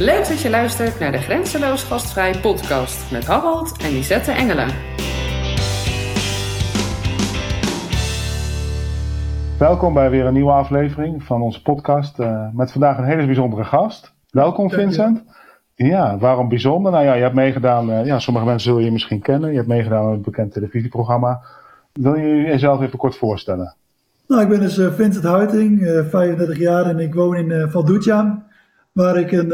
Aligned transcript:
Leuk 0.00 0.28
dat 0.28 0.40
je 0.40 0.50
luistert 0.50 0.98
naar 0.98 1.12
de 1.12 1.18
Grenzeloos 1.18 1.82
Gastvrij 1.82 2.40
podcast 2.40 3.12
met 3.12 3.26
Harold 3.26 3.76
en 3.82 3.90
Lisette 3.90 4.32
Engelen. 4.32 4.68
Welkom 9.58 9.94
bij 9.94 10.10
weer 10.10 10.26
een 10.26 10.32
nieuwe 10.32 10.50
aflevering 10.50 11.22
van 11.22 11.42
onze 11.42 11.62
podcast 11.62 12.18
uh, 12.18 12.48
met 12.52 12.72
vandaag 12.72 12.98
een 12.98 13.04
hele 13.04 13.26
bijzondere 13.26 13.64
gast. 13.64 14.12
Welkom 14.30 14.70
Vincent. 14.70 15.22
Ja, 15.74 16.18
waarom 16.18 16.48
bijzonder? 16.48 16.92
Nou 16.92 17.04
ja, 17.04 17.14
je 17.14 17.22
hebt 17.22 17.34
meegedaan, 17.34 17.90
uh, 17.90 18.06
ja, 18.06 18.18
sommige 18.18 18.46
mensen 18.46 18.70
zullen 18.70 18.84
je 18.84 18.92
misschien 18.92 19.20
kennen. 19.20 19.50
Je 19.50 19.56
hebt 19.56 19.68
meegedaan 19.68 20.06
aan 20.06 20.12
een 20.12 20.22
bekend 20.22 20.52
televisieprogramma. 20.52 21.40
Wil 21.92 22.14
je 22.14 22.36
jezelf 22.36 22.80
even 22.80 22.98
kort 22.98 23.16
voorstellen? 23.16 23.74
Nou, 24.26 24.42
ik 24.42 24.48
ben 24.48 24.60
dus 24.60 24.78
uh, 24.78 24.92
Vincent 24.92 25.24
Huiting, 25.24 25.80
35 26.10 26.58
jaar 26.58 26.86
en 26.86 26.98
ik 26.98 27.14
woon 27.14 27.36
in 27.36 27.50
uh, 27.50 27.70
waar 28.98 29.16
ik 29.16 29.32
een, 29.32 29.48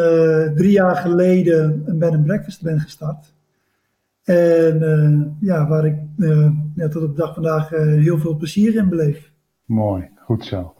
drie 0.55 0.71
jaar 0.71 0.97
geleden 0.97 1.83
een 1.87 1.99
bed 1.99 2.11
and 2.13 2.25
breakfast 2.25 2.63
ben 2.63 2.81
gestart. 2.81 3.33
En 4.25 5.37
ja, 5.41 5.69
waar 5.69 5.87
ik 5.87 5.97
ja, 6.75 6.89
tot 6.89 7.03
op 7.03 7.17
de 7.17 7.23
dag 7.23 7.35
vandaag 7.35 7.69
heel 7.69 8.19
veel 8.19 8.37
plezier 8.37 8.75
in 8.75 8.89
beleef. 8.89 9.31
Mooi, 9.65 10.09
goed 10.17 10.45
zo. 10.45 10.75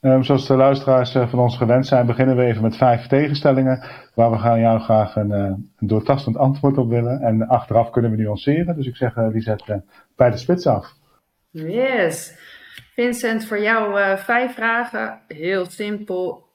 Um, 0.00 0.24
zoals 0.24 0.46
de 0.46 0.56
luisteraars 0.56 1.14
uh, 1.14 1.28
van 1.28 1.38
ons 1.38 1.56
gewend 1.56 1.86
zijn, 1.86 2.06
beginnen 2.06 2.36
we 2.36 2.42
even 2.42 2.62
met 2.62 2.76
vijf 2.76 3.06
tegenstellingen. 3.06 3.84
Waar 4.14 4.30
we 4.30 4.38
gaan 4.38 4.60
jou 4.60 4.80
graag 4.80 5.16
een, 5.16 5.30
uh, 5.30 5.52
een 5.76 5.86
doortastend 5.86 6.36
antwoord 6.36 6.78
op 6.78 6.88
willen. 6.88 7.20
En 7.20 7.46
achteraf 7.46 7.90
kunnen 7.90 8.10
we 8.10 8.16
nuanceren. 8.16 8.76
Dus 8.76 8.86
ik 8.86 8.96
zeg, 8.96 9.16
uh, 9.16 9.28
Lisette, 9.32 9.82
bij 10.16 10.30
de 10.30 10.36
spits 10.36 10.66
af. 10.66 10.92
Yes. 11.50 12.38
Vincent, 12.94 13.44
voor 13.44 13.60
jou 13.60 14.18
vijf 14.18 14.54
vragen. 14.54 15.18
Heel 15.28 15.64
simpel. 15.64 16.47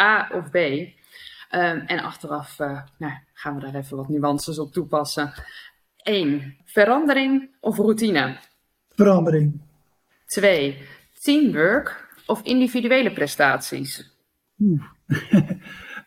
A 0.00 0.28
of 0.32 0.50
B. 0.50 0.56
Um, 0.56 1.80
en 1.86 1.98
achteraf 1.98 2.58
nou, 2.98 3.12
gaan 3.32 3.54
we 3.54 3.60
daar 3.60 3.74
even 3.74 3.96
wat 3.96 4.08
nuances 4.08 4.58
op 4.58 4.72
toepassen. 4.72 5.32
1. 6.02 6.56
Verandering 6.64 7.50
of 7.60 7.76
routine? 7.76 8.36
Verandering. 8.94 9.60
2 10.26 10.76
teamwork 11.20 12.08
of 12.26 12.42
individuele 12.42 13.12
prestaties? 13.12 14.10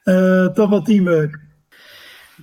uh, 0.04 0.48
toch 0.58 0.70
wel 0.70 0.82
teamwork. 0.82 1.40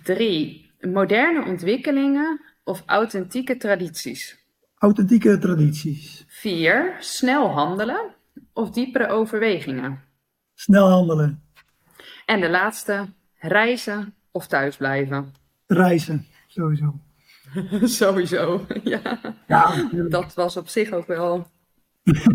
Drie, 0.03 0.71
moderne 0.81 1.45
ontwikkelingen 1.45 2.41
of 2.65 2.83
authentieke 2.87 3.57
tradities? 3.57 4.39
Authentieke 4.79 5.39
tradities. 5.39 6.25
Vier, 6.29 6.97
snel 7.01 7.49
handelen 7.49 8.15
of 8.53 8.71
diepere 8.71 9.09
overwegingen? 9.09 10.03
Snel 10.55 10.89
handelen. 10.89 11.43
En 12.31 12.41
de 12.41 12.51
laatste, 12.51 13.07
reizen 13.39 14.15
of 14.31 14.47
thuisblijven? 14.47 15.35
Reizen, 15.67 16.27
sowieso. 16.47 16.95
sowieso, 18.01 18.67
ja. 18.83 19.01
ja. 19.47 19.89
Dat 20.09 20.35
was 20.35 20.57
op 20.57 20.69
zich 20.69 20.93
ook 20.93 21.07
wel 21.07 21.47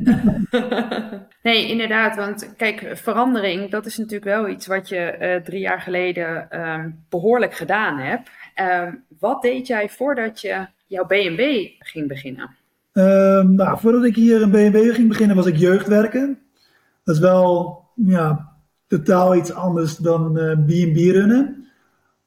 nee, 1.44 1.68
inderdaad. 1.68 2.16
Want 2.16 2.56
kijk, 2.58 2.92
verandering, 2.94 3.72
dat 3.72 3.86
is 3.86 3.98
natuurlijk 3.98 4.23
wel 4.23 4.48
iets 4.50 4.68
wat 4.68 4.90
je 4.90 5.18
uh, 5.20 5.44
drie 5.44 5.60
jaar 5.60 5.82
geleden 5.82 6.48
uh, 6.52 6.86
behoorlijk 7.10 7.54
gedaan 7.54 7.98
hebt. 7.98 8.30
Uh, 8.56 8.94
wat 9.20 9.42
deed 9.42 9.68
jij 9.68 9.90
voordat 9.90 10.42
je 10.42 10.68
jouw 10.86 11.06
B&B 11.06 11.42
ging 11.80 12.08
beginnen? 12.08 12.56
Ehm, 12.92 13.56
nou, 13.56 13.80
voordat 13.80 14.04
ik 14.04 14.16
hier 14.16 14.42
een 14.42 14.72
B&B 14.72 14.94
ging 14.94 15.08
beginnen, 15.08 15.36
was 15.36 15.46
ik 15.46 15.58
jeugdwerken. 15.58 16.40
Dat 17.04 17.16
is 17.16 17.22
wel 17.22 17.84
ja, 17.96 18.55
totaal 18.88 19.36
iets 19.36 19.53
anders 19.53 19.97
dan 19.97 20.33
B&B 20.66 20.97
eh, 20.97 21.11
runnen. 21.11 21.67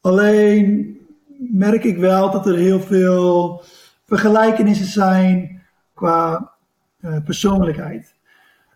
Alleen 0.01 0.97
merk 1.39 1.85
ik 1.85 1.97
wel 1.97 2.31
dat 2.31 2.47
er 2.47 2.57
heel 2.57 2.81
veel 2.81 3.63
vergelijkenissen 4.05 4.87
zijn 4.87 5.63
qua 5.95 6.53
uh, 7.01 7.17
persoonlijkheid. 7.25 8.15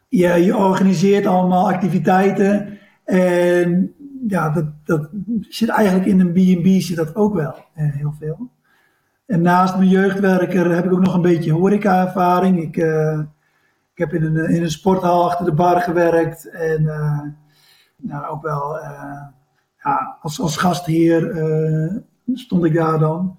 Je, 0.08 0.56
organiseert 0.56 1.26
allemaal 1.26 1.68
activiteiten 1.68 2.78
en 3.04 3.94
ja, 4.28 4.50
dat, 4.50 4.64
dat 4.84 5.08
zit 5.40 5.68
eigenlijk 5.68 6.08
in 6.08 6.20
een 6.20 6.32
B&B 6.32 6.82
zit 6.82 6.96
dat 6.96 7.14
ook 7.14 7.34
wel 7.34 7.54
uh, 7.76 7.92
heel 7.94 8.14
veel. 8.18 8.50
En 9.26 9.42
naast 9.42 9.76
mijn 9.76 9.88
jeugdwerker 9.88 10.74
heb 10.74 10.84
ik 10.84 10.92
ook 10.92 11.04
nog 11.04 11.14
een 11.14 11.22
beetje 11.22 11.52
horeca-ervaring. 11.52 12.62
Ik, 12.62 12.76
ik 13.94 13.98
heb 13.98 14.12
in 14.12 14.22
een, 14.22 14.50
in 14.50 14.62
een 14.62 14.70
sporthal 14.70 15.24
achter 15.24 15.44
de 15.44 15.52
bar 15.52 15.80
gewerkt 15.80 16.48
en 16.48 16.86
nou, 18.02 18.26
ook 18.26 18.42
wel 18.42 18.78
ja, 19.82 20.16
als, 20.20 20.40
als 20.40 20.56
gastheer 20.56 21.22
stond 22.34 22.64
ik 22.64 22.74
daar 22.74 22.98
dan. 22.98 23.36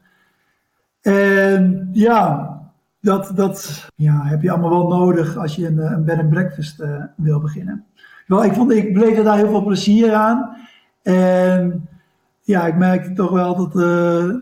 En 1.01 1.89
ja, 1.91 2.53
dat, 2.99 3.31
dat 3.35 3.87
ja, 3.95 4.23
heb 4.23 4.41
je 4.41 4.51
allemaal 4.51 4.69
wel 4.69 4.87
nodig 4.87 5.37
als 5.37 5.55
je 5.55 5.67
een, 5.67 5.79
eh, 5.79 5.91
een 5.91 6.05
bed 6.05 6.19
and 6.19 6.29
breakfast 6.29 6.83
wil 7.15 7.39
beginnen. 7.39 7.85
Wel, 8.27 8.43
ik, 8.43 8.53
vond, 8.53 8.71
ik 8.71 8.93
beleefde 8.93 9.23
daar 9.23 9.37
heel 9.37 9.49
veel 9.49 9.63
plezier 9.63 10.13
aan. 10.13 10.55
En 11.01 11.89
ja, 12.41 12.67
ik 12.67 12.75
merkte 12.75 13.13
toch 13.13 13.31
wel 13.31 13.55
dat, 13.55 13.73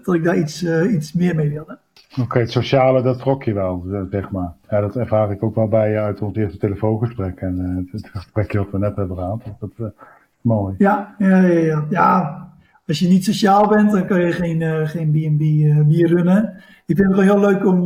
dat 0.03 0.15
ik 0.15 0.23
daar 0.23 0.37
iets, 0.37 0.63
iets 0.65 1.13
meer 1.13 1.35
mee 1.35 1.49
wilde. 1.49 1.77
Oké, 2.19 2.39
het 2.39 2.51
sociale, 2.51 3.01
dat 3.01 3.19
trok 3.19 3.43
je 3.43 3.53
wel, 3.53 3.85
zeg 4.11 4.31
maar. 4.31 4.53
Ja, 4.69 4.81
dat 4.81 4.95
ervaar 4.95 5.31
ik 5.31 5.43
ook 5.43 5.55
wel 5.55 5.67
bij 5.67 5.91
je 5.91 5.99
uit 5.99 6.21
ons 6.21 6.35
eerste 6.35 6.57
telefoongesprek 6.57 7.39
en 7.39 7.87
het 7.91 8.09
gesprekje 8.09 8.57
dat 8.57 8.71
we 8.71 8.77
net 8.77 8.95
hebben 8.95 9.17
gehad. 9.17 9.41
Dat 9.59 9.69
is 9.77 9.85
mooi. 10.41 10.75
Ja, 10.77 11.15
ja, 11.17 11.37
ja, 11.37 11.85
ja. 11.89 12.47
als 12.87 12.99
je 12.99 13.07
niet 13.07 13.25
sociaal 13.25 13.67
bent, 13.67 13.91
dan 13.91 14.05
kan 14.05 14.21
je 14.21 14.31
geen, 14.31 14.61
uh, 14.61 14.87
geen 14.87 15.11
B&B 15.11 15.39
bier 15.87 16.07
runnen. 16.07 16.53
Ik 16.85 16.95
vind 16.95 17.07
het 17.07 17.17
wel 17.17 17.35
heel 17.35 17.49
leuk 17.49 17.65
om 17.65 17.85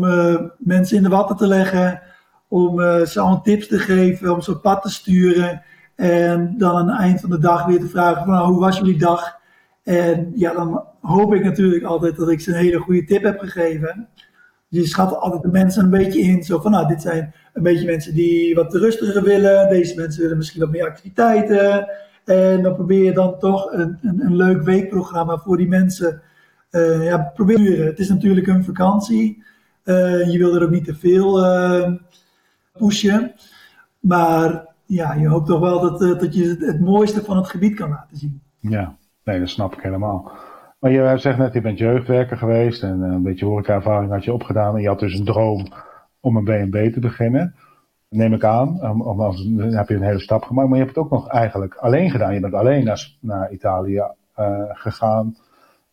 mensen 0.57 0.97
in 0.97 1.03
de 1.03 1.09
watten 1.09 1.35
te 1.35 1.47
leggen, 1.47 2.01
om 2.47 2.79
ze 3.05 3.19
allemaal 3.19 3.41
tips 3.41 3.67
te 3.67 3.79
geven, 3.79 4.33
om 4.33 4.41
ze 4.41 4.51
op 4.51 4.61
pad 4.61 4.81
te 4.81 4.89
sturen. 4.89 5.61
En 5.95 6.55
dan 6.57 6.75
aan 6.75 6.89
het 6.89 6.99
eind 6.99 7.21
van 7.21 7.29
de 7.29 7.39
dag 7.39 7.65
weer 7.65 7.79
te 7.79 7.87
vragen 7.87 8.23
van, 8.23 8.33
nou, 8.33 8.51
hoe 8.51 8.59
was 8.59 8.77
jullie 8.77 8.97
dag? 8.97 9.43
En 9.85 10.31
ja, 10.35 10.53
dan 10.53 10.83
hoop 11.01 11.33
ik 11.33 11.43
natuurlijk 11.43 11.83
altijd 11.83 12.15
dat 12.15 12.29
ik 12.29 12.39
ze 12.39 12.49
een 12.51 12.57
hele 12.57 12.79
goede 12.79 13.03
tip 13.03 13.23
heb 13.23 13.39
gegeven. 13.39 14.07
Je 14.67 14.85
schat 14.85 15.17
altijd 15.17 15.41
de 15.41 15.47
mensen 15.47 15.83
een 15.83 15.89
beetje 15.89 16.19
in. 16.19 16.43
Zo 16.43 16.59
van, 16.59 16.71
nou, 16.71 16.87
dit 16.87 17.01
zijn 17.01 17.33
een 17.53 17.63
beetje 17.63 17.85
mensen 17.85 18.13
die 18.13 18.55
wat 18.55 18.73
rustiger 18.73 19.23
willen. 19.23 19.69
Deze 19.69 19.95
mensen 19.95 20.21
willen 20.21 20.37
misschien 20.37 20.61
wat 20.61 20.71
meer 20.71 20.87
activiteiten. 20.87 21.89
En 22.25 22.63
dan 22.63 22.75
probeer 22.75 23.03
je 23.03 23.13
dan 23.13 23.39
toch 23.39 23.71
een, 23.71 23.97
een, 24.01 24.21
een 24.25 24.35
leuk 24.35 24.61
weekprogramma 24.61 25.37
voor 25.37 25.57
die 25.57 25.67
mensen 25.67 26.21
uh, 26.71 27.03
ja, 27.03 27.17
proberen. 27.17 27.85
Het 27.85 27.99
is 27.99 28.09
natuurlijk 28.09 28.47
een 28.47 28.63
vakantie. 28.63 29.43
Uh, 29.83 30.31
je 30.31 30.37
wil 30.37 30.55
er 30.55 30.63
ook 30.63 30.69
niet 30.69 30.85
te 30.85 30.95
veel 30.95 31.45
uh, 31.45 31.93
pushen. 32.77 33.33
Maar 33.99 34.67
ja, 34.85 35.13
je 35.13 35.27
hoopt 35.27 35.47
toch 35.47 35.59
wel 35.59 35.81
dat, 35.81 36.19
dat 36.19 36.35
je 36.35 36.55
het, 36.59 36.79
mooiste 36.79 37.23
van 37.23 37.37
het 37.37 37.47
gebied 37.47 37.75
kan 37.75 37.89
laten 37.89 38.17
zien. 38.17 38.41
Ja, 38.59 38.97
nee, 39.25 39.39
dat 39.39 39.49
snap 39.49 39.73
ik 39.73 39.81
helemaal. 39.81 40.31
Maar 40.79 40.91
je 40.91 41.17
zegt 41.17 41.37
net, 41.37 41.53
je 41.53 41.61
bent 41.61 41.77
jeugdwerker 41.77 42.37
geweest 42.37 42.83
en 42.83 43.01
een 43.01 43.23
beetje 43.23 43.45
horeca-ervaring 43.45 44.11
had 44.11 44.23
je 44.23 44.33
opgedaan. 44.33 44.75
En 44.75 44.81
je 44.81 44.87
had 44.87 44.99
dus 44.99 45.19
een 45.19 45.25
droom 45.25 45.67
om 46.19 46.37
een 46.37 46.69
B&B 46.69 46.93
te 46.93 46.99
beginnen 46.99 47.55
neem 48.15 48.33
ik 48.33 48.43
aan. 48.43 48.79
Um, 48.83 49.57
dan 49.57 49.73
heb 49.73 49.89
je 49.89 49.95
een 49.95 50.01
hele 50.01 50.19
stap 50.19 50.43
gemaakt. 50.43 50.67
Maar 50.67 50.77
je 50.77 50.83
hebt 50.83 50.95
het 50.95 51.05
ook 51.05 51.11
nog 51.11 51.29
eigenlijk 51.29 51.75
alleen 51.75 52.11
gedaan. 52.11 52.33
Je 52.33 52.39
bent 52.39 52.53
alleen 52.53 52.97
naar, 53.19 53.51
Italië 53.51 54.03
uh, 54.39 54.61
gegaan 54.67 55.35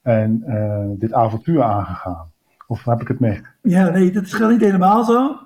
en 0.03 0.44
uh, 0.47 0.98
dit 0.98 1.12
avontuur 1.12 1.62
aangegaan. 1.62 2.31
Of 2.66 2.84
heb 2.84 3.00
ik 3.00 3.09
het 3.09 3.21
mee? 3.21 3.41
Ja, 3.62 3.88
nee, 3.88 4.12
dat 4.12 4.22
is 4.22 4.38
niet 4.38 4.60
helemaal 4.60 5.04
zo. 5.04 5.37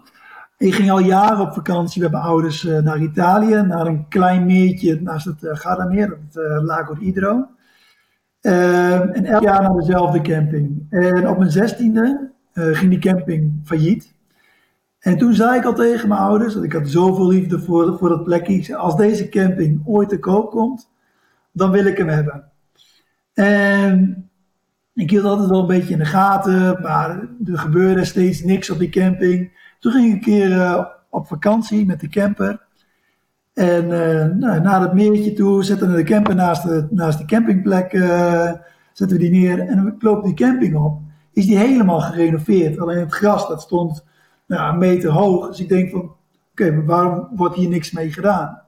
Ik 0.58 0.74
ging 0.74 0.90
al 0.90 0.98
jaren 0.98 1.40
op 1.40 1.52
vakantie 1.52 2.02
met 2.02 2.10
mijn 2.10 2.22
ouders 2.22 2.62
naar 2.62 2.98
Italië, 2.98 3.62
naar 3.62 3.86
een 3.86 4.08
klein 4.08 4.46
meertje 4.46 5.00
naast 5.00 5.24
het 5.24 5.42
uh, 5.42 5.50
Gardameer, 5.54 6.18
het 6.30 6.62
Lago 6.62 6.94
d'Idro. 6.94 7.46
En 8.46 9.24
elk 9.24 9.42
jaar 9.42 9.62
naar 9.62 9.76
dezelfde 9.76 10.20
camping. 10.20 10.86
En 10.90 11.28
op 11.28 11.38
mijn 11.38 11.50
zestiende 11.50 12.30
ging 12.52 12.90
die 12.90 12.98
camping 12.98 13.60
failliet. 13.64 14.14
En 14.98 15.18
toen 15.18 15.34
zei 15.34 15.58
ik 15.58 15.64
al 15.64 15.74
tegen 15.74 16.08
mijn 16.08 16.20
ouders, 16.20 16.54
dat 16.54 16.62
ik 16.62 16.72
had 16.72 16.88
zoveel 16.88 17.28
liefde 17.28 17.58
voor, 17.58 17.98
voor 17.98 18.08
dat 18.08 18.24
plekje. 18.24 18.76
Als 18.76 18.96
deze 18.96 19.28
camping 19.28 19.82
ooit 19.84 20.08
te 20.08 20.18
koop 20.18 20.50
komt, 20.50 20.90
dan 21.52 21.70
wil 21.70 21.84
ik 21.84 21.96
hem 21.96 22.08
hebben. 22.08 22.44
En 23.32 24.28
ik 24.94 25.10
hield 25.10 25.24
altijd 25.24 25.48
wel 25.48 25.60
een 25.60 25.66
beetje 25.66 25.92
in 25.92 25.98
de 25.98 26.04
gaten, 26.04 26.82
maar 26.82 27.10
er 27.44 27.58
gebeurde 27.58 28.04
steeds 28.04 28.42
niks 28.42 28.70
op 28.70 28.78
die 28.78 28.88
camping. 28.88 29.50
Toen 29.78 29.92
ging 29.92 30.06
ik 30.06 30.12
een 30.12 30.20
keer 30.20 30.50
uh, 30.50 30.84
op 31.10 31.26
vakantie 31.26 31.86
met 31.86 32.00
de 32.00 32.08
camper. 32.08 32.65
En 33.56 33.84
uh, 33.84 34.24
nou, 34.24 34.60
naar 34.60 34.80
het 34.80 34.92
meertje 34.92 35.32
toe 35.32 35.64
zetten 35.64 35.90
we 35.90 35.96
de 35.96 36.02
camper 36.02 36.34
naast 36.34 36.62
de, 36.62 36.86
naast 36.90 37.18
de 37.18 37.24
campingplek, 37.24 37.92
uh, 37.92 38.52
zetten 38.92 39.16
we 39.16 39.22
die 39.22 39.30
neer 39.30 39.60
en 39.60 39.86
ik 39.86 40.02
loop 40.02 40.24
die 40.24 40.34
camping 40.34 40.76
op. 40.76 41.00
Is 41.32 41.46
die 41.46 41.58
helemaal 41.58 42.00
gerenoveerd. 42.00 42.78
Alleen 42.78 42.98
het 42.98 43.12
gras 43.12 43.48
dat 43.48 43.62
stond 43.62 44.04
nou, 44.46 44.72
een 44.72 44.78
meter 44.78 45.10
hoog. 45.10 45.48
Dus 45.48 45.60
ik 45.60 45.68
denk 45.68 45.90
van, 45.90 46.12
oké, 46.50 46.84
waarom 46.84 47.28
wordt 47.36 47.54
hier 47.54 47.68
niks 47.68 47.90
mee 47.90 48.12
gedaan? 48.12 48.62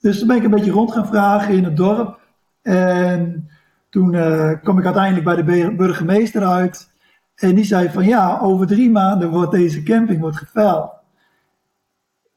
Dus 0.00 0.18
toen 0.18 0.28
ben 0.28 0.36
ik 0.36 0.44
een 0.44 0.50
beetje 0.50 0.70
rond 0.70 0.92
gaan 0.92 1.06
vragen 1.06 1.54
in 1.54 1.64
het 1.64 1.76
dorp. 1.76 2.18
En 2.62 3.50
toen 3.88 4.12
uh, 4.12 4.52
kwam 4.62 4.78
ik 4.78 4.84
uiteindelijk 4.84 5.24
bij 5.24 5.36
de 5.36 5.74
burgemeester 5.76 6.46
uit. 6.46 6.90
En 7.34 7.54
die 7.54 7.64
zei 7.64 7.88
van 7.88 8.04
ja, 8.04 8.38
over 8.40 8.66
drie 8.66 8.90
maanden 8.90 9.30
wordt 9.30 9.52
deze 9.52 9.82
camping 9.82 10.20
wordt 10.20 10.36
geveild. 10.36 10.90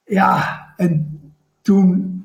Ja, 0.03 0.63
en 0.77 1.21
toen 1.63 2.21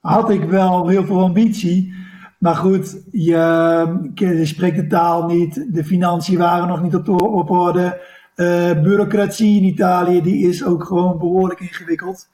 had 0.00 0.30
ik 0.30 0.44
wel 0.44 0.88
heel 0.88 1.04
veel 1.04 1.22
ambitie. 1.22 1.94
Maar 2.38 2.56
goed, 2.56 3.02
je, 3.12 4.10
je 4.14 4.46
spreekt 4.46 4.76
de 4.76 4.86
taal 4.86 5.26
niet. 5.26 5.74
De 5.74 5.84
financiën 5.84 6.38
waren 6.38 6.68
nog 6.68 6.82
niet 6.82 6.94
op, 6.94 7.50
orde. 7.50 8.00
Uh, 8.36 8.46
bureaucratie 8.82 9.56
in 9.56 9.64
Italië, 9.64 10.22
die 10.22 10.48
is 10.48 10.64
ook 10.64 10.84
gewoon 10.84 11.18
behoorlijk 11.18 11.60
ingewikkeld. 11.60 12.28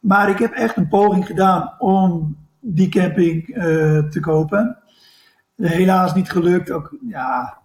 Maar 0.00 0.28
ik 0.28 0.38
heb 0.38 0.52
echt 0.52 0.76
een 0.76 0.88
poging 0.88 1.26
gedaan 1.26 1.74
om 1.78 2.36
die 2.60 2.88
camping 2.88 3.48
uh, 3.48 3.64
te 3.98 4.20
kopen. 4.20 4.78
Helaas 5.56 6.14
niet 6.14 6.30
gelukt. 6.30 6.70
Ook, 6.70 6.96
ja, 7.08 7.58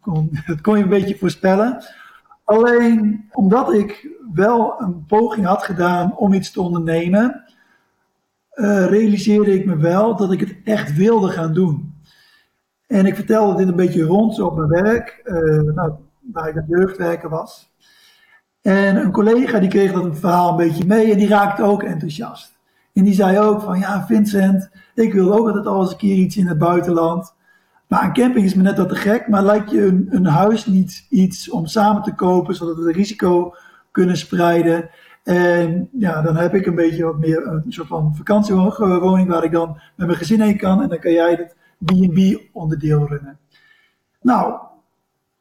kon, 0.00 0.30
dat 0.46 0.60
kon 0.60 0.76
je 0.76 0.82
een 0.82 0.88
beetje 0.88 1.18
voorspellen. 1.18 1.82
Alleen 2.44 3.28
omdat 3.32 3.72
ik 3.72 4.10
wel 4.34 4.80
een 4.80 5.04
poging 5.06 5.46
had 5.46 5.62
gedaan 5.62 6.16
om 6.16 6.32
iets 6.32 6.50
te 6.50 6.60
ondernemen, 6.60 7.44
uh, 8.54 8.86
realiseerde 8.86 9.54
ik 9.54 9.66
me 9.66 9.76
wel 9.76 10.16
dat 10.16 10.32
ik 10.32 10.40
het 10.40 10.56
echt 10.64 10.96
wilde 10.96 11.28
gaan 11.28 11.52
doen. 11.52 11.94
En 12.86 13.06
ik 13.06 13.14
vertelde 13.14 13.56
dit 13.56 13.68
een 13.68 13.76
beetje 13.76 14.02
rond 14.02 14.40
op 14.40 14.56
mijn 14.56 14.82
werk, 14.82 15.20
uh, 15.24 15.74
nou, 15.74 15.92
waar 16.20 16.48
ik 16.48 16.56
aan 16.56 16.64
jeugdwerker 16.68 17.28
was. 17.28 17.70
En 18.62 18.96
een 18.96 19.12
collega 19.12 19.58
die 19.58 19.68
kreeg 19.68 19.92
dat 19.92 20.18
verhaal 20.18 20.50
een 20.50 20.56
beetje 20.56 20.86
mee 20.86 21.12
en 21.12 21.18
die 21.18 21.28
raakte 21.28 21.62
ook 21.62 21.82
enthousiast. 21.82 22.58
En 22.92 23.04
die 23.04 23.14
zei 23.14 23.38
ook 23.38 23.60
van, 23.60 23.78
ja 23.78 24.06
Vincent, 24.06 24.70
ik 24.94 25.12
wil 25.12 25.32
ook 25.32 25.46
altijd 25.46 25.66
al 25.66 25.80
eens 25.80 25.90
een 25.90 25.96
keer 25.96 26.16
iets 26.16 26.36
in 26.36 26.46
het 26.46 26.58
buitenland. 26.58 27.34
Maar 27.92 28.04
een 28.04 28.12
camping 28.12 28.44
is 28.44 28.54
me 28.54 28.62
net 28.62 28.78
wat 28.78 28.88
te 28.88 28.94
gek, 28.94 29.28
maar 29.28 29.42
lijkt 29.42 29.70
je 29.70 29.86
een, 29.86 30.06
een 30.10 30.26
huis 30.26 30.66
niet 30.66 31.06
iets 31.08 31.50
om 31.50 31.66
samen 31.66 32.02
te 32.02 32.14
kopen, 32.14 32.54
zodat 32.54 32.76
we 32.76 32.86
het 32.86 32.96
risico 32.96 33.54
kunnen 33.90 34.16
spreiden. 34.16 34.90
En 35.22 35.88
ja, 35.98 36.22
dan 36.22 36.36
heb 36.36 36.54
ik 36.54 36.66
een 36.66 36.74
beetje 36.74 37.04
wat 37.04 37.18
meer 37.18 37.46
een 37.46 37.64
soort 37.68 37.88
van 37.88 38.16
vakantiewoning 38.16 39.28
waar 39.28 39.44
ik 39.44 39.52
dan 39.52 39.80
met 39.96 40.06
mijn 40.06 40.18
gezin 40.18 40.40
heen 40.40 40.56
kan. 40.56 40.82
En 40.82 40.88
dan 40.88 40.98
kan 40.98 41.12
jij 41.12 41.30
het 41.30 41.56
B&B 41.78 42.40
onderdeel 42.52 43.08
runnen. 43.08 43.38
Nou, 44.22 44.54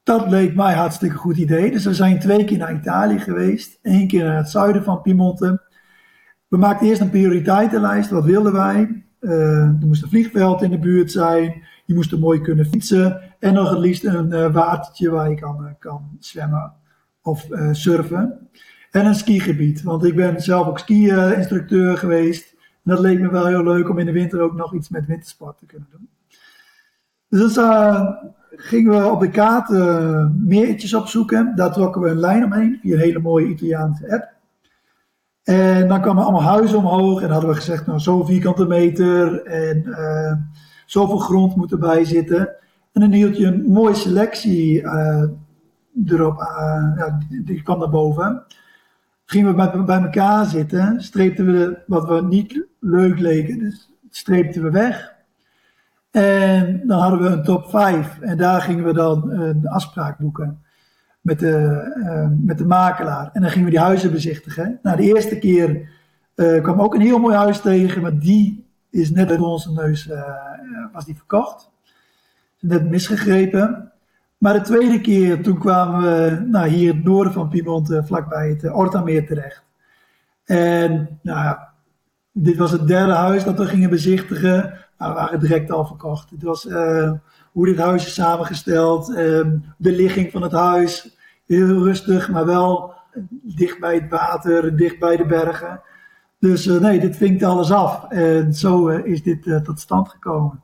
dat 0.03 0.29
leek 0.29 0.55
mij 0.55 0.73
hartstikke 0.73 1.17
goed 1.17 1.37
idee. 1.37 1.71
Dus 1.71 1.85
we 1.85 1.93
zijn 1.93 2.19
twee 2.19 2.43
keer 2.43 2.57
naar 2.57 2.75
Italië 2.75 3.19
geweest. 3.19 3.79
één 3.81 4.07
keer 4.07 4.23
naar 4.23 4.37
het 4.37 4.49
zuiden 4.49 4.83
van 4.83 5.01
Piemonte. 5.01 5.61
We 6.47 6.57
maakten 6.57 6.87
eerst 6.87 7.01
een 7.01 7.09
prioriteitenlijst. 7.09 8.09
Wat 8.09 8.25
wilden 8.25 8.53
wij? 8.53 9.03
Uh, 9.19 9.61
er 9.61 9.85
moest 9.85 10.03
een 10.03 10.09
vliegveld 10.09 10.61
in 10.61 10.69
de 10.69 10.79
buurt 10.79 11.11
zijn. 11.11 11.69
Je 11.91 11.97
moest 11.97 12.11
er 12.11 12.19
mooi 12.19 12.41
kunnen 12.41 12.65
fietsen. 12.65 13.21
En 13.39 13.53
nog 13.53 13.69
het 13.69 13.79
liefst 13.79 14.03
een 14.05 14.33
uh, 14.33 14.53
watertje 14.53 15.09
waar 15.09 15.29
je 15.29 15.35
kan, 15.35 15.63
uh, 15.63 15.71
kan 15.79 16.17
zwemmen 16.19 16.73
of 17.21 17.47
surfen. 17.71 18.49
En 18.91 19.05
een 19.05 19.15
skigebied. 19.15 19.83
Want 19.83 20.03
ik 20.03 20.15
ben 20.15 20.41
zelf 20.41 20.67
ook 20.67 20.79
ski-instructeur 20.79 21.97
geweest. 21.97 22.55
En 22.59 22.91
dat 22.91 22.99
leek 22.99 23.19
me 23.19 23.31
wel 23.31 23.45
heel 23.45 23.63
leuk 23.63 23.89
om 23.89 23.99
in 23.99 24.05
de 24.05 24.11
winter 24.11 24.41
ook 24.41 24.55
nog 24.55 24.73
iets 24.73 24.89
met 24.89 25.05
wintersport 25.05 25.57
te 25.57 25.65
kunnen 25.65 25.87
doen. 25.91 26.09
Dus 27.29 27.57
uh, 27.57 28.09
gingen 28.49 28.91
we 28.91 29.09
op 29.09 29.19
de 29.19 29.29
kaart 29.29 29.69
uh, 29.69 30.27
meertjes 30.37 30.93
opzoeken. 30.93 31.55
Daar 31.55 31.73
trokken 31.73 32.01
we 32.01 32.09
een 32.09 32.19
lijn 32.19 32.43
omheen 32.43 32.79
via 32.81 32.93
een 32.93 32.99
hele 32.99 33.19
mooie 33.19 33.47
Italiaanse 33.47 34.13
app. 34.13 34.29
En 35.43 35.87
dan 35.87 36.01
kwamen 36.01 36.23
allemaal 36.23 36.43
huizen 36.43 36.77
omhoog. 36.77 37.21
En 37.21 37.29
hadden 37.29 37.49
we 37.49 37.55
gezegd, 37.55 37.85
nou, 37.85 37.99
zo 37.99 38.23
vierkante 38.23 38.65
meter. 38.65 39.43
En 39.43 39.83
zoveel 40.91 41.17
grond 41.17 41.55
moet 41.55 41.71
erbij 41.71 42.05
zitten. 42.05 42.49
En 42.91 43.01
dan 43.01 43.11
hield 43.11 43.37
je 43.37 43.45
een 43.45 43.65
mooie 43.67 43.95
selectie 43.95 44.81
erop. 46.05 46.37
ja, 46.97 47.17
die, 47.29 47.43
die 47.43 47.63
kwam 47.63 47.79
naar 47.79 47.89
boven 47.89 48.45
gingen 49.31 49.55
we 49.55 49.83
bij, 49.85 50.01
elkaar 50.01 50.45
zitten, 50.45 51.01
streepten 51.01 51.45
we 51.45 51.77
wat 51.87 52.07
we 52.07 52.21
niet 52.21 52.65
leuk 52.79 53.19
leken, 53.19 53.59
dus 53.59 53.91
streepten 54.09 54.63
we 54.63 54.69
weg. 54.69 55.13
En 56.11 56.81
dan 56.87 56.99
hadden 56.99 57.21
we 57.21 57.27
een 57.27 57.43
top 57.43 57.69
5 57.69 58.19
en 58.19 58.37
daar 58.37 58.61
gingen 58.61 58.85
we 58.85 58.93
dan 58.93 59.31
een 59.31 59.67
afspraak 59.67 60.17
boeken 60.17 60.61
met 61.21 61.39
de, 61.39 61.83
uh, 61.97 62.27
met 62.45 62.57
de 62.57 62.65
makelaar. 62.65 63.29
En 63.33 63.41
dan 63.41 63.49
gingen 63.49 63.65
we 63.65 63.71
die 63.71 63.79
huizen 63.79 64.11
bezichtigen. 64.11 64.79
Nou, 64.81 64.97
de 64.97 65.03
eerste 65.03 65.39
keer 65.39 65.89
uh, 66.35 66.61
kwam 66.61 66.81
ook 66.81 66.95
een 66.95 67.01
heel 67.01 67.19
mooi 67.19 67.35
huis 67.35 67.61
tegen, 67.61 68.01
maar 68.01 68.19
die 68.19 68.70
is 68.91 69.11
net 69.11 69.29
door 69.29 69.39
onze 69.39 69.71
neus 69.71 70.07
uh, 70.07 70.21
was 70.93 71.05
die 71.05 71.15
verkocht. 71.15 71.69
Net 72.59 72.89
misgegrepen. 72.89 73.91
Maar 74.37 74.53
de 74.53 74.61
tweede 74.61 75.01
keer, 75.01 75.43
toen 75.43 75.59
kwamen 75.59 76.01
we 76.01 76.45
nou, 76.45 76.67
hier 76.67 76.89
in 76.89 76.95
het 76.95 77.05
noorden 77.05 77.33
van 77.33 77.49
Piemonte, 77.49 78.03
vlakbij 78.05 78.49
het 78.49 78.63
uh, 78.63 78.77
Ortameer 78.77 79.25
terecht. 79.25 79.63
En 80.45 81.19
nou, 81.21 81.57
dit 82.31 82.57
was 82.57 82.71
het 82.71 82.87
derde 82.87 83.13
huis 83.13 83.43
dat 83.43 83.57
we 83.57 83.65
gingen 83.65 83.89
bezichtigen. 83.89 84.73
Nou, 84.97 85.13
we 85.13 85.19
waren 85.19 85.39
direct 85.39 85.71
al 85.71 85.85
verkocht. 85.85 86.29
Het 86.29 86.43
was 86.43 86.67
hoe 87.51 87.65
dit 87.65 87.77
huis 87.77 88.05
is 88.05 88.13
samengesteld, 88.13 89.09
uh, 89.09 89.15
de 89.77 89.91
ligging 89.91 90.31
van 90.31 90.41
het 90.41 90.51
huis. 90.51 91.17
Heel 91.45 91.83
rustig, 91.83 92.29
maar 92.29 92.45
wel 92.45 92.93
dicht 93.43 93.79
bij 93.79 93.95
het 93.95 94.09
water, 94.09 94.77
dicht 94.77 94.99
bij 94.99 95.17
de 95.17 95.25
bergen. 95.25 95.81
Dus 96.41 96.67
uh, 96.67 96.79
nee, 96.79 96.99
dit 96.99 97.15
vinkt 97.15 97.43
alles 97.43 97.71
af. 97.71 98.05
En 98.09 98.53
zo 98.53 98.87
is 98.87 99.23
dit 99.23 99.61
tot 99.63 99.79
stand 99.79 100.09
gekomen. 100.09 100.61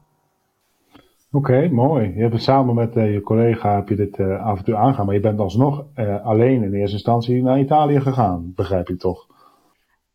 Oké, 1.32 1.70
mooi. 1.72 2.14
Je 2.16 2.22
hebt 2.22 2.42
samen 2.42 2.76
met 2.76 2.96
uh, 2.96 3.14
je 3.14 3.22
collega 3.22 3.76
heb 3.76 3.90
je 3.90 3.96
dit 3.96 4.18
uh, 4.18 4.46
avontuur 4.46 4.76
aangaan, 4.76 5.06
maar 5.06 5.16
je 5.16 5.22
bent 5.22 5.40
alsnog 5.40 5.86
uh, 5.96 6.26
alleen 6.26 6.64
in 6.64 6.74
eerste 6.74 6.96
instantie 6.96 7.44
naar 7.44 7.60
Italië 7.60 8.02
gegaan, 8.02 8.52
begrijp 8.56 8.90
ik 8.90 9.00
toch? 9.00 9.28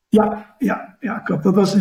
Ja, 0.08 0.54
ja, 0.58 0.96
ja 1.00 1.18
klopt. 1.18 1.42
Dat 1.42 1.54
was, 1.54 1.76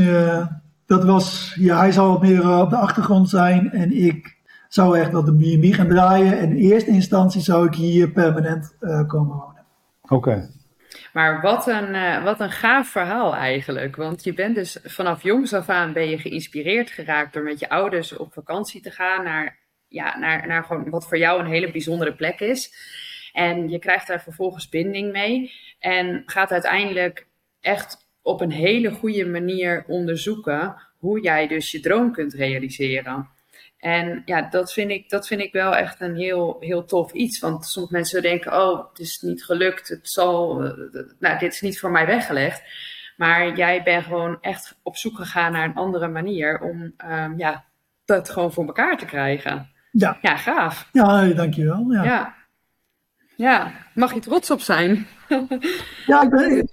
dat 0.86 1.04
was, 1.04 1.56
ja, 1.60 1.78
hij 1.78 1.92
zou 1.92 2.12
wat 2.12 2.22
meer 2.22 2.62
op 2.62 2.70
de 2.70 2.76
achtergrond 2.76 3.30
zijn 3.30 3.72
en 3.72 4.06
ik 4.06 4.38
zou 4.68 4.98
echt 4.98 5.12
wel 5.12 5.24
de 5.24 5.36
B&B 5.36 5.74
gaan 5.74 5.88
draaien. 5.88 6.40
En 6.40 6.50
in 6.50 6.58
eerste 6.58 6.92
instantie 6.92 7.42
zou 7.42 7.66
ik 7.66 7.76
hier 7.76 8.12
permanent 8.12 8.76
komen 9.08 9.38
wonen. 9.38 9.66
Oké. 10.08 10.50
Maar 11.14 11.42
wat 11.42 11.68
een, 11.68 11.96
uh, 11.96 12.24
wat 12.24 12.40
een 12.40 12.52
gaaf 12.52 12.90
verhaal 12.90 13.36
eigenlijk. 13.36 13.96
Want 13.96 14.24
je 14.24 14.34
bent 14.34 14.56
dus 14.56 14.78
vanaf 14.84 15.24
jongs 15.24 15.54
af 15.54 15.70
aan 15.70 15.94
ben 15.94 16.10
je 16.10 16.18
geïnspireerd 16.18 16.90
geraakt 16.90 17.34
door 17.34 17.44
met 17.44 17.60
je 17.60 17.70
ouders 17.70 18.18
op 18.18 18.34
vakantie 18.34 18.82
te 18.82 18.92
gaan 18.92 19.24
naar, 19.24 19.60
ja, 19.88 20.18
naar, 20.18 20.48
naar 20.48 20.64
gewoon 20.64 20.90
wat 20.90 21.08
voor 21.08 21.18
jou 21.18 21.40
een 21.40 21.52
hele 21.52 21.72
bijzondere 21.72 22.14
plek 22.14 22.40
is. 22.40 22.74
En 23.34 23.70
je 23.70 23.80
krijgt 23.80 24.08
daar 24.08 24.22
vervolgens 24.22 24.70
binding 24.70 25.12
mee. 25.12 25.52
En 25.80 26.24
gaat 26.26 26.52
uiteindelijk 26.52 27.28
echt 27.60 28.10
op 28.22 28.42
een 28.42 28.52
hele 28.52 28.92
goede 28.92 29.26
manier 29.26 29.84
onderzoeken 29.88 30.76
hoe 30.98 31.22
jij 31.22 31.48
dus 31.48 31.72
je 31.72 31.80
droom 31.80 32.12
kunt 32.12 32.34
realiseren. 32.34 33.30
En 33.82 34.22
ja, 34.26 34.42
dat 34.42 34.74
vind 34.74 34.92
ik, 34.92 35.10
dat 35.10 35.28
vind 35.28 35.42
ik 35.42 35.54
wel 35.54 35.76
echt 35.76 36.02
een 36.02 36.16
heel, 36.16 36.58
heel 36.60 36.86
tof 36.86 37.12
iets. 37.12 37.40
Want 37.40 37.66
sommige 37.66 37.94
mensen 37.94 38.22
denken, 38.22 38.54
oh, 38.54 38.90
het 38.90 39.00
is 39.00 39.22
niet 39.22 39.44
gelukt, 39.44 39.88
het 39.88 40.10
zal, 40.10 40.66
uh, 40.66 40.72
nou, 41.20 41.40
dit 41.40 41.54
is 41.54 41.62
niet 41.62 41.80
voor 41.80 41.92
mij 41.92 42.06
weggelegd. 42.06 42.64
Maar 43.18 43.56
jij 43.56 43.84
bent 43.84 44.04
gewoon 44.04 44.38
echt 44.42 44.80
op 44.84 44.98
zoek 44.98 45.16
gegaan 45.16 45.52
naar 45.52 45.66
een 45.66 45.76
andere 45.76 46.08
manier 46.08 46.60
om 46.60 46.94
um, 47.12 47.38
ja, 47.38 47.66
dat 48.06 48.30
gewoon 48.30 48.54
voor 48.54 48.66
elkaar 48.66 48.98
te 48.98 49.06
krijgen. 49.06 49.70
Ja. 49.92 50.18
Ja, 50.22 50.38
gaaf. 50.38 50.90
Ja, 50.92 51.26
dankjewel. 51.26 51.92
Ja. 51.92 52.04
ja. 52.04 52.36
Ja, 53.36 53.72
mag 53.94 54.14
je 54.14 54.20
trots 54.20 54.52
op 54.52 54.62
zijn? 54.62 55.08
ja, 56.08 56.22
ik 56.22 56.30
ben, 56.30 56.70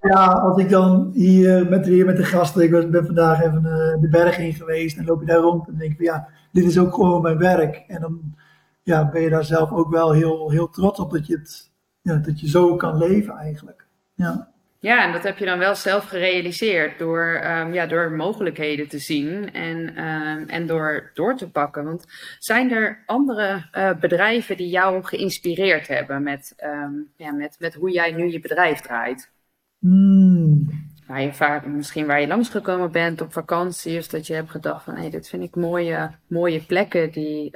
ja, 0.00 0.26
als 0.26 0.58
ik 0.58 0.68
dan 0.70 1.10
hier 1.14 1.66
met, 1.68 1.86
hier 1.86 2.06
met 2.06 2.16
de 2.16 2.24
gasten, 2.24 2.62
ik 2.62 2.70
ben, 2.70 3.04
vandaag 3.06 3.42
even 3.42 3.62
uh, 3.64 4.00
de 4.00 4.08
berg 4.10 4.38
in 4.38 4.52
geweest 4.52 4.98
en 4.98 5.04
loop 5.04 5.20
je 5.20 5.26
daar 5.26 5.36
rond 5.36 5.68
en 5.68 5.78
denk 5.78 5.92
ik, 5.92 6.00
ja, 6.00 6.28
dit 6.52 6.64
is 6.64 6.78
ook 6.78 6.94
gewoon 6.94 7.22
mijn 7.22 7.38
werk. 7.38 7.84
En 7.88 8.00
dan 8.00 8.34
ja, 8.82 9.10
ben 9.10 9.22
je 9.22 9.30
daar 9.30 9.44
zelf 9.44 9.72
ook 9.72 9.90
wel 9.90 10.12
heel, 10.12 10.50
heel 10.50 10.68
trots 10.68 10.98
op 10.98 11.10
dat 11.10 11.26
je, 11.26 11.36
het, 11.36 11.70
ja, 12.00 12.16
dat 12.16 12.40
je 12.40 12.48
zo 12.48 12.76
kan 12.76 12.98
leven 12.98 13.34
eigenlijk. 13.34 13.86
Ja. 14.14 14.48
Ja, 14.80 15.06
en 15.06 15.12
dat 15.12 15.22
heb 15.22 15.38
je 15.38 15.44
dan 15.44 15.58
wel 15.58 15.74
zelf 15.74 16.04
gerealiseerd 16.04 16.98
door, 16.98 17.40
um, 17.44 17.72
ja, 17.72 17.86
door 17.86 18.12
mogelijkheden 18.12 18.88
te 18.88 18.98
zien 18.98 19.52
en, 19.52 20.04
um, 20.04 20.48
en 20.48 20.66
door 20.66 21.10
door 21.14 21.36
te 21.36 21.50
pakken. 21.50 21.84
Want 21.84 22.04
zijn 22.38 22.70
er 22.70 23.02
andere 23.06 23.68
uh, 23.72 23.90
bedrijven 24.00 24.56
die 24.56 24.68
jou 24.68 25.04
geïnspireerd 25.04 25.88
hebben 25.88 26.22
met, 26.22 26.54
um, 26.64 27.12
ja, 27.16 27.32
met, 27.32 27.56
met 27.58 27.74
hoe 27.74 27.90
jij 27.90 28.12
nu 28.12 28.30
je 28.30 28.40
bedrijf 28.40 28.80
draait? 28.80 29.30
Hmm. 29.78 30.86
Waar 31.06 31.22
je 31.22 31.34
vaak, 31.34 31.66
misschien 31.66 32.06
waar 32.06 32.20
je 32.20 32.26
langsgekomen 32.26 32.90
bent 32.90 33.20
op 33.20 33.32
vakantie, 33.32 33.98
of 33.98 34.06
dat 34.06 34.26
je 34.26 34.34
hebt 34.34 34.50
gedacht 34.50 34.84
van 34.84 34.94
hé, 34.94 35.00
hey, 35.00 35.10
dit 35.10 35.28
vind 35.28 35.42
ik 35.42 35.56
mooie, 35.56 36.10
mooie 36.26 36.60
plekken 36.60 37.12
die, 37.12 37.50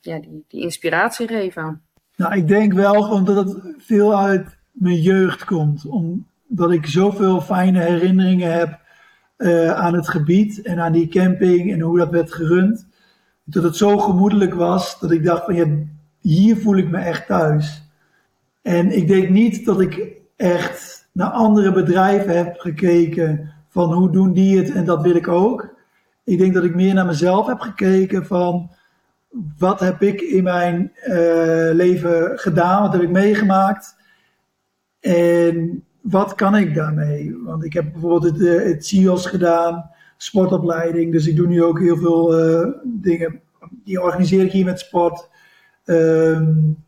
ja, 0.00 0.18
die, 0.20 0.44
die 0.48 0.62
inspiratie 0.62 1.28
geven. 1.28 1.82
Nou, 2.16 2.36
ik 2.36 2.48
denk 2.48 2.72
wel 2.72 3.02
gewoon 3.02 3.24
dat 3.24 3.46
het 3.46 3.74
veel 3.78 4.18
uit 4.18 4.58
mijn 4.72 5.00
jeugd 5.00 5.44
komt. 5.44 5.86
Om, 5.86 6.26
dat 6.52 6.72
ik 6.72 6.86
zoveel 6.86 7.40
fijne 7.40 7.80
herinneringen 7.80 8.52
heb 8.52 8.78
eh, 9.36 9.70
aan 9.70 9.94
het 9.94 10.08
gebied 10.08 10.62
en 10.62 10.78
aan 10.78 10.92
die 10.92 11.08
camping 11.08 11.72
en 11.72 11.80
hoe 11.80 11.98
dat 11.98 12.10
werd 12.10 12.32
gerund. 12.32 12.86
Dat 13.44 13.62
het 13.62 13.76
zo 13.76 13.98
gemoedelijk 13.98 14.54
was 14.54 15.00
dat 15.00 15.10
ik 15.10 15.24
dacht 15.24 15.44
van 15.44 15.54
ja, 15.54 15.66
hier 16.20 16.56
voel 16.56 16.76
ik 16.76 16.90
me 16.90 16.98
echt 16.98 17.26
thuis. 17.26 17.82
En 18.62 18.96
ik 18.96 19.08
denk 19.08 19.28
niet 19.28 19.64
dat 19.64 19.80
ik 19.80 20.19
echt 20.40 21.08
naar 21.12 21.30
andere 21.30 21.72
bedrijven 21.72 22.36
heb 22.36 22.58
gekeken 22.58 23.52
van 23.68 23.92
hoe 23.92 24.10
doen 24.10 24.32
die 24.32 24.58
het 24.58 24.70
en 24.72 24.84
dat 24.84 25.02
wil 25.02 25.14
ik 25.14 25.28
ook. 25.28 25.74
Ik 26.24 26.38
denk 26.38 26.54
dat 26.54 26.64
ik 26.64 26.74
meer 26.74 26.94
naar 26.94 27.06
mezelf 27.06 27.46
heb 27.46 27.60
gekeken 27.60 28.26
van 28.26 28.70
wat 29.58 29.80
heb 29.80 30.02
ik 30.02 30.20
in 30.20 30.42
mijn 30.42 30.92
uh, 31.06 31.70
leven 31.72 32.38
gedaan, 32.38 32.82
wat 32.82 32.92
heb 32.92 33.02
ik 33.02 33.10
meegemaakt 33.10 33.96
en 35.00 35.84
wat 36.00 36.34
kan 36.34 36.56
ik 36.56 36.74
daarmee? 36.74 37.36
Want 37.44 37.64
ik 37.64 37.72
heb 37.72 37.92
bijvoorbeeld 37.92 38.32
het, 38.32 38.40
uh, 38.40 38.64
het 38.64 38.86
CIO's 38.86 39.26
gedaan, 39.26 39.90
sportopleiding, 40.16 41.12
dus 41.12 41.26
ik 41.26 41.36
doe 41.36 41.46
nu 41.46 41.62
ook 41.62 41.78
heel 41.78 41.96
veel 41.96 42.40
uh, 42.40 42.68
dingen, 42.84 43.40
die 43.84 44.02
organiseer 44.02 44.44
ik 44.44 44.52
hier 44.52 44.64
met 44.64 44.78
sport. 44.78 45.28
Um, 45.84 46.84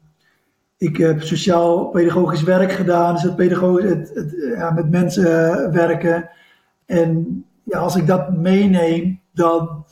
ik 0.83 0.97
heb 0.97 1.23
sociaal-pedagogisch 1.23 2.43
werk 2.43 2.73
gedaan, 2.73 3.15
dus 3.15 3.23
het, 3.23 3.37
pedagogisch, 3.37 3.91
het, 3.91 4.11
het 4.15 4.35
ja, 4.57 4.71
met 4.71 4.91
mensen 4.91 5.25
werken. 5.73 6.31
En 6.87 7.45
ja, 7.63 7.79
als 7.79 7.97
ik 7.97 8.07
dat 8.07 8.37
meeneem, 8.37 9.21
dan 9.33 9.85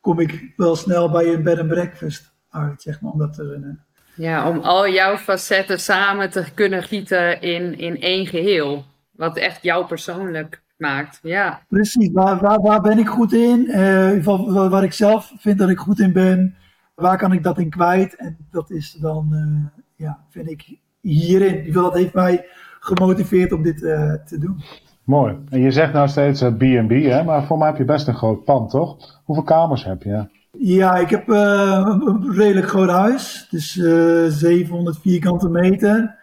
kom 0.00 0.20
ik 0.20 0.52
wel 0.56 0.76
snel 0.76 1.10
bij 1.10 1.34
een 1.34 1.42
bed 1.42 1.58
and 1.58 1.68
breakfast 1.68 2.32
uit, 2.50 2.82
zeg 2.82 3.00
maar, 3.00 3.12
om 3.12 3.18
dat 3.18 3.34
te 3.34 3.42
runnen. 3.42 3.84
Ja, 4.14 4.48
om 4.48 4.58
al 4.58 4.88
jouw 4.88 5.16
facetten 5.16 5.80
samen 5.80 6.30
te 6.30 6.44
kunnen 6.54 6.82
gieten 6.82 7.40
in, 7.40 7.78
in 7.78 8.00
één 8.00 8.26
geheel. 8.26 8.84
Wat 9.10 9.36
echt 9.36 9.62
jou 9.62 9.86
persoonlijk 9.86 10.62
maakt. 10.76 11.18
Ja. 11.22 11.60
Precies, 11.68 12.10
waar, 12.12 12.40
waar, 12.40 12.60
waar 12.60 12.80
ben 12.80 12.98
ik 12.98 13.08
goed 13.08 13.32
in? 13.32 13.66
Uh, 13.68 14.24
waar 14.70 14.84
ik 14.84 14.92
zelf 14.92 15.32
vind 15.36 15.58
dat 15.58 15.68
ik 15.68 15.78
goed 15.78 16.00
in 16.00 16.12
ben. 16.12 16.56
Waar 16.94 17.18
kan 17.18 17.32
ik 17.32 17.42
dat 17.42 17.58
in 17.58 17.70
kwijt? 17.70 18.16
En 18.16 18.36
dat 18.50 18.70
is 18.70 18.92
dan, 18.92 19.28
uh, 19.32 19.82
ja, 19.96 20.18
vind 20.30 20.50
ik 20.50 20.78
hierin. 21.00 21.72
Dat 21.72 21.94
heeft 21.94 22.14
mij 22.14 22.46
gemotiveerd 22.80 23.52
om 23.52 23.62
dit 23.62 23.82
uh, 23.82 24.12
te 24.12 24.38
doen. 24.38 24.62
Mooi. 25.04 25.36
En 25.48 25.60
je 25.60 25.70
zegt 25.70 25.92
nou 25.92 26.08
steeds 26.08 26.42
B&B, 26.42 26.90
hè? 26.90 27.24
maar 27.24 27.44
voor 27.44 27.58
mij 27.58 27.68
heb 27.68 27.76
je 27.76 27.84
best 27.84 28.08
een 28.08 28.14
groot 28.14 28.44
pand, 28.44 28.70
toch? 28.70 29.20
Hoeveel 29.24 29.44
kamers 29.44 29.84
heb 29.84 30.02
je? 30.02 30.26
Ja, 30.58 30.96
ik 30.96 31.10
heb 31.10 31.28
uh, 31.28 31.98
een 32.00 32.32
redelijk 32.32 32.68
groot 32.68 32.90
huis. 32.90 33.46
Dus 33.50 33.76
uh, 33.76 34.26
700 34.26 34.98
vierkante 35.00 35.48
meter. 35.48 36.18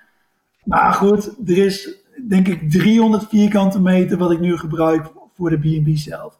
Maar 0.63 0.94
goed, 0.94 1.34
er 1.46 1.58
is 1.58 1.96
denk 2.28 2.48
ik 2.48 2.72
300 2.72 3.28
vierkante 3.30 3.82
meter 3.82 4.18
wat 4.18 4.32
ik 4.32 4.40
nu 4.40 4.58
gebruik 4.58 5.12
voor 5.34 5.50
de 5.50 5.58
B&B 5.58 5.98
zelf. 5.98 6.40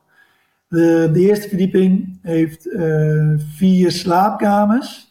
De, 0.68 1.10
de, 1.14 1.20
eerste 1.20 1.48
verdieping 1.48 2.20
heeft 2.22 2.70
vier 3.56 3.92
slaapkamers. 3.92 5.11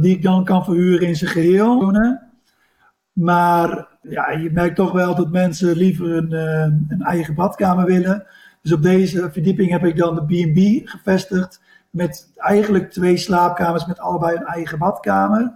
Die 0.00 0.16
ik 0.16 0.22
dan 0.22 0.44
kan 0.44 0.64
verhuren 0.64 1.06
in 1.06 1.16
zijn 1.16 1.30
geheel. 1.30 1.92
Maar 3.12 3.88
ja, 4.02 4.30
je 4.30 4.50
merkt 4.52 4.76
toch 4.76 4.92
wel 4.92 5.14
dat 5.14 5.30
mensen 5.30 5.76
liever 5.76 6.16
een, 6.16 6.32
een 6.88 7.02
eigen 7.02 7.34
badkamer 7.34 7.86
willen. 7.86 8.26
Dus 8.62 8.72
op 8.72 8.82
deze 8.82 9.30
verdieping 9.32 9.70
heb 9.70 9.84
ik 9.84 9.96
dan 9.96 10.14
de 10.14 10.24
B&B 10.24 10.88
gevestigd. 10.88 11.60
Met 11.90 12.32
eigenlijk 12.36 12.90
twee 12.90 13.16
slaapkamers 13.16 13.86
met 13.86 14.00
allebei 14.00 14.36
een 14.36 14.46
eigen 14.46 14.78
badkamer. 14.78 15.54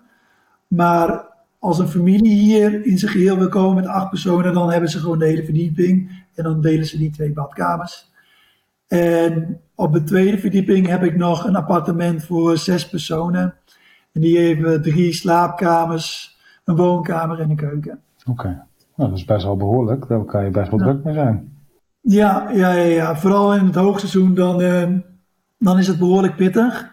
Maar 0.69 1.27
als 1.59 1.79
een 1.79 1.89
familie 1.89 2.35
hier 2.35 2.87
in 2.87 2.99
zijn 2.99 3.13
geheel 3.13 3.39
wil 3.39 3.49
komen 3.49 3.75
met 3.75 3.87
acht 3.87 4.11
personen, 4.11 4.55
dan 4.55 4.71
hebben 4.71 4.91
ze 4.91 4.99
gewoon 4.99 5.19
de 5.19 5.27
hele 5.27 5.45
verdieping. 5.45 6.25
En 6.35 6.45
dan 6.45 6.61
delen 6.61 6.87
ze 6.87 6.99
die 6.99 7.11
twee 7.11 7.33
badkamers. 7.33 8.13
En 8.87 9.61
op 9.75 9.93
de 9.93 10.03
tweede 10.03 10.39
verdieping 10.39 10.87
heb 10.87 11.03
ik 11.03 11.17
nog 11.17 11.45
een 11.45 11.57
appartement 11.57 12.25
voor 12.25 12.59
zes 12.59 12.89
personen. 12.89 13.55
En 14.15 14.21
die 14.21 14.39
hebben 14.39 14.83
drie 14.83 15.13
slaapkamers, 15.13 16.39
een 16.65 16.77
woonkamer 16.77 17.41
en 17.41 17.51
een 17.51 17.57
keuken. 17.57 18.01
Oké, 18.31 18.65
nou, 18.97 19.11
dat 19.11 19.19
is 19.19 19.25
best 19.25 19.45
wel 19.45 19.57
behoorlijk. 19.57 20.09
Daar 20.09 20.25
kan 20.25 20.45
je 20.45 20.51
best 20.51 20.71
wel 20.71 20.79
druk 20.79 21.05
mee 21.05 21.15
zijn. 21.15 21.53
Ja, 22.01 22.51
ja, 22.51 22.73
ja, 22.73 22.85
ja, 22.85 23.17
vooral 23.17 23.55
in 23.55 23.67
het 23.67 23.75
hoogseizoen 23.75 24.35
dan, 24.35 24.61
uh, 24.61 24.89
dan 25.59 25.79
is 25.79 25.87
het 25.87 25.99
behoorlijk 25.99 26.37
pittig. 26.37 26.93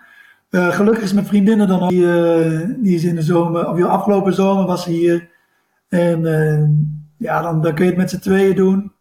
Uh, 0.49 0.69
gelukkig 0.69 1.03
is 1.03 1.13
mijn 1.13 1.25
vriendinnen 1.25 1.67
dan 1.67 1.87
die, 1.87 2.01
uh, 2.01 2.69
die 2.77 2.95
is 2.95 3.03
in 3.03 3.15
de 3.15 3.21
zomer, 3.21 3.69
of 3.69 3.77
de 3.77 3.87
afgelopen 3.87 4.33
zomer 4.33 4.65
was 4.65 4.83
ze 4.83 4.91
hier. 4.91 5.29
En 5.89 6.21
ja, 7.17 7.41
dan, 7.41 7.61
dan 7.61 7.73
kun 7.73 7.83
je 7.83 7.89
het 7.89 7.99
met 7.99 8.09
z'n 8.09 8.19
tweeën 8.19 8.55
doen. 8.55 8.91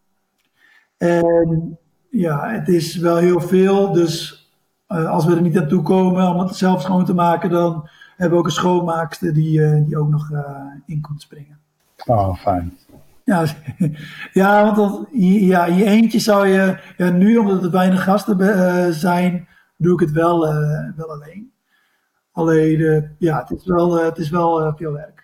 En 0.97 1.77
ja, 2.09 2.49
het 2.49 2.67
is 2.67 2.95
wel 2.95 3.17
heel 3.17 3.41
veel, 3.41 3.91
dus 3.91 4.45
als 4.87 5.25
we 5.25 5.35
er 5.35 5.41
niet 5.41 5.57
aan 5.57 5.67
toe 5.67 5.81
komen 5.81 6.27
om 6.27 6.39
het 6.39 6.55
zelf 6.55 6.81
schoon 6.81 7.05
te 7.05 7.13
maken, 7.13 7.49
dan 7.49 7.89
hebben 8.21 8.37
we 8.37 8.43
ook 8.43 8.45
een 8.45 8.51
schoonmaakster 8.51 9.33
die, 9.33 9.83
die 9.85 9.97
ook 9.97 10.09
nog 10.09 10.29
in 10.85 11.01
komt 11.01 11.21
springen. 11.21 11.59
Oh, 12.05 12.35
fijn. 12.35 12.77
Ja, 13.23 13.45
ja 14.41 14.63
want 14.63 14.75
dat, 14.75 15.07
ja, 15.11 15.65
je 15.65 15.85
eentje 15.85 16.19
zou 16.19 16.47
je, 16.47 16.77
ja, 16.97 17.09
nu 17.09 17.37
omdat 17.37 17.63
er 17.63 17.71
weinig 17.71 18.03
gasten 18.03 18.39
uh, 18.39 18.85
zijn, 18.85 19.47
doe 19.77 19.93
ik 19.93 19.99
het 19.99 20.11
wel, 20.11 20.47
uh, 20.47 20.95
wel 20.95 21.09
alleen. 21.09 21.51
Alleen, 22.31 22.79
uh, 22.79 23.03
ja, 23.17 23.39
het 23.39 23.59
is 23.59 23.65
wel, 23.65 24.03
het 24.03 24.17
is 24.17 24.29
wel 24.29 24.73
veel 24.75 24.91
werk. 24.91 25.19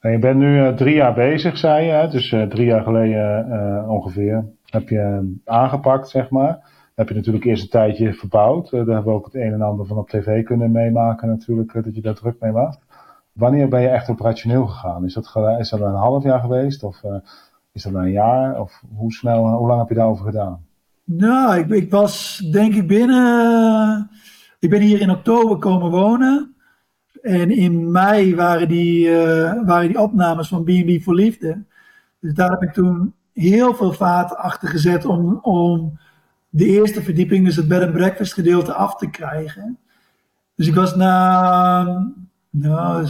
En 0.00 0.10
je 0.10 0.18
bent 0.18 0.38
nu 0.38 0.74
drie 0.74 0.94
jaar 0.94 1.14
bezig, 1.14 1.58
zei 1.58 1.86
je, 1.86 2.08
dus 2.08 2.28
drie 2.28 2.66
jaar 2.66 2.82
geleden 2.82 3.88
ongeveer 3.88 4.44
heb 4.64 4.88
je 4.88 5.34
aangepakt, 5.44 6.08
zeg 6.08 6.30
maar. 6.30 6.58
Heb 7.00 7.08
je 7.08 7.14
natuurlijk 7.14 7.44
eerst 7.44 7.62
een 7.62 7.68
tijdje 7.68 8.14
verbouwd. 8.14 8.70
daar 8.70 8.78
hebben 8.78 9.04
we 9.04 9.10
ook 9.10 9.24
het 9.24 9.34
een 9.34 9.52
en 9.52 9.62
ander 9.62 9.86
van 9.86 9.96
op 9.96 10.08
tv 10.08 10.44
kunnen 10.44 10.72
meemaken 10.72 11.28
natuurlijk, 11.28 11.84
dat 11.84 11.94
je 11.94 12.00
daar 12.00 12.14
druk 12.14 12.40
mee 12.40 12.52
was. 12.52 12.78
Wanneer 13.32 13.68
ben 13.68 13.80
je 13.80 13.88
echt 13.88 14.08
operationeel 14.08 14.66
gegaan? 14.66 15.04
Is 15.04 15.14
dat, 15.14 15.36
is 15.58 15.68
dat 15.68 15.80
een 15.80 15.94
half 15.94 16.22
jaar 16.22 16.40
geweest? 16.40 16.82
Of 16.82 17.02
is 17.72 17.82
dat 17.82 17.94
een 17.94 18.10
jaar? 18.10 18.60
Of 18.60 18.82
hoe 18.94 19.12
snel, 19.12 19.46
hoe 19.48 19.66
lang 19.66 19.80
heb 19.80 19.88
je 19.88 19.94
daarover 19.94 20.24
gedaan? 20.24 20.64
Nou, 21.04 21.58
ik, 21.58 21.68
ik 21.68 21.90
was 21.90 22.38
denk 22.52 22.74
ik 22.74 22.86
binnen. 22.86 24.10
Ik 24.58 24.70
ben 24.70 24.80
hier 24.80 25.00
in 25.00 25.10
oktober 25.10 25.58
komen 25.58 25.90
wonen. 25.90 26.54
En 27.22 27.50
in 27.50 27.90
mei 27.90 28.34
waren 28.34 28.68
die, 28.68 29.10
waren 29.64 29.88
die 29.88 30.00
opnames 30.00 30.48
van 30.48 30.64
B&B 30.64 31.02
voor 31.02 31.14
Liefde. 31.14 31.64
Dus 32.20 32.34
daar 32.34 32.50
heb 32.50 32.62
ik 32.62 32.72
toen 32.72 33.14
heel 33.32 33.74
veel 33.74 33.92
vaat 33.92 34.36
achter 34.36 34.68
gezet 34.68 35.04
om, 35.04 35.38
om 35.42 35.98
de 36.50 36.66
eerste 36.66 37.02
verdieping, 37.02 37.44
dus 37.44 37.56
het 37.56 37.68
bed 37.68 37.82
and 37.82 37.92
breakfast 37.92 38.32
gedeelte, 38.32 38.72
af 38.72 38.96
te 38.96 39.10
krijgen. 39.10 39.78
Dus 40.54 40.66
ik 40.66 40.74
was 40.74 40.96
na 40.96 41.82
nou, 42.50 43.08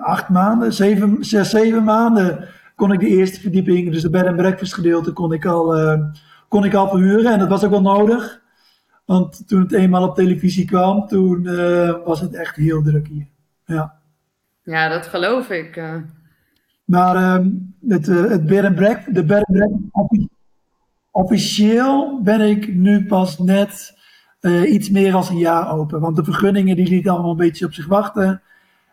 acht 0.00 0.28
maanden, 0.28 0.72
zeven, 0.72 1.24
zes, 1.24 1.50
zeven 1.50 1.84
maanden 1.84 2.48
kon 2.80 2.92
ik 2.92 3.00
de 3.00 3.06
eerste 3.06 3.40
verdieping, 3.40 3.92
dus 3.92 4.02
de 4.02 4.10
bed 4.10 4.26
and 4.26 4.36
breakfast 4.36 4.74
gedeelte, 4.74 5.12
kon 5.12 5.32
ik 5.32 5.46
al, 5.46 5.80
uh, 5.80 6.00
kon 6.48 6.64
ik 6.64 6.74
al 6.74 6.88
verhuren. 6.88 7.32
En 7.32 7.38
dat 7.38 7.48
was 7.48 7.64
ook 7.64 7.70
wel 7.70 7.80
nodig. 7.80 8.40
Want 9.04 9.48
toen 9.48 9.60
het 9.60 9.72
eenmaal 9.72 10.08
op 10.08 10.14
televisie 10.14 10.64
kwam, 10.64 11.06
toen 11.06 11.42
uh, 11.44 12.04
was 12.04 12.20
het 12.20 12.34
echt 12.34 12.56
heel 12.56 12.82
druk 12.82 13.06
hier. 13.08 13.26
Ja, 13.64 13.94
ja 14.62 14.88
dat 14.88 15.06
geloof 15.06 15.50
ik. 15.50 15.76
Uh. 15.76 15.94
Maar 16.84 17.34
um, 17.34 17.74
het, 17.88 18.06
het 18.06 18.46
bed 18.46 18.64
and 18.64 18.74
breakfast, 18.74 19.14
de 19.14 19.24
bed 19.24 19.44
and 19.44 19.56
breakfast, 19.56 20.28
officieel 21.10 22.20
ben 22.22 22.40
ik 22.40 22.74
nu 22.74 23.06
pas 23.06 23.38
net 23.38 23.98
iets 24.66 24.90
meer 24.90 25.12
dan 25.12 25.24
een 25.28 25.38
jaar 25.38 25.72
open. 25.72 26.00
Want 26.00 26.16
de 26.16 26.24
vergunningen 26.24 26.76
die 26.76 26.88
lieten 26.88 27.12
allemaal 27.12 27.30
een 27.30 27.36
beetje 27.36 27.66
op 27.66 27.72
zich 27.72 27.86
wachten. 27.86 28.42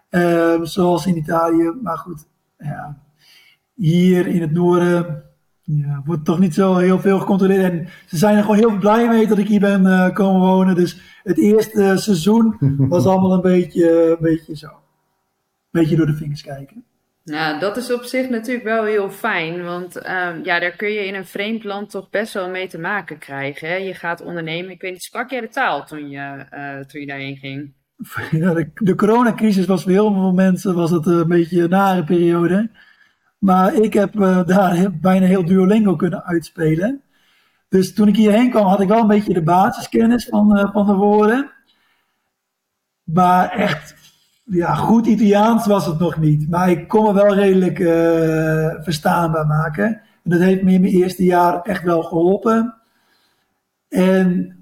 Ehm, 0.10 0.64
zoals 0.64 1.06
in 1.06 1.18
Italië. 1.18 1.72
Maar 1.84 1.98
goed, 1.98 2.28
ja, 2.58 2.98
hier 3.74 4.28
in 4.28 4.42
het 4.42 4.52
noorden 4.52 5.24
ja, 5.62 6.02
wordt 6.06 6.26
toch 6.26 6.40
niet 6.40 6.54
zo 6.54 6.76
heel 6.76 7.00
veel 7.00 7.20
gecontroleerd. 7.20 7.72
En 7.72 7.88
ze 8.06 8.18
zijn 8.18 8.36
er 8.36 8.42
gewoon 8.42 8.58
heel 8.58 8.78
blij 8.78 9.08
mee 9.08 9.28
dat 9.28 9.38
ik 9.38 9.48
hier 9.48 9.60
ben 9.60 9.86
uh, 9.86 10.14
komen 10.14 10.42
wonen. 10.42 10.76
Dus 10.76 11.20
het 11.24 11.38
eerste 11.38 11.94
seizoen 11.98 12.58
was 12.90 13.06
allemaal 13.06 13.34
een 13.34 13.42
beetje, 13.42 14.10
een 14.10 14.18
beetje 14.20 14.56
zo. 14.56 14.68
Een 14.68 15.82
beetje 15.82 15.96
door 15.96 16.06
de 16.06 16.16
vingers 16.16 16.42
kijken. 16.42 16.84
Nou, 17.32 17.60
dat 17.60 17.78
is 17.78 17.94
op 17.94 18.04
zich 18.04 18.30
natuurlijk 18.30 18.66
wel 18.66 18.84
heel 18.84 19.10
fijn, 19.10 19.64
want 19.64 19.96
um, 19.96 20.44
ja, 20.44 20.60
daar 20.60 20.76
kun 20.76 20.92
je 20.92 21.06
in 21.06 21.16
een 21.16 21.26
vreemd 21.26 21.64
land 21.64 21.90
toch 21.90 22.10
best 22.10 22.34
wel 22.34 22.50
mee 22.50 22.68
te 22.68 22.80
maken 22.80 23.18
krijgen. 23.18 23.68
Hè? 23.68 23.76
Je 23.76 23.94
gaat 23.94 24.22
ondernemen. 24.22 24.72
Ik 24.72 24.82
weet 24.82 24.92
niet, 24.92 25.04
sprak 25.04 25.30
jij 25.30 25.42
de 25.42 25.48
taal 25.48 25.86
toen 25.86 26.10
je, 26.10 26.46
uh, 26.54 26.80
toen 26.80 27.02
je 27.02 27.08
daarheen 27.08 27.38
ging? 27.38 27.74
Ja, 28.42 28.54
de, 28.54 28.72
de 28.74 28.96
coronacrisis 28.96 29.66
was 29.66 29.84
voor 29.84 29.92
heel 29.92 30.14
veel 30.14 30.32
mensen 30.32 30.76
was 30.76 30.92
het 30.92 31.06
een 31.06 31.28
beetje 31.28 31.64
een 31.64 31.70
nare 31.70 32.04
periode. 32.04 32.70
Maar 33.40 33.74
ik 33.74 33.94
heb 33.94 34.16
uh, 34.16 34.46
daar 34.46 34.92
bijna 35.00 35.26
heel 35.26 35.46
Duolingo 35.46 35.96
kunnen 35.96 36.24
uitspelen. 36.24 37.02
Dus 37.70 37.94
toen 37.94 38.08
ik 38.08 38.16
hierheen 38.16 38.50
kwam, 38.50 38.66
had 38.66 38.82
ik 38.82 38.88
wel 38.88 39.02
een 39.02 39.08
beetje 39.08 39.34
de 39.34 39.44
basiskennis 39.44 40.26
van, 40.26 40.58
uh, 40.58 40.72
van 40.72 40.86
de 40.86 40.94
woorden. 40.94 41.52
Maar 43.04 43.50
echt, 43.50 43.96
ja, 44.50 44.76
goed 44.76 45.06
Italiaans 45.06 45.66
was 45.66 45.86
het 45.86 46.00
nog 46.00 46.18
niet. 46.18 46.50
Maar 46.50 46.70
ik 46.70 46.88
kon 46.88 47.04
me 47.04 47.14
wel 47.14 47.34
redelijk 47.34 47.80
uh, 47.80 48.84
verstaanbaar 48.84 49.48
maken. 49.48 49.86
En 50.24 50.32
dat 50.32 50.40
heeft 50.40 50.64
me 50.64 50.72
in 50.72 50.82
mijn 50.82 50.94
eerste 50.94 51.24
jaar 51.24 51.62
echt 51.62 51.84
wel 51.84 52.04
geholpen. 52.04 52.76
En 53.90 54.56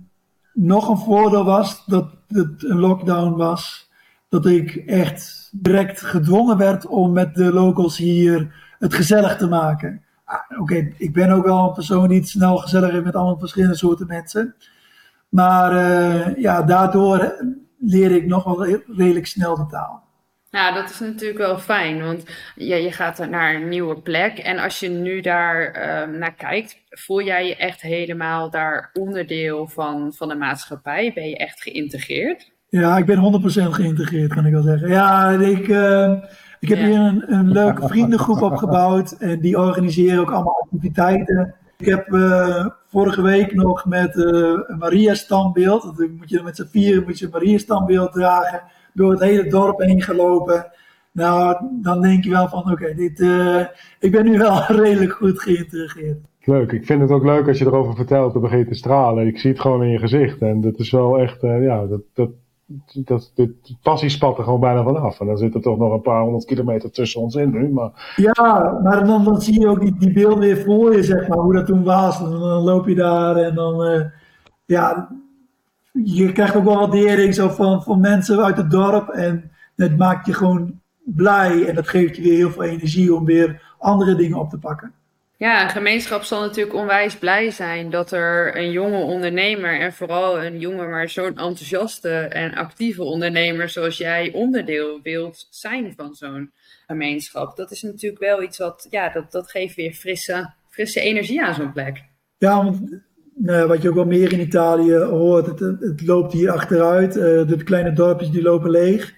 nog 0.53 0.89
een 0.89 0.97
voordeel 0.97 1.45
was 1.45 1.85
dat 1.85 2.09
het 2.27 2.63
een 2.63 2.79
lockdown 2.79 3.35
was. 3.35 3.89
Dat 4.29 4.45
ik 4.45 4.75
echt 4.75 5.49
direct 5.51 6.01
gedwongen 6.01 6.57
werd 6.57 6.87
om 6.87 7.11
met 7.11 7.35
de 7.35 7.53
locals 7.53 7.97
hier 7.97 8.55
het 8.79 8.93
gezellig 8.93 9.37
te 9.37 9.47
maken. 9.47 10.01
Ah, 10.25 10.59
Oké, 10.59 10.91
ik 10.97 11.13
ben 11.13 11.29
ook 11.29 11.45
wel 11.45 11.67
een 11.67 11.73
persoon 11.73 12.07
die 12.07 12.23
snel 12.23 12.57
gezellig 12.57 12.91
heeft 12.91 13.03
met 13.03 13.15
allemaal 13.15 13.39
verschillende 13.39 13.75
soorten 13.75 14.07
mensen. 14.07 14.55
Maar 15.29 15.73
uh, 15.73 16.37
ja, 16.37 16.61
daardoor 16.61 17.35
leer 17.85 18.11
ik 18.11 18.25
nog 18.25 18.43
wel 18.43 18.65
redelijk 18.87 19.27
snel 19.27 19.55
de 19.55 19.65
taal. 19.65 20.03
Nou, 20.51 20.73
dat 20.73 20.89
is 20.89 20.99
natuurlijk 20.99 21.39
wel 21.39 21.57
fijn, 21.57 22.03
want 22.03 22.23
ja, 22.55 22.75
je 22.75 22.91
gaat 22.91 23.29
naar 23.29 23.55
een 23.55 23.69
nieuwe 23.69 24.01
plek. 24.01 24.37
En 24.37 24.59
als 24.59 24.79
je 24.79 24.89
nu 24.89 25.21
daar 25.21 25.67
uh, 25.67 26.17
naar 26.17 26.33
kijkt, 26.33 26.77
voel 26.89 27.21
jij 27.21 27.47
je 27.47 27.55
echt 27.55 27.81
helemaal 27.81 28.49
daar 28.49 28.89
onderdeel 28.93 29.67
van, 29.67 30.13
van 30.13 30.27
de 30.27 30.35
maatschappij? 30.35 31.11
Ben 31.13 31.29
je 31.29 31.37
echt 31.37 31.61
geïntegreerd? 31.61 32.51
Ja, 32.69 32.97
ik 32.97 33.05
ben 33.05 33.41
100% 33.67 33.69
geïntegreerd, 33.69 34.33
kan 34.33 34.45
ik 34.45 34.51
wel 34.51 34.61
zeggen. 34.61 34.89
Ja, 34.89 35.29
ik, 35.29 35.67
uh, 35.67 36.13
ik 36.59 36.69
heb 36.69 36.77
hier 36.77 36.99
een, 36.99 37.33
een 37.33 37.51
leuke 37.51 37.87
vriendengroep 37.87 38.41
opgebouwd 38.41 39.11
en 39.11 39.39
die 39.39 39.57
organiseren 39.57 40.19
ook 40.19 40.31
allemaal 40.31 40.61
activiteiten. 40.61 41.55
Ik 41.77 41.85
heb 41.85 42.07
uh, 42.07 42.65
vorige 42.87 43.21
week 43.21 43.53
nog 43.53 43.85
met 43.85 44.15
uh, 44.15 44.25
een 44.67 44.77
Maria-standbeeld, 44.77 45.83
moet 46.17 46.29
je 46.29 46.41
met 46.43 46.55
z'n 46.55 46.67
vieren 46.71 47.03
moet 47.03 47.19
je 47.19 47.25
een 47.25 47.31
Maria-standbeeld 47.31 48.11
dragen, 48.11 48.61
door 48.93 49.11
het 49.11 49.21
hele 49.21 49.49
dorp 49.49 49.79
heen 49.79 50.01
gelopen. 50.01 50.71
Nou, 51.11 51.57
dan 51.81 52.01
denk 52.01 52.23
je 52.23 52.29
wel 52.29 52.47
van, 52.47 52.71
oké, 52.71 52.93
dit, 52.93 53.19
uh, 53.19 53.65
ik 53.99 54.11
ben 54.11 54.25
nu 54.25 54.37
wel 54.37 54.65
redelijk 54.83 55.11
goed 55.11 55.39
geïntegreerd. 55.41 56.17
Leuk, 56.43 56.71
ik 56.71 56.85
vind 56.85 57.01
het 57.01 57.11
ook 57.11 57.23
leuk 57.23 57.47
als 57.47 57.57
je 57.57 57.65
erover 57.65 57.95
vertelt, 57.95 58.33
dan 58.33 58.41
begint 58.41 58.67
te 58.67 58.73
stralen. 58.73 59.27
Ik 59.27 59.39
zie 59.39 59.51
het 59.51 59.59
gewoon 59.59 59.83
in 59.83 59.89
je 59.89 59.99
gezicht 59.99 60.41
en 60.41 60.61
dat 60.61 60.79
is 60.79 60.91
wel 60.91 61.19
echt, 61.19 61.41
ja, 61.41 61.85
dat, 61.85 62.01
dat, 62.13 62.29
dat, 62.93 63.31
de 63.35 63.55
passie 63.81 64.09
spat 64.09 64.37
er 64.37 64.43
gewoon 64.43 64.59
bijna 64.59 64.83
vanaf. 64.83 65.19
En 65.19 65.25
dan 65.25 65.37
zit 65.37 65.55
er 65.55 65.61
toch 65.61 65.77
nog 65.77 65.93
een 65.93 66.01
paar 66.01 66.21
honderd 66.21 66.45
kilometer 66.45 66.91
tussen 66.91 67.21
ons 67.21 67.35
in 67.35 67.51
nu. 67.51 67.69
Maar... 67.69 68.13
Ja, 68.15 68.79
maar 68.83 69.05
dan, 69.05 69.23
dan 69.23 69.41
zie 69.41 69.59
je 69.59 69.67
ook 69.67 69.99
die, 69.99 70.13
beelden 70.13 70.39
weer 70.39 70.57
voor 70.57 70.95
je, 70.95 71.03
zeg 71.03 71.27
maar, 71.27 71.37
hoe 71.37 71.53
dat 71.53 71.65
toen 71.65 71.83
was. 71.83 72.19
En 72.19 72.29
dan 72.29 72.63
loop 72.63 72.87
je 72.87 72.95
daar 72.95 73.35
en 73.35 73.55
dan, 73.55 73.87
uh, 73.87 74.05
ja, 74.65 75.09
je 75.91 76.31
krijgt 76.31 76.55
ook 76.55 76.63
wel 76.63 76.75
waardering 76.75 77.35
zo 77.35 77.49
van, 77.49 77.83
van 77.83 77.99
mensen 77.99 78.43
uit 78.43 78.57
het 78.57 78.71
dorp. 78.71 79.09
En 79.09 79.51
het 79.75 79.97
maakt 79.97 80.25
je 80.25 80.33
gewoon 80.33 80.79
blij 81.03 81.65
en 81.67 81.75
dat 81.75 81.87
geeft 81.87 82.15
je 82.15 82.21
weer 82.21 82.35
heel 82.35 82.51
veel 82.51 82.63
energie 82.63 83.15
om 83.15 83.25
weer 83.25 83.73
andere 83.77 84.15
dingen 84.15 84.39
op 84.39 84.49
te 84.49 84.57
pakken. 84.57 84.93
Ja, 85.37 85.63
een 85.63 85.69
gemeenschap 85.69 86.23
zal 86.23 86.41
natuurlijk 86.41 86.75
onwijs 86.75 87.17
blij 87.17 87.51
zijn 87.51 87.89
dat 87.89 88.11
er 88.11 88.57
een 88.57 88.71
jonge 88.71 88.97
ondernemer 88.97 89.79
en 89.79 89.93
vooral 89.93 90.43
een 90.43 90.59
jonge, 90.59 90.87
maar 90.87 91.09
zo'n 91.09 91.25
enthousiaste 91.25 92.09
en 92.09 92.53
actieve 92.53 93.03
ondernemer 93.03 93.69
zoals 93.69 93.97
jij 93.97 94.31
onderdeel 94.33 94.99
wilt 95.03 95.47
zijn 95.49 95.93
van 95.95 96.13
zo'n 96.13 96.51
gemeenschap. 96.87 97.55
Dat 97.55 97.71
is 97.71 97.81
natuurlijk 97.81 98.21
wel 98.21 98.43
iets 98.43 98.57
wat, 98.57 98.87
ja, 98.89 99.09
dat, 99.09 99.31
dat 99.31 99.49
geeft 99.49 99.75
weer 99.75 99.91
frisse, 99.91 100.53
frisse 100.69 100.99
energie 100.99 101.43
aan 101.43 101.53
zo'n 101.53 101.73
plek. 101.73 102.03
Ja, 102.37 102.63
want 102.63 103.01
nou, 103.35 103.67
wat 103.67 103.81
je 103.81 103.89
ook 103.89 103.95
wel 103.95 104.05
meer 104.05 104.33
in 104.33 104.39
Italië 104.39 104.95
hoort, 104.95 105.45
het, 105.45 105.59
het 105.59 106.01
loopt 106.05 106.33
hier 106.33 106.51
achteruit. 106.51 107.15
Uh, 107.15 107.23
de 107.47 107.63
kleine 107.63 107.93
dorpjes 107.93 108.29
die 108.29 108.41
lopen 108.41 108.69
leeg. 108.69 109.13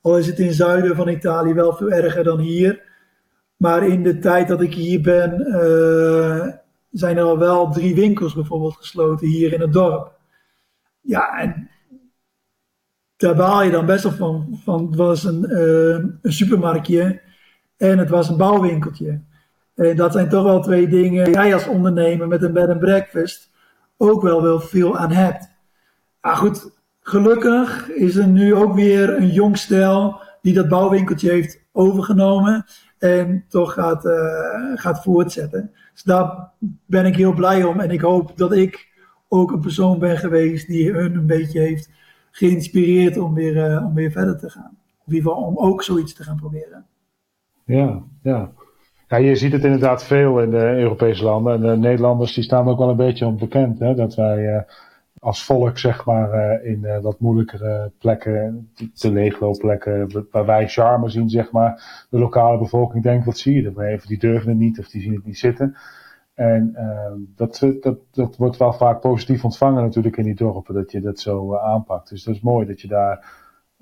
Al 0.00 0.18
is 0.18 0.26
het 0.26 0.38
in 0.38 0.46
het 0.46 0.54
zuiden 0.54 0.96
van 0.96 1.08
Italië 1.08 1.52
wel 1.52 1.72
veel 1.72 1.90
erger 1.90 2.24
dan 2.24 2.38
hier. 2.38 2.82
Maar 3.64 3.86
in 3.86 4.02
de 4.02 4.18
tijd 4.18 4.48
dat 4.48 4.60
ik 4.60 4.74
hier 4.74 5.00
ben, 5.00 5.40
uh, 5.40 6.46
zijn 6.90 7.16
er 7.16 7.22
al 7.22 7.38
wel 7.38 7.72
drie 7.72 7.94
winkels 7.94 8.34
bijvoorbeeld 8.34 8.76
gesloten 8.76 9.26
hier 9.26 9.52
in 9.52 9.60
het 9.60 9.72
dorp. 9.72 10.12
Ja, 11.00 11.38
en 11.38 11.70
daar 13.16 13.34
baal 13.34 13.62
je 13.62 13.70
dan 13.70 13.86
best 13.86 14.02
wel 14.02 14.12
van. 14.12 14.58
van 14.64 14.86
het 14.86 14.96
was 14.96 15.24
een, 15.24 15.46
uh, 15.50 16.04
een 16.22 16.32
supermarktje 16.32 17.20
en 17.76 17.98
het 17.98 18.08
was 18.08 18.28
een 18.28 18.36
bouwwinkeltje. 18.36 19.20
En 19.74 19.96
dat 19.96 20.12
zijn 20.12 20.28
toch 20.28 20.44
wel 20.44 20.62
twee 20.62 20.88
dingen 20.88 21.30
jij 21.30 21.54
als 21.54 21.66
ondernemer 21.66 22.28
met 22.28 22.42
een 22.42 22.52
bed 22.52 22.68
and 22.68 22.80
breakfast 22.80 23.50
ook 23.96 24.22
wel 24.22 24.42
wel 24.42 24.60
veel 24.60 24.98
aan 24.98 25.12
hebt. 25.12 25.50
Maar 26.20 26.36
goed, 26.36 26.70
gelukkig 27.00 27.88
is 27.88 28.16
er 28.16 28.26
nu 28.26 28.54
ook 28.54 28.74
weer 28.74 29.16
een 29.16 29.30
jong 29.30 29.58
stel 29.58 30.20
die 30.42 30.54
dat 30.54 30.68
bouwwinkeltje 30.68 31.30
heeft 31.30 31.62
overgenomen 31.72 32.64
en 33.04 33.44
toch 33.48 33.72
gaat, 33.72 34.04
uh, 34.04 34.12
gaat 34.74 35.02
voortzetten. 35.02 35.70
Dus 35.92 36.02
daar 36.02 36.50
ben 36.86 37.06
ik 37.06 37.16
heel 37.16 37.32
blij 37.32 37.64
om 37.64 37.80
en 37.80 37.90
ik 37.90 38.00
hoop 38.00 38.36
dat 38.36 38.52
ik 38.52 38.92
ook 39.28 39.52
een 39.52 39.60
persoon 39.60 39.98
ben 39.98 40.18
geweest 40.18 40.66
die 40.66 40.92
hun 40.92 41.14
een 41.14 41.26
beetje 41.26 41.60
heeft 41.60 41.90
geïnspireerd 42.30 43.18
om 43.18 43.34
weer, 43.34 43.70
uh, 43.70 43.86
om 43.86 43.94
weer 43.94 44.10
verder 44.10 44.38
te 44.38 44.50
gaan. 44.50 44.76
Of 44.98 45.06
in 45.06 45.14
ieder 45.14 45.30
geval 45.30 45.44
om 45.46 45.58
ook 45.58 45.82
zoiets 45.82 46.14
te 46.14 46.22
gaan 46.22 46.36
proberen. 46.36 46.86
Ja, 47.64 48.02
ja. 48.22 48.50
Ja, 49.08 49.16
je 49.16 49.36
ziet 49.36 49.52
het 49.52 49.64
inderdaad 49.64 50.04
veel 50.04 50.40
in 50.40 50.50
de 50.50 50.76
Europese 50.76 51.24
landen. 51.24 51.54
En 51.54 51.60
de 51.60 51.76
Nederlanders 51.76 52.34
die 52.34 52.44
staan 52.44 52.68
ook 52.68 52.78
wel 52.78 52.88
een 52.88 52.96
beetje 52.96 53.26
onbekend. 53.26 53.78
Dat 53.78 54.14
wij 54.14 54.66
als 55.24 55.44
volk, 55.44 55.78
zeg 55.78 56.04
maar, 56.04 56.34
uh, 56.34 56.70
in 56.70 56.80
uh, 56.82 56.98
wat 56.98 57.20
moeilijkere 57.20 57.92
plekken, 57.98 58.70
de 58.94 59.12
leegloopplekken, 59.12 60.26
waar 60.30 60.46
wij 60.46 60.68
charme 60.68 61.08
zien, 61.08 61.30
zeg 61.30 61.50
maar, 61.50 62.06
de 62.10 62.18
lokale 62.18 62.58
bevolking 62.58 63.02
denkt, 63.02 63.26
wat 63.26 63.38
zie 63.38 63.54
je 63.54 63.72
er 63.74 63.80
even? 63.80 64.08
Die 64.08 64.18
durven 64.18 64.48
het 64.48 64.58
niet 64.58 64.78
of 64.78 64.88
die 64.88 65.02
zien 65.02 65.14
het 65.14 65.24
niet 65.24 65.38
zitten. 65.38 65.76
En 66.34 66.76
dat, 67.36 67.66
dat, 67.80 67.98
dat 68.10 68.36
wordt 68.36 68.56
wel 68.56 68.72
vaak 68.72 69.00
positief 69.00 69.44
ontvangen 69.44 69.82
natuurlijk 69.82 70.16
in 70.16 70.24
die 70.24 70.34
dorpen, 70.34 70.74
dat 70.74 70.92
je 70.92 71.00
dat 71.00 71.20
zo 71.20 71.56
aanpakt. 71.56 72.08
Dus 72.08 72.24
dat 72.24 72.34
is 72.34 72.40
mooi 72.40 72.66
dat 72.66 72.80
je 72.80 72.88
daar 72.88 73.26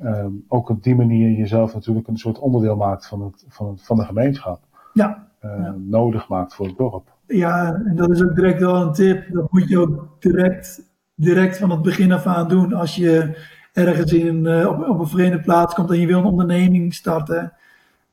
um, 0.04 0.44
ook 0.48 0.68
op 0.68 0.82
die 0.82 0.94
manier 0.94 1.30
jezelf 1.30 1.74
natuurlijk 1.74 2.08
een 2.08 2.16
soort 2.16 2.38
onderdeel 2.38 2.76
maakt 2.76 3.06
van, 3.06 3.22
het, 3.22 3.44
van, 3.48 3.68
het, 3.68 3.82
van 3.82 3.96
de 3.96 4.04
gemeenschap 4.04 4.60
ja. 4.92 5.28
Uh, 5.44 5.50
ja. 5.58 5.74
nodig 5.78 6.28
maakt 6.28 6.54
voor 6.54 6.66
het 6.66 6.76
dorp. 6.76 7.10
Ja, 7.26 7.74
en 7.84 7.96
dat 7.96 8.10
is 8.10 8.22
ook 8.22 8.34
direct 8.34 8.60
wel 8.60 8.76
een 8.76 8.92
tip. 8.92 9.32
Dat 9.32 9.52
moet 9.52 9.68
je 9.68 9.78
ook 9.78 10.16
direct, 10.18 10.91
direct 11.22 11.58
van 11.58 11.70
het 11.70 11.82
begin 11.82 12.12
af 12.12 12.26
aan 12.26 12.48
doen. 12.48 12.72
Als 12.72 12.96
je 12.96 13.38
ergens 13.72 14.12
in, 14.12 14.44
uh, 14.44 14.68
op, 14.68 14.88
op 14.88 14.98
een 14.98 15.08
vreemde 15.08 15.40
plaats 15.40 15.74
komt 15.74 15.90
en 15.90 16.00
je 16.00 16.06
wil 16.06 16.18
een 16.18 16.24
onderneming 16.24 16.94
starten, 16.94 17.52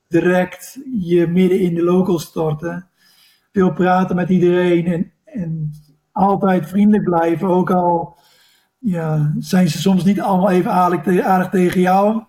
direct 0.08 0.80
je 1.00 1.28
midden 1.28 1.60
in 1.60 1.76
de 1.76 1.84
local 1.84 2.19
starten. 2.19 2.88
Veel 3.52 3.74
praten 3.74 4.15
met 4.15 4.30
iedereen 4.30 4.86
en, 4.86 5.12
en 5.26 5.72
altijd 6.12 6.67
vriendelijk 6.67 7.04
blijven. 7.04 7.48
Ook 7.48 7.72
al 7.72 8.17
ja, 8.78 9.34
zijn 9.39 9.69
ze 9.69 9.78
soms 9.82 10.04
niet 10.04 10.22
allemaal 10.22 10.50
even 10.50 10.72
aardig, 10.72 11.22
aardig 11.22 11.50
tegen 11.50 11.82
jou. 11.82 12.24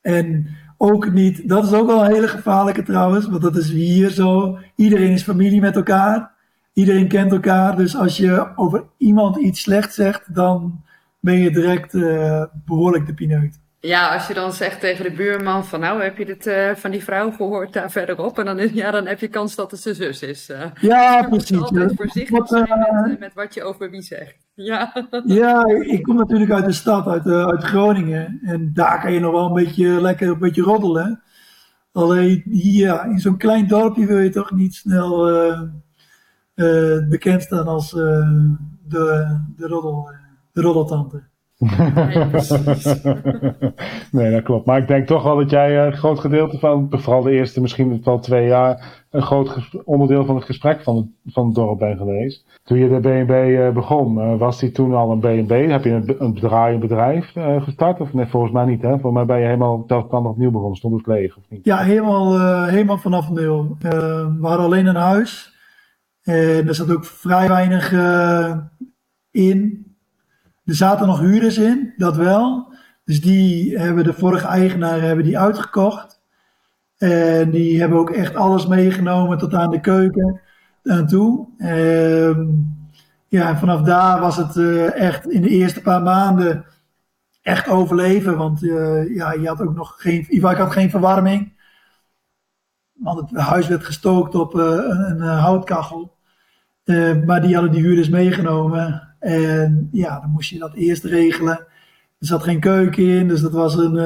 En 0.00 0.48
ook 0.76 1.12
niet, 1.12 1.48
dat 1.48 1.64
is 1.64 1.72
ook 1.72 1.86
wel 1.86 2.04
een 2.04 2.12
hele 2.12 2.28
gevaarlijke 2.28 2.82
trouwens, 2.82 3.28
want 3.28 3.42
dat 3.42 3.56
is 3.56 3.70
hier 3.70 4.10
zo. 4.10 4.58
Iedereen 4.76 5.12
is 5.12 5.22
familie 5.22 5.60
met 5.60 5.76
elkaar. 5.76 6.31
Iedereen 6.72 7.08
kent 7.08 7.32
elkaar. 7.32 7.76
Dus 7.76 7.96
als 7.96 8.16
je 8.16 8.56
over 8.56 8.84
iemand 8.96 9.36
iets 9.36 9.60
slecht 9.60 9.94
zegt, 9.94 10.34
dan 10.34 10.82
ben 11.20 11.38
je 11.38 11.50
direct 11.50 11.94
uh, 11.94 12.44
behoorlijk 12.64 13.06
de 13.06 13.14
pineut. 13.14 13.60
Ja, 13.80 14.14
als 14.14 14.26
je 14.26 14.34
dan 14.34 14.52
zegt 14.52 14.80
tegen 14.80 15.04
de 15.04 15.12
buurman 15.12 15.64
van 15.64 15.80
nou, 15.80 16.02
heb 16.02 16.18
je 16.18 16.24
dit 16.24 16.46
uh, 16.46 16.70
van 16.74 16.90
die 16.90 17.02
vrouw 17.04 17.30
gehoord 17.30 17.72
daar 17.72 17.90
verderop? 17.90 18.38
En 18.38 18.44
dan, 18.44 18.58
is, 18.58 18.70
ja, 18.72 18.90
dan 18.90 19.06
heb 19.06 19.20
je 19.20 19.28
kans 19.28 19.54
dat 19.54 19.70
het 19.70 19.80
zijn 19.80 19.94
zus 19.94 20.22
is. 20.22 20.50
Uh, 20.50 20.62
ja, 20.80 21.26
precies. 21.28 21.48
Je 21.48 21.54
moet 21.54 21.64
altijd 21.64 21.92
voorzichtig 21.96 22.48
zijn 22.48 22.68
met, 23.08 23.18
met, 23.18 23.34
wat 23.34 23.54
je 23.54 23.62
over 23.62 23.90
wie 23.90 24.02
zegt. 24.02 24.36
Ja. 24.54 24.92
ja, 25.24 25.64
ik 25.66 26.02
kom 26.02 26.16
natuurlijk 26.16 26.50
uit 26.50 26.64
de 26.64 26.72
stad, 26.72 27.06
uit, 27.06 27.26
uit 27.26 27.62
Groningen. 27.62 28.40
En 28.42 28.70
daar 28.74 29.00
kan 29.00 29.12
je 29.12 29.20
nog 29.20 29.32
wel 29.32 29.46
een 29.46 29.64
beetje 29.64 30.00
lekker 30.00 30.28
een 30.28 30.38
beetje 30.38 30.62
roddelen. 30.62 31.22
Alleen 31.92 32.42
hier, 32.50 33.04
in 33.04 33.18
zo'n 33.18 33.36
klein 33.36 33.66
dorpje 33.66 34.06
wil 34.06 34.18
je 34.18 34.30
toch 34.30 34.50
niet 34.50 34.74
snel 34.74 35.30
bekend 37.08 37.42
staan 37.42 37.66
als 37.66 37.90
de, 37.90 39.38
de, 39.56 39.66
roddel, 39.66 40.08
de 40.52 40.60
roddeltante. 40.60 41.22
Nee, 41.58 42.26
nee, 44.22 44.32
dat 44.32 44.42
klopt. 44.42 44.66
Maar 44.66 44.78
ik 44.78 44.88
denk 44.88 45.06
toch 45.06 45.22
wel 45.22 45.36
dat 45.36 45.50
jij 45.50 45.86
een 45.86 45.92
groot 45.92 46.20
gedeelte 46.20 46.58
van, 46.58 46.86
vooral 46.90 47.22
de 47.22 47.30
eerste 47.30 47.60
misschien 47.60 48.00
wel 48.04 48.18
twee 48.18 48.46
jaar, 48.46 49.04
een 49.10 49.22
groot 49.22 49.70
onderdeel 49.84 50.24
van 50.24 50.34
het 50.34 50.44
gesprek 50.44 50.82
van 50.82 50.96
het, 50.96 51.06
van 51.34 51.46
het 51.46 51.54
dorp 51.54 51.78
bent 51.78 51.98
geweest. 51.98 52.44
Toen 52.64 52.78
je 52.78 52.88
de 52.88 53.00
BNB 53.00 53.74
begon, 53.74 54.38
was 54.38 54.58
die 54.58 54.70
toen 54.70 54.94
al 54.94 55.10
een 55.10 55.20
BNB? 55.20 55.68
Heb 55.70 55.84
je 55.84 55.90
een, 55.90 56.14
een 56.18 56.34
bedrijf, 56.34 56.80
bedrijf 56.80 57.32
gestart? 57.58 58.00
Of 58.00 58.12
nee, 58.12 58.26
volgens 58.26 58.52
mij 58.52 58.64
niet, 58.64 58.82
hè? 58.82 58.88
Volgens 58.88 59.12
mij 59.12 59.24
ben 59.24 59.38
je 59.38 59.44
helemaal 59.44 59.84
telkens 59.86 60.26
opnieuw 60.26 60.50
begonnen. 60.50 60.76
Stond 60.76 60.96
het 60.96 61.06
leeg, 61.06 61.36
of 61.36 61.42
niet? 61.48 61.64
Ja, 61.64 61.78
helemaal, 61.78 62.38
uh, 62.38 62.66
helemaal 62.66 62.98
vanaf 62.98 63.30
nul. 63.30 63.76
Uh, 63.80 63.90
we 64.40 64.46
hadden 64.46 64.66
alleen 64.66 64.86
een 64.86 64.94
huis. 64.94 65.51
En 66.22 66.68
er 66.68 66.74
zat 66.74 66.90
ook 66.90 67.04
vrij 67.04 67.48
weinig 67.48 67.92
in. 69.30 69.86
Er 70.64 70.74
zaten 70.74 71.06
nog 71.06 71.20
huurders 71.20 71.58
in, 71.58 71.94
dat 71.96 72.16
wel. 72.16 72.72
Dus 73.04 73.20
die 73.20 73.78
hebben 73.78 74.04
de 74.04 74.12
vorige 74.12 74.46
eigenaren 74.46 75.06
hebben 75.06 75.24
die 75.24 75.38
uitgekocht. 75.38 76.20
En 76.98 77.50
die 77.50 77.80
hebben 77.80 77.98
ook 77.98 78.10
echt 78.10 78.34
alles 78.34 78.66
meegenomen 78.66 79.38
tot 79.38 79.54
aan 79.54 79.70
de 79.70 79.80
keuken. 79.80 80.40
aan 80.84 81.06
toe. 81.06 81.48
Ehm, 81.58 82.46
ja, 83.28 83.48
en 83.48 83.58
vanaf 83.58 83.82
daar 83.82 84.20
was 84.20 84.36
het 84.36 84.56
uh, 84.56 85.00
echt 85.00 85.28
in 85.28 85.42
de 85.42 85.48
eerste 85.48 85.82
paar 85.82 86.02
maanden 86.02 86.64
echt 87.42 87.68
overleven. 87.68 88.36
Want 88.36 88.62
uh, 88.62 89.14
ja, 89.14 89.32
je 89.32 89.48
had 89.48 89.60
ook 89.60 89.74
nog 89.74 89.94
geen, 89.96 90.26
ik 90.28 90.42
had 90.42 90.72
geen 90.72 90.90
verwarming. 90.90 91.52
Want 93.02 93.30
het 93.30 93.40
huis 93.40 93.68
werd 93.68 93.84
gestookt 93.84 94.34
op 94.34 94.54
uh, 94.54 94.62
een, 94.62 95.20
een 95.20 95.38
houtkachel. 95.38 96.16
maar 97.26 97.42
die 97.42 97.54
hadden 97.54 97.72
die 97.72 97.82
huurders 97.82 98.08
meegenomen. 98.08 99.14
En 99.18 99.88
ja, 99.92 100.20
dan 100.20 100.30
moest 100.30 100.50
je 100.50 100.58
dat 100.58 100.74
eerst 100.74 101.04
regelen. 101.04 101.58
Er 102.18 102.26
zat 102.26 102.42
geen 102.42 102.60
keuken 102.60 103.04
in, 103.04 103.28
dus 103.28 103.40
dat 103.40 103.52
was 103.52 103.76
een, 103.76 103.96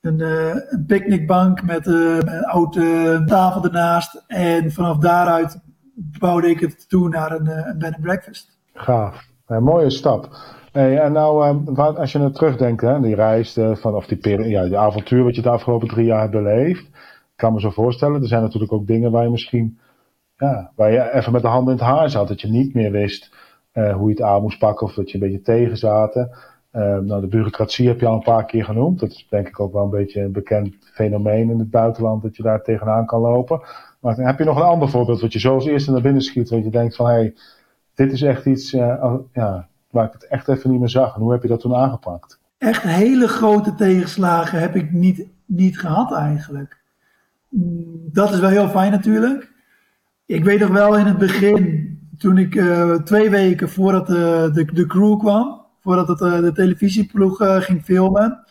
een, 0.00 0.84
picknickbank 0.86 1.62
met 1.62 1.86
een 1.86 2.44
oude 2.44 3.22
tafel 3.26 3.64
ernaast. 3.64 4.24
En 4.26 4.72
vanaf 4.72 4.98
daaruit 4.98 5.60
bouwde 5.94 6.50
ik 6.50 6.60
het 6.60 6.88
toe 6.88 7.08
naar 7.08 7.32
een, 7.32 7.68
een 7.68 7.78
bed 7.78 7.94
and 7.94 8.00
breakfast. 8.00 8.58
Gaaf. 8.74 9.30
Mooie 9.46 9.90
stap. 9.90 10.28
Hey, 10.72 10.98
en 10.98 11.12
nou, 11.12 11.76
als 11.76 12.12
je 12.12 12.18
naar 12.18 12.30
terugdenkt, 12.30 12.80
hè, 12.80 13.00
die 13.00 13.14
reis, 13.14 13.58
van, 13.72 13.94
of 13.94 14.06
die, 14.06 14.48
ja, 14.48 14.64
die 14.64 14.78
avontuur 14.78 15.24
wat 15.24 15.34
je 15.34 15.42
de 15.42 15.48
afgelopen 15.48 15.88
drie 15.88 16.06
jaar 16.06 16.20
hebt 16.20 16.32
beleefd. 16.32 16.90
Kan 17.42 17.52
me 17.52 17.60
zo 17.60 17.70
voorstellen, 17.70 18.22
er 18.22 18.28
zijn 18.28 18.42
natuurlijk 18.42 18.72
ook 18.72 18.86
dingen 18.86 19.10
waar 19.10 19.24
je 19.24 19.30
misschien, 19.30 19.78
ja, 20.36 20.72
waar 20.76 20.92
je 20.92 21.12
even 21.12 21.32
met 21.32 21.42
de 21.42 21.48
handen 21.48 21.72
in 21.74 21.78
het 21.78 21.88
haar 21.88 22.10
zat. 22.10 22.28
Dat 22.28 22.40
je 22.40 22.48
niet 22.48 22.74
meer 22.74 22.90
wist 22.90 23.34
uh, 23.74 23.94
hoe 23.94 24.08
je 24.08 24.14
het 24.14 24.22
aan 24.22 24.42
moest 24.42 24.58
pakken 24.58 24.86
of 24.86 24.94
dat 24.94 25.10
je 25.10 25.14
een 25.14 25.24
beetje 25.24 25.42
tegen 25.42 25.76
zaten. 25.76 26.30
Uh, 26.72 26.98
nou, 26.98 27.20
de 27.20 27.26
bureaucratie 27.26 27.88
heb 27.88 28.00
je 28.00 28.06
al 28.06 28.14
een 28.14 28.22
paar 28.22 28.44
keer 28.44 28.64
genoemd. 28.64 29.00
Dat 29.00 29.10
is 29.10 29.26
denk 29.30 29.48
ik 29.48 29.60
ook 29.60 29.72
wel 29.72 29.84
een 29.84 29.90
beetje 29.90 30.20
een 30.20 30.32
bekend 30.32 30.76
fenomeen 30.92 31.50
in 31.50 31.58
het 31.58 31.70
buitenland, 31.70 32.22
dat 32.22 32.36
je 32.36 32.42
daar 32.42 32.62
tegenaan 32.62 33.06
kan 33.06 33.20
lopen. 33.20 33.60
Maar 34.00 34.16
heb 34.16 34.38
je 34.38 34.44
nog 34.44 34.56
een 34.56 34.62
ander 34.62 34.88
voorbeeld 34.88 35.20
wat 35.20 35.32
je 35.32 35.38
zo 35.38 35.54
als 35.54 35.66
eerste 35.66 35.92
naar 35.92 36.02
binnen 36.02 36.22
schiet, 36.22 36.48
dat 36.48 36.64
je 36.64 36.70
denkt 36.70 36.96
van, 36.96 37.06
hé, 37.06 37.12
hey, 37.12 37.34
dit 37.94 38.12
is 38.12 38.22
echt 38.22 38.46
iets, 38.46 38.72
uh, 38.72 39.14
ja, 39.32 39.68
waar 39.90 40.06
ik 40.06 40.12
het 40.12 40.26
echt 40.26 40.48
even 40.48 40.70
niet 40.70 40.80
meer 40.80 40.88
zag. 40.88 41.14
En 41.14 41.20
hoe 41.20 41.32
heb 41.32 41.42
je 41.42 41.48
dat 41.48 41.60
toen 41.60 41.74
aangepakt? 41.74 42.38
Echt 42.58 42.82
hele 42.82 43.28
grote 43.28 43.74
tegenslagen 43.74 44.60
heb 44.60 44.74
ik 44.74 44.92
niet, 44.92 45.26
niet 45.46 45.78
gehad 45.78 46.12
eigenlijk. 46.12 46.81
Dat 48.12 48.32
is 48.32 48.40
wel 48.40 48.50
heel 48.50 48.68
fijn 48.68 48.90
natuurlijk. 48.90 49.52
Ik 50.26 50.44
weet 50.44 50.60
nog 50.60 50.70
wel 50.70 50.98
in 50.98 51.06
het 51.06 51.18
begin, 51.18 51.90
toen 52.18 52.38
ik 52.38 52.54
uh, 52.54 52.94
twee 52.94 53.30
weken 53.30 53.70
voordat 53.70 54.06
de, 54.06 54.50
de, 54.52 54.64
de 54.72 54.86
crew 54.86 55.18
kwam, 55.18 55.66
voordat 55.80 56.08
het, 56.08 56.20
uh, 56.20 56.40
de 56.40 56.52
televisieploeg 56.52 57.36
ging 57.64 57.84
filmen, 57.84 58.44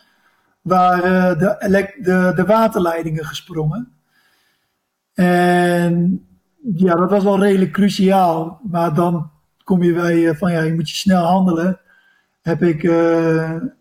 waren 0.60 1.38
de, 1.38 1.56
de, 2.00 2.32
de 2.34 2.44
waterleidingen 2.44 3.24
gesprongen. 3.24 3.92
En 5.14 6.26
ja, 6.74 6.94
dat 6.94 7.10
was 7.10 7.24
wel 7.24 7.40
redelijk 7.40 7.72
cruciaal. 7.72 8.60
Maar 8.70 8.94
dan 8.94 9.30
kom 9.64 9.82
je 9.82 9.92
bij 9.92 10.36
van 10.36 10.52
ja, 10.52 10.60
je 10.60 10.74
moet 10.74 10.90
je 10.90 10.96
snel 10.96 11.24
handelen. 11.24 11.80
Heb 12.42 12.62
ik 12.62 12.80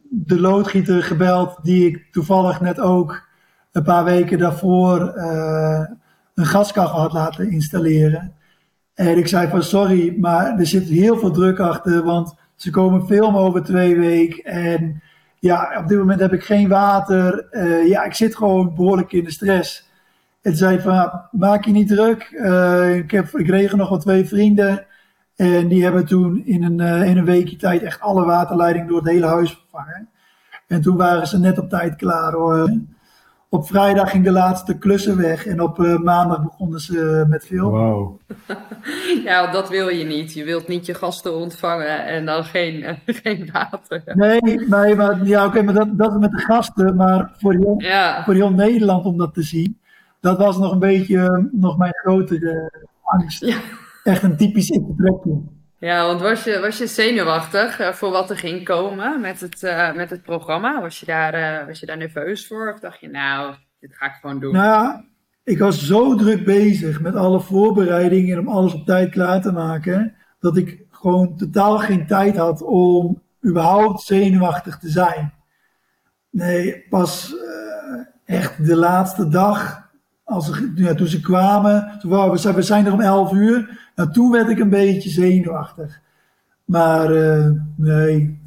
de 0.09 0.39
loodgieter 0.39 1.03
gebeld, 1.03 1.59
die 1.63 1.87
ik 1.87 2.11
toevallig 2.11 2.61
net 2.61 2.79
ook 2.79 3.29
een 3.71 3.83
paar 3.83 4.03
weken 4.03 4.37
daarvoor 4.37 5.13
uh, 5.15 5.85
een 6.35 6.45
gaskachel 6.45 6.99
had 6.99 7.13
laten 7.13 7.51
installeren. 7.51 8.33
En 8.93 9.17
ik 9.17 9.27
zei 9.27 9.47
van 9.47 9.63
sorry, 9.63 10.15
maar 10.19 10.59
er 10.59 10.65
zit 10.65 10.87
heel 10.87 11.17
veel 11.17 11.31
druk 11.31 11.59
achter, 11.59 12.03
want 12.03 12.35
ze 12.55 12.69
komen 12.69 13.05
filmen 13.05 13.41
over 13.41 13.63
twee 13.63 13.99
weken. 13.99 14.43
En 14.43 15.01
ja, 15.39 15.77
op 15.77 15.87
dit 15.87 15.97
moment 15.97 16.19
heb 16.19 16.33
ik 16.33 16.43
geen 16.43 16.67
water. 16.67 17.47
Uh, 17.51 17.87
ja, 17.87 18.03
ik 18.03 18.13
zit 18.13 18.35
gewoon 18.35 18.75
behoorlijk 18.75 19.11
in 19.11 19.23
de 19.23 19.31
stress. 19.31 19.89
En 20.41 20.55
zei 20.55 20.79
van, 20.79 21.21
maak 21.31 21.65
je 21.65 21.71
niet 21.71 21.87
druk. 21.87 22.31
Uh, 22.31 22.95
ik, 22.95 23.11
heb, 23.11 23.27
ik 23.27 23.47
regel 23.49 23.77
nog 23.77 23.89
wat 23.89 24.01
twee 24.01 24.25
vrienden. 24.25 24.85
En 25.35 25.67
die 25.67 25.83
hebben 25.83 26.05
toen 26.05 26.45
in 26.45 26.63
een, 26.63 27.05
in 27.05 27.17
een 27.17 27.25
weekje 27.25 27.55
tijd 27.55 27.83
echt 27.83 28.01
alle 28.01 28.25
waterleidingen 28.25 28.87
door 28.87 28.97
het 28.97 29.09
hele 29.09 29.25
huis 29.25 29.51
vervangen. 29.51 30.09
En 30.67 30.81
toen 30.81 30.97
waren 30.97 31.27
ze 31.27 31.39
net 31.39 31.59
op 31.59 31.69
tijd 31.69 31.95
klaar 31.95 32.33
hoor. 32.33 32.71
Op 33.53 33.67
vrijdag 33.67 34.09
ging 34.09 34.23
de 34.23 34.31
laatste 34.31 34.77
klussen 34.77 35.17
weg 35.17 35.45
en 35.45 35.61
op 35.61 35.79
uh, 35.79 35.99
maandag 35.99 36.43
begonnen 36.43 36.79
ze 36.79 37.25
met 37.29 37.45
filmen. 37.45 37.81
Wow. 37.81 38.19
ja, 39.25 39.51
dat 39.51 39.69
wil 39.69 39.89
je 39.89 40.03
niet. 40.03 40.33
Je 40.33 40.43
wilt 40.43 40.67
niet 40.67 40.85
je 40.85 40.93
gasten 40.93 41.35
ontvangen 41.35 42.05
en 42.05 42.25
dan 42.25 42.43
geen, 42.43 42.75
uh, 42.75 42.89
geen 43.23 43.49
water. 43.53 44.01
Nee, 44.05 44.39
nee 44.41 44.95
maar, 44.95 45.25
ja, 45.25 45.45
okay, 45.45 45.63
maar 45.63 45.73
dat, 45.73 45.97
dat 45.97 46.19
met 46.19 46.31
de 46.31 46.41
gasten, 46.41 46.95
maar 46.95 47.31
voor 47.37 47.53
heel, 47.53 47.75
ja. 47.77 48.23
voor 48.23 48.33
heel 48.33 48.51
Nederland 48.51 49.05
om 49.05 49.17
dat 49.17 49.33
te 49.33 49.43
zien, 49.43 49.79
dat 50.19 50.37
was 50.37 50.57
nog 50.57 50.71
een 50.71 50.79
beetje 50.79 51.49
nog 51.51 51.77
mijn 51.77 51.93
grotere 51.93 52.71
angst. 53.03 53.45
Ja 53.45 53.57
echt 54.03 54.23
een 54.23 54.37
typisch 54.37 54.67
trekje. 54.97 55.41
Ja, 55.81 56.05
want 56.05 56.21
was 56.21 56.43
je, 56.43 56.59
was 56.59 56.77
je 56.77 56.87
zenuwachtig 56.87 57.79
uh, 57.79 57.91
voor 57.91 58.11
wat 58.11 58.29
er 58.29 58.37
ging 58.37 58.63
komen 58.63 59.21
met 59.21 59.41
het, 59.41 59.63
uh, 59.63 59.93
met 59.93 60.09
het 60.09 60.23
programma? 60.23 60.81
Was 60.81 60.99
je, 60.99 61.05
daar, 61.05 61.61
uh, 61.61 61.67
was 61.67 61.79
je 61.79 61.85
daar 61.85 61.97
nerveus 61.97 62.47
voor? 62.47 62.71
Of 62.73 62.79
dacht 62.79 62.99
je, 62.99 63.09
nou, 63.09 63.55
dit 63.79 63.95
ga 63.95 64.05
ik 64.05 64.17
gewoon 64.21 64.39
doen? 64.39 64.53
Nou 64.53 64.65
ja, 64.65 65.05
ik 65.43 65.59
was 65.59 65.85
zo 65.85 66.15
druk 66.15 66.45
bezig 66.45 67.01
met 67.01 67.15
alle 67.15 67.39
voorbereidingen 67.39 68.39
om 68.39 68.47
alles 68.47 68.73
op 68.73 68.85
tijd 68.85 69.11
klaar 69.11 69.41
te 69.41 69.51
maken, 69.51 70.15
dat 70.39 70.57
ik 70.57 70.85
gewoon 70.89 71.37
totaal 71.37 71.77
geen 71.77 72.07
tijd 72.07 72.37
had 72.37 72.61
om 72.61 73.21
überhaupt 73.45 74.01
zenuwachtig 74.01 74.77
te 74.77 74.89
zijn. 74.89 75.33
Nee, 76.29 76.85
pas 76.89 77.35
echt 78.25 78.65
de 78.65 78.75
laatste 78.75 79.27
dag 79.27 79.89
als 80.23 80.61
ja, 80.75 80.93
toen 80.93 81.07
ze 81.07 81.21
kwamen, 81.21 81.97
toen, 81.99 82.11
wow, 82.11 82.37
we 82.55 82.61
zijn 82.61 82.85
er 82.85 82.93
om 82.93 83.01
11 83.01 83.31
uur. 83.31 83.80
Nou, 83.95 84.11
toen 84.11 84.31
werd 84.31 84.49
ik 84.49 84.59
een 84.59 84.69
beetje 84.69 85.09
zenuwachtig. 85.09 85.99
Maar 86.65 87.11
uh, 87.11 87.49
nee, 87.75 88.39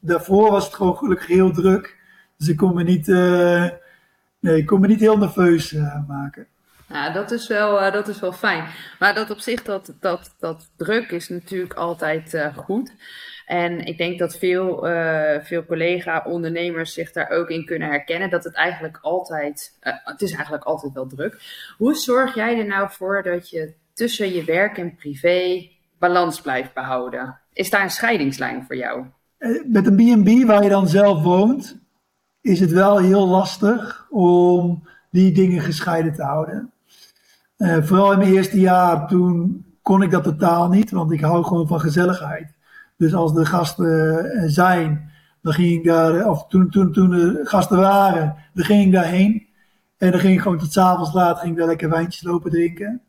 daarvoor 0.00 0.50
was 0.50 0.64
het 0.64 0.74
gewoon 0.74 0.96
gelukkig 0.96 1.26
heel 1.26 1.52
druk. 1.52 1.96
Dus 2.36 2.48
ik 2.48 2.56
kon 2.56 2.74
me 2.74 2.82
niet, 2.82 3.08
uh, 3.08 3.68
nee, 4.40 4.56
ik 4.56 4.66
kon 4.66 4.80
me 4.80 4.86
niet 4.86 5.00
heel 5.00 5.18
nerveus 5.18 5.72
uh, 5.72 6.08
maken. 6.08 6.46
Ja, 6.88 7.12
dat 7.12 7.30
is 7.30 7.48
wel, 7.48 7.92
dat 7.92 8.08
is 8.08 8.20
wel 8.20 8.32
fijn. 8.32 8.64
Maar 8.98 9.14
dat 9.14 9.30
op 9.30 9.38
zich, 9.38 9.62
dat, 9.62 9.94
dat, 10.00 10.34
dat 10.38 10.70
druk 10.76 11.10
is 11.10 11.28
natuurlijk 11.28 11.74
altijd 11.74 12.50
goed. 12.56 12.92
En 13.46 13.84
ik 13.86 13.98
denk 13.98 14.18
dat 14.18 14.38
veel, 14.38 14.88
uh, 14.88 15.38
veel 15.40 15.64
collega-ondernemers 15.64 16.92
zich 16.92 17.12
daar 17.12 17.30
ook 17.30 17.48
in 17.48 17.64
kunnen 17.64 17.88
herkennen. 17.88 18.30
Dat 18.30 18.44
het 18.44 18.54
eigenlijk 18.54 18.98
altijd, 19.02 19.78
het 19.80 20.22
is 20.22 20.32
eigenlijk 20.32 20.64
altijd 20.64 20.92
wel 20.92 21.06
druk. 21.06 21.40
Hoe 21.76 21.94
zorg 21.94 22.34
jij 22.34 22.58
er 22.58 22.66
nou 22.66 22.90
voor 22.90 23.22
dat 23.22 23.50
je 23.50 23.74
tussen 23.94 24.32
je 24.32 24.44
werk 24.44 24.78
en 24.78 24.94
privé 24.94 25.68
balans 25.98 26.40
blijft 26.40 26.74
behouden? 26.74 27.38
Is 27.52 27.70
daar 27.70 27.82
een 27.82 27.90
scheidingslijn 27.90 28.64
voor 28.66 28.76
jou? 28.76 29.04
Eh, 29.38 29.50
met 29.66 29.86
een 29.86 29.96
B&B 29.96 30.46
waar 30.46 30.62
je 30.62 30.68
dan 30.68 30.88
zelf 30.88 31.22
woont, 31.22 31.78
is 32.40 32.60
het 32.60 32.70
wel 32.70 32.98
heel 32.98 33.28
lastig 33.28 34.06
om 34.10 34.88
die 35.10 35.32
dingen 35.32 35.60
gescheiden 35.60 36.12
te 36.12 36.22
houden. 36.22 36.72
Uh, 37.58 37.82
vooral 37.82 38.12
in 38.12 38.18
mijn 38.18 38.32
eerste 38.32 38.60
jaar, 38.60 39.06
toen 39.08 39.64
kon 39.82 40.02
ik 40.02 40.10
dat 40.10 40.24
totaal 40.24 40.68
niet, 40.68 40.90
want 40.90 41.12
ik 41.12 41.20
hou 41.20 41.44
gewoon 41.44 41.66
van 41.66 41.80
gezelligheid. 41.80 42.54
Dus 42.96 43.14
als 43.14 43.34
de 43.34 43.44
gasten 43.46 44.30
eh, 44.32 44.42
zijn, 44.46 45.10
dan 45.42 45.52
ging 45.52 45.72
ik 45.72 45.84
daar, 45.84 46.28
of 46.28 46.46
toen, 46.46 46.70
toen, 46.70 46.92
toen 46.92 47.10
de 47.10 47.40
gasten 47.42 47.78
waren, 47.78 48.36
dan 48.54 48.64
ging 48.64 48.86
ik 48.86 48.92
daarheen. 48.92 49.46
En 49.96 50.10
dan 50.10 50.20
ging 50.20 50.34
ik 50.34 50.40
gewoon 50.40 50.58
tot 50.58 50.72
s'avonds 50.72 51.12
laat, 51.12 51.38
ging 51.38 51.56
daar 51.56 51.66
lekker 51.66 51.90
wijntjes 51.90 52.22
lopen 52.22 52.50
drinken. 52.50 53.02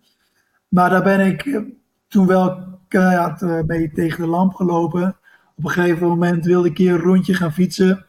Maar 0.74 0.90
daar 0.90 1.04
ben 1.04 1.20
ik 1.20 1.46
eh, 1.46 1.62
toen 2.08 2.28
wel 2.28 2.64
keihard 2.88 3.42
mee 3.42 3.88
eh, 3.88 3.94
tegen 3.94 4.22
de 4.22 4.30
lamp 4.30 4.54
gelopen. 4.54 5.16
Op 5.56 5.64
een 5.64 5.70
gegeven 5.70 6.08
moment 6.08 6.46
wilde 6.46 6.70
ik 6.70 6.80
een 6.80 6.88
een 6.88 6.98
rondje 6.98 7.34
gaan 7.34 7.54
fietsen. 7.54 8.06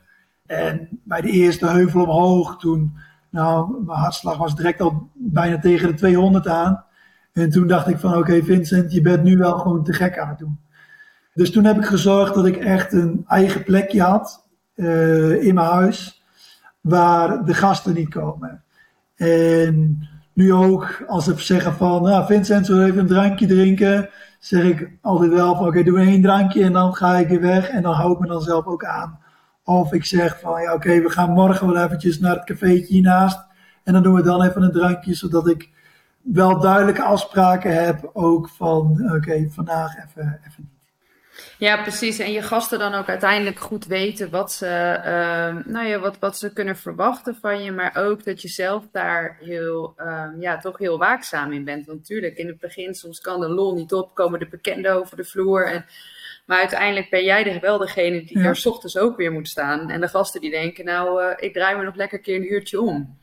En 0.46 0.88
bij 1.02 1.20
de 1.20 1.30
eerste 1.30 1.66
heuvel 1.66 2.02
omhoog, 2.02 2.58
toen, 2.58 2.96
nou, 3.30 3.84
mijn 3.84 3.98
hartslag 3.98 4.36
was 4.36 4.56
direct 4.56 4.80
al 4.80 5.10
bijna 5.14 5.58
tegen 5.58 5.88
de 5.88 5.94
200 5.94 6.48
aan. 6.48 6.84
En 7.32 7.50
toen 7.50 7.66
dacht 7.66 7.88
ik 7.88 7.98
van, 7.98 8.16
oké 8.16 8.42
Vincent, 8.42 8.92
je 8.92 9.00
bent 9.00 9.22
nu 9.22 9.36
wel 9.36 9.58
gewoon 9.58 9.84
te 9.84 9.92
gek 9.92 10.18
aan 10.18 10.28
het 10.28 10.38
doen. 10.38 10.58
Dus 11.34 11.50
toen 11.50 11.64
heb 11.64 11.76
ik 11.76 11.84
gezorgd 11.84 12.34
dat 12.34 12.46
ik 12.46 12.56
echt 12.56 12.92
een 12.92 13.24
eigen 13.26 13.64
plekje 13.64 14.02
had 14.02 14.46
uh, 14.74 15.42
in 15.42 15.54
mijn 15.54 15.66
huis, 15.66 16.22
waar 16.80 17.44
de 17.44 17.54
gasten 17.54 17.94
niet 17.94 18.08
komen. 18.08 18.62
En 19.14 20.08
nu 20.34 20.52
ook, 20.52 21.04
als 21.06 21.24
ze 21.24 21.34
zeggen 21.36 21.74
van, 21.74 22.02
nou 22.02 22.26
Vincent, 22.26 22.66
zullen 22.66 22.86
even 22.86 22.98
een 22.98 23.06
drankje 23.06 23.46
drinken? 23.46 24.08
Zeg 24.38 24.64
ik 24.64 24.90
altijd 25.00 25.30
wel 25.30 25.54
van, 25.54 25.58
oké, 25.58 25.68
okay, 25.68 25.82
doe 25.82 25.98
één 25.98 26.22
drankje 26.22 26.64
en 26.64 26.72
dan 26.72 26.94
ga 26.94 27.16
ik 27.16 27.28
weer 27.28 27.40
weg. 27.40 27.68
En 27.68 27.82
dan 27.82 27.94
hou 27.94 28.12
ik 28.12 28.18
me 28.18 28.26
dan 28.26 28.42
zelf 28.42 28.66
ook 28.66 28.84
aan. 28.84 29.18
Of 29.64 29.92
ik 29.92 30.04
zeg 30.04 30.40
van, 30.40 30.62
ja 30.62 30.74
oké, 30.74 31.00
we 31.00 31.10
gaan 31.10 31.30
morgen 31.30 31.72
wel 31.72 31.84
eventjes 31.84 32.18
naar 32.18 32.34
het 32.34 32.44
cafeetje 32.44 32.94
hiernaast. 32.94 33.44
En 33.84 33.92
dan 33.92 34.02
doen 34.02 34.14
we 34.14 34.22
dan 34.22 34.42
even 34.42 34.62
een 34.62 34.72
drankje, 34.72 35.14
zodat 35.14 35.48
ik 35.48 35.70
wel 36.22 36.60
duidelijke 36.60 37.02
afspraken 37.02 37.84
heb 37.84 38.10
ook 38.12 38.48
van, 38.48 39.10
oké, 39.14 39.46
vandaag 39.50 39.96
even, 39.96 40.40
even. 40.48 40.73
Ja, 41.64 41.82
precies. 41.82 42.18
En 42.18 42.32
je 42.32 42.42
gasten 42.42 42.78
dan 42.78 42.94
ook 42.94 43.08
uiteindelijk 43.08 43.58
goed 43.58 43.86
weten 43.86 44.30
wat 44.30 44.52
ze, 44.52 44.66
uh, 44.66 45.72
nou 45.72 45.86
ja, 45.86 45.98
wat, 45.98 46.18
wat 46.18 46.38
ze 46.38 46.52
kunnen 46.52 46.76
verwachten 46.76 47.36
van 47.40 47.62
je. 47.62 47.72
Maar 47.72 47.96
ook 47.96 48.24
dat 48.24 48.42
je 48.42 48.48
zelf 48.48 48.84
daar 48.92 49.36
heel, 49.40 49.94
uh, 49.98 50.26
ja, 50.40 50.58
toch 50.58 50.78
heel 50.78 50.98
waakzaam 50.98 51.52
in 51.52 51.64
bent. 51.64 51.86
Want 51.86 51.98
natuurlijk, 51.98 52.36
in 52.36 52.46
het 52.46 52.58
begin 52.58 52.94
soms 52.94 53.20
kan 53.20 53.40
de 53.40 53.48
lol 53.48 53.74
niet 53.74 53.92
op, 53.92 54.14
komen 54.14 54.38
de 54.38 54.48
bekenden 54.48 54.94
over 54.94 55.16
de 55.16 55.24
vloer. 55.24 55.72
En, 55.72 55.84
maar 56.46 56.58
uiteindelijk 56.58 57.10
ben 57.10 57.24
jij 57.24 57.58
wel 57.60 57.78
degene 57.78 58.24
die 58.24 58.38
ja. 58.38 58.44
er 58.44 58.56
s 58.56 58.66
ochtends 58.66 58.98
ook 58.98 59.16
weer 59.16 59.32
moet 59.32 59.48
staan. 59.48 59.90
En 59.90 60.00
de 60.00 60.08
gasten 60.08 60.40
die 60.40 60.50
denken, 60.50 60.84
nou, 60.84 61.22
uh, 61.22 61.30
ik 61.36 61.52
draai 61.52 61.76
me 61.76 61.84
nog 61.84 61.96
lekker 61.96 62.18
een 62.18 62.24
keer 62.24 62.36
een 62.36 62.52
uurtje 62.52 62.80
om. 62.80 63.18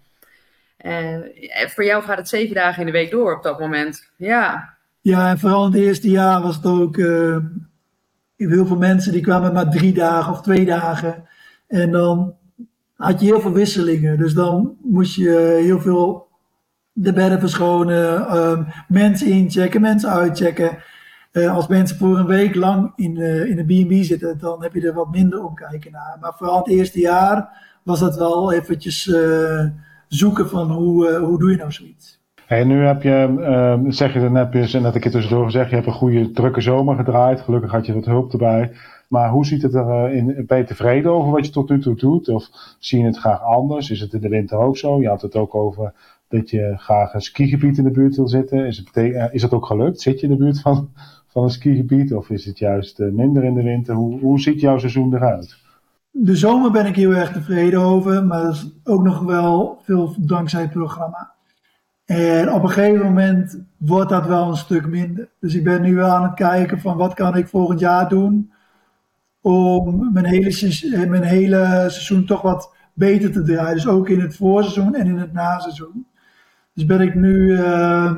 En 0.77 1.31
voor 1.69 1.83
jou 1.83 2.03
gaat 2.03 2.17
het 2.17 2.29
zeven 2.29 2.55
dagen 2.55 2.79
in 2.79 2.85
de 2.85 2.91
week 2.91 3.11
door 3.11 3.35
op 3.35 3.43
dat 3.43 3.59
moment. 3.59 4.09
Ja. 4.15 4.73
Ja, 5.01 5.29
en 5.29 5.39
vooral 5.39 5.65
in 5.65 5.71
het 5.71 5.81
eerste 5.81 6.09
jaar 6.09 6.41
was 6.41 6.55
het 6.55 6.65
ook 6.65 6.97
heel 8.49 8.65
veel 8.65 8.77
mensen 8.77 9.11
die 9.11 9.21
kwamen 9.21 9.53
maar 9.53 9.69
drie 9.69 9.93
dagen 9.93 10.31
of 10.31 10.41
twee 10.41 10.65
dagen. 10.65 11.23
En 11.67 11.91
dan 11.91 12.35
had 12.95 13.19
je 13.19 13.25
heel 13.25 13.41
veel 13.41 13.51
wisselingen. 13.51 14.17
Dus 14.17 14.33
dan 14.33 14.77
moest 14.81 15.15
je 15.15 15.59
heel 15.63 15.79
veel 15.79 16.27
de 16.93 17.13
bedden 17.13 17.39
verschonen, 17.39 18.37
um, 18.37 18.65
mensen 18.87 19.27
inchecken, 19.27 19.81
mensen 19.81 20.09
uitchecken. 20.09 20.77
Uh, 21.31 21.55
als 21.55 21.67
mensen 21.67 21.97
voor 21.97 22.17
een 22.17 22.25
week 22.25 22.55
lang 22.55 22.93
in, 22.95 23.15
uh, 23.15 23.45
in 23.45 23.59
een 23.59 23.65
B&B 23.65 24.03
zitten, 24.03 24.37
dan 24.37 24.63
heb 24.63 24.73
je 24.73 24.87
er 24.87 24.93
wat 24.93 25.11
minder 25.11 25.43
omkijken 25.43 25.91
naar. 25.91 26.17
Maar 26.21 26.33
vooral 26.37 26.57
het 26.57 26.67
eerste 26.67 26.99
jaar 26.99 27.49
was 27.83 27.99
dat 27.99 28.17
wel 28.17 28.53
eventjes 28.53 29.07
uh, 29.07 29.65
zoeken 30.07 30.49
van 30.49 30.71
hoe, 30.71 31.15
hoe 31.15 31.39
doe 31.39 31.51
je 31.51 31.57
nou 31.57 31.71
zoiets. 31.71 32.20
Hey, 32.51 32.63
nu 32.63 32.85
heb 32.85 33.03
je, 33.03 33.35
uh, 33.39 33.91
zeg 33.91 34.13
je 34.13 34.19
net, 34.19 34.53
net 34.53 34.95
een 34.95 35.01
keer 35.01 35.11
tussendoor 35.11 35.45
gezegd, 35.45 35.69
je 35.69 35.75
hebt 35.75 35.87
een 35.87 35.93
goede 35.93 36.31
drukke 36.31 36.61
zomer 36.61 36.95
gedraaid. 36.95 37.41
Gelukkig 37.41 37.71
had 37.71 37.85
je 37.85 37.93
wat 37.93 38.05
hulp 38.05 38.31
erbij. 38.31 38.71
Maar 39.07 39.29
hoe 39.29 39.45
ziet 39.45 39.61
het 39.61 39.73
er 39.73 39.87
uh, 39.87 40.15
in? 40.15 40.43
Ben 40.47 40.57
je 40.57 40.63
tevreden 40.63 41.11
over 41.11 41.31
wat 41.31 41.45
je 41.45 41.51
tot 41.51 41.69
nu 41.69 41.79
toe 41.79 41.95
doet? 41.95 42.29
Of 42.29 42.49
zie 42.79 42.99
je 42.99 43.05
het 43.05 43.17
graag 43.17 43.43
anders? 43.43 43.89
Is 43.89 43.99
het 43.99 44.13
in 44.13 44.19
de 44.21 44.29
winter 44.29 44.57
ook 44.57 44.77
zo? 44.77 45.01
Je 45.01 45.07
had 45.07 45.21
het 45.21 45.35
ook 45.35 45.55
over 45.55 45.93
dat 46.27 46.49
je 46.49 46.73
graag 46.77 47.13
een 47.13 47.21
skigebied 47.21 47.77
in 47.77 47.83
de 47.83 47.91
buurt 47.91 48.15
wil 48.15 48.27
zitten. 48.27 48.65
Is, 48.65 48.77
het, 48.77 48.97
uh, 48.97 49.33
is 49.33 49.41
dat 49.41 49.53
ook 49.53 49.65
gelukt? 49.65 50.01
Zit 50.01 50.19
je 50.19 50.27
in 50.27 50.31
de 50.31 50.43
buurt 50.43 50.61
van, 50.61 50.89
van 51.27 51.43
een 51.43 51.49
skigebied? 51.49 52.13
Of 52.13 52.29
is 52.29 52.45
het 52.45 52.59
juist 52.59 52.99
uh, 52.99 53.11
minder 53.11 53.43
in 53.43 53.53
de 53.53 53.63
winter? 53.63 53.95
Hoe, 53.95 54.19
hoe 54.19 54.39
ziet 54.39 54.59
jouw 54.59 54.77
seizoen 54.77 55.15
eruit? 55.15 55.57
De 56.11 56.35
zomer 56.35 56.71
ben 56.71 56.85
ik 56.85 56.95
heel 56.95 57.13
erg 57.13 57.31
tevreden 57.31 57.81
over. 57.81 58.25
Maar 58.25 58.41
dat 58.41 58.53
is 58.53 58.71
ook 58.83 59.03
nog 59.03 59.19
wel 59.19 59.79
veel 59.83 60.15
dankzij 60.17 60.61
het 60.61 60.71
programma. 60.71 61.39
En 62.11 62.53
op 62.53 62.63
een 62.63 62.69
gegeven 62.69 63.05
moment 63.05 63.59
wordt 63.77 64.09
dat 64.09 64.25
wel 64.25 64.47
een 64.47 64.55
stuk 64.55 64.87
minder. 64.87 65.29
Dus 65.39 65.55
ik 65.55 65.63
ben 65.63 65.81
nu 65.81 65.95
wel 65.95 66.09
aan 66.09 66.23
het 66.23 66.33
kijken 66.33 66.79
van 66.79 66.97
wat 66.97 67.13
kan 67.13 67.37
ik 67.37 67.47
volgend 67.47 67.79
jaar 67.79 68.09
doen 68.09 68.51
om 69.41 70.09
mijn 70.13 70.25
hele, 70.25 71.07
mijn 71.07 71.23
hele 71.23 71.65
seizoen 71.87 72.25
toch 72.25 72.41
wat 72.41 72.75
beter 72.93 73.31
te 73.31 73.43
draaien. 73.43 73.73
Dus 73.73 73.87
ook 73.87 74.09
in 74.09 74.19
het 74.19 74.35
voorseizoen 74.35 74.95
en 74.95 75.07
in 75.07 75.17
het 75.17 75.33
naseizoen. 75.33 76.07
Dus 76.73 76.85
ben 76.85 77.01
ik 77.01 77.15
nu 77.15 77.51
uh, 77.51 78.17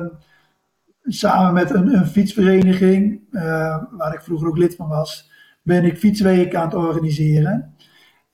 samen 1.04 1.54
met 1.54 1.70
een, 1.74 1.94
een 1.94 2.06
fietsvereniging, 2.06 3.20
uh, 3.30 3.82
waar 3.90 4.14
ik 4.14 4.22
vroeger 4.22 4.48
ook 4.48 4.58
lid 4.58 4.76
van 4.76 4.88
was, 4.88 5.30
ben 5.62 5.84
ik 5.84 5.98
fietsweken 5.98 6.58
aan 6.58 6.66
het 6.66 6.74
organiseren. 6.74 7.74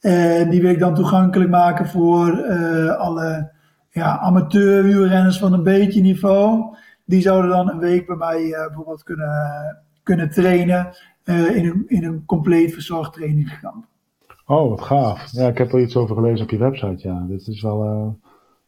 En 0.00 0.50
die 0.50 0.60
wil 0.60 0.70
ik 0.70 0.78
dan 0.78 0.94
toegankelijk 0.94 1.50
maken 1.50 1.86
voor 1.86 2.46
uh, 2.48 2.96
alle 2.96 3.58
ja, 3.90 4.18
amateur 4.18 4.82
wielrenners 4.82 5.38
van 5.38 5.52
een 5.52 5.62
beetje 5.62 6.00
niveau. 6.00 6.76
Die 7.04 7.20
zouden 7.20 7.50
dan 7.50 7.70
een 7.70 7.78
week 7.78 8.06
bij 8.06 8.16
mij 8.16 8.42
uh, 8.42 8.66
bijvoorbeeld 8.66 9.02
kunnen, 9.02 9.82
kunnen 10.02 10.30
trainen 10.30 10.88
uh, 11.24 11.56
in, 11.56 11.66
een, 11.66 11.84
in 11.86 12.04
een 12.04 12.24
compleet 12.26 12.72
verzorgd 12.72 13.12
trainingskamp. 13.12 13.84
Oh, 14.46 14.68
wat 14.68 14.80
gaaf. 14.80 15.32
Ja, 15.32 15.48
ik 15.48 15.58
heb 15.58 15.72
er 15.72 15.80
iets 15.80 15.96
over 15.96 16.14
gelezen 16.14 16.44
op 16.44 16.50
je 16.50 16.58
website. 16.58 17.08
Ja, 17.08 17.24
dit 17.28 17.46
is 17.46 17.62
wel 17.62 17.84
uh, 17.84 18.08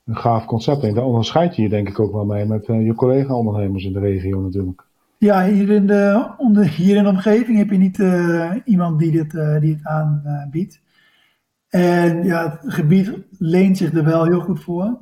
een 0.04 0.16
gaaf 0.16 0.44
concept. 0.44 0.82
En 0.82 0.94
daar 0.94 1.04
onderscheid 1.04 1.56
je 1.56 1.62
je 1.62 1.68
denk 1.68 1.88
ik 1.88 2.00
ook 2.00 2.12
wel 2.12 2.24
mee 2.24 2.44
met 2.44 2.66
je 2.66 2.94
collega-ondernemers 2.94 3.84
in 3.84 3.92
de 3.92 4.00
regio 4.00 4.40
natuurlijk. 4.40 4.84
Ja, 5.18 5.44
hier 5.46 5.70
in 5.70 5.86
de, 5.86 6.34
onder, 6.36 6.68
hier 6.68 6.96
in 6.96 7.02
de 7.02 7.08
omgeving 7.08 7.58
heb 7.58 7.70
je 7.70 7.78
niet 7.78 7.98
iemand 8.64 8.98
die 8.98 9.10
dit, 9.10 9.30
die 9.60 9.74
het 9.74 9.84
aanbiedt. 9.84 10.80
En 11.68 12.24
ja, 12.24 12.58
het 12.60 12.72
gebied 12.72 13.18
leent 13.38 13.76
zich 13.76 13.94
er 13.94 14.04
wel 14.04 14.24
heel 14.24 14.40
goed 14.40 14.60
voor. 14.60 14.98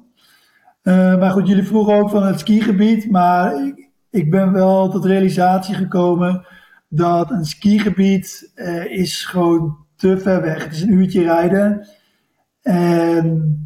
Uh, 0.83 1.19
maar 1.19 1.31
goed, 1.31 1.49
jullie 1.49 1.67
vroegen 1.67 1.95
ook 1.95 2.11
van 2.11 2.27
het 2.27 2.39
skigebied. 2.39 3.11
Maar 3.11 3.67
ik, 3.67 3.91
ik 4.11 4.31
ben 4.31 4.53
wel 4.53 4.91
tot 4.91 5.05
realisatie 5.05 5.75
gekomen 5.75 6.47
dat 6.89 7.31
een 7.31 7.45
skigebied 7.45 8.53
uh, 8.55 8.85
is 8.85 9.25
gewoon 9.25 9.77
te 9.97 10.19
ver 10.19 10.43
weg. 10.43 10.65
Het 10.65 10.73
is 10.73 10.83
een 10.83 10.93
uurtje 10.93 11.23
rijden. 11.23 11.89
En 12.63 13.59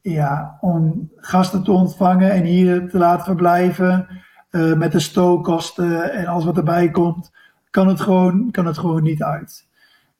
ja, 0.00 0.58
om 0.60 1.10
gasten 1.16 1.62
te 1.62 1.72
ontvangen 1.72 2.30
en 2.30 2.44
hier 2.44 2.88
te 2.88 2.98
laten 2.98 3.24
verblijven. 3.24 4.06
Uh, 4.50 4.76
met 4.76 4.92
de 4.92 4.98
stookkosten 4.98 6.12
en 6.12 6.26
alles 6.26 6.44
wat 6.44 6.56
erbij 6.56 6.90
komt. 6.90 7.30
Kan 7.70 7.88
het 7.88 8.00
gewoon, 8.00 8.50
kan 8.50 8.66
het 8.66 8.78
gewoon 8.78 9.02
niet 9.02 9.22
uit. 9.22 9.68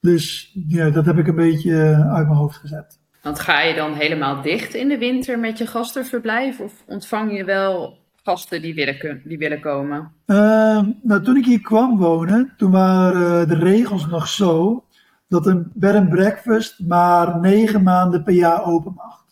Dus 0.00 0.56
ja, 0.68 0.90
dat 0.90 1.06
heb 1.06 1.18
ik 1.18 1.26
een 1.26 1.34
beetje 1.34 1.94
uit 1.94 2.26
mijn 2.26 2.38
hoofd 2.38 2.56
gezet. 2.56 2.99
Want 3.22 3.40
ga 3.40 3.60
je 3.60 3.74
dan 3.74 3.94
helemaal 3.94 4.42
dicht 4.42 4.74
in 4.74 4.88
de 4.88 4.98
winter 4.98 5.38
met 5.38 5.58
je 5.58 5.66
gastenverblijf? 5.66 6.60
Of 6.60 6.72
ontvang 6.86 7.36
je 7.36 7.44
wel 7.44 7.98
gasten 8.22 8.62
die 8.62 8.74
willen, 8.74 9.22
die 9.24 9.38
willen 9.38 9.60
komen? 9.60 10.12
Uh, 10.26 10.82
nou, 11.02 11.22
toen 11.22 11.36
ik 11.36 11.44
hier 11.44 11.60
kwam 11.60 11.98
wonen, 11.98 12.52
toen 12.56 12.70
waren 12.70 13.48
de 13.48 13.58
regels 13.58 14.06
nog 14.06 14.28
zo 14.28 14.84
dat 15.28 15.46
een 15.46 15.70
bed 15.74 15.94
and 15.94 16.08
breakfast 16.08 16.80
maar 16.86 17.40
negen 17.40 17.82
maanden 17.82 18.22
per 18.22 18.34
jaar 18.34 18.64
open 18.64 18.92
mag. 18.96 19.24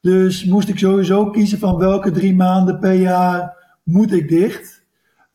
Dus 0.00 0.44
moest 0.44 0.68
ik 0.68 0.78
sowieso 0.78 1.30
kiezen 1.30 1.58
van 1.58 1.78
welke 1.78 2.10
drie 2.10 2.34
maanden 2.34 2.78
per 2.78 2.92
jaar 2.92 3.56
moet 3.82 4.12
ik 4.12 4.28
dicht. 4.28 4.84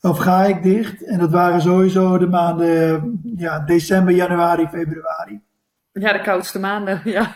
Of 0.01 0.17
ga 0.17 0.43
ik 0.43 0.63
dicht? 0.63 1.03
En 1.03 1.19
dat 1.19 1.31
waren 1.31 1.61
sowieso 1.61 2.17
de 2.17 2.27
maanden 2.27 3.19
ja, 3.37 3.59
december, 3.59 4.13
januari, 4.13 4.67
februari. 4.67 5.41
Ja, 5.91 6.13
de 6.13 6.21
koudste 6.21 6.59
maanden, 6.59 7.01
ja. 7.17 7.31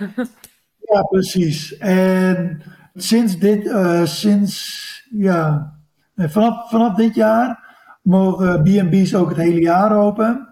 Ja, 0.89 1.02
precies. 1.02 1.78
En 1.78 2.62
sinds 2.95 3.39
dit, 3.39 3.65
uh, 3.65 4.06
sinds, 4.06 5.08
ja, 5.12 5.73
vanaf, 6.15 6.69
vanaf 6.69 6.95
dit 6.95 7.15
jaar 7.15 7.67
mogen 8.02 8.63
B&B's 8.63 9.13
ook 9.13 9.30
het 9.30 9.38
hele 9.38 9.62
jaar 9.62 9.97
open. 9.97 10.47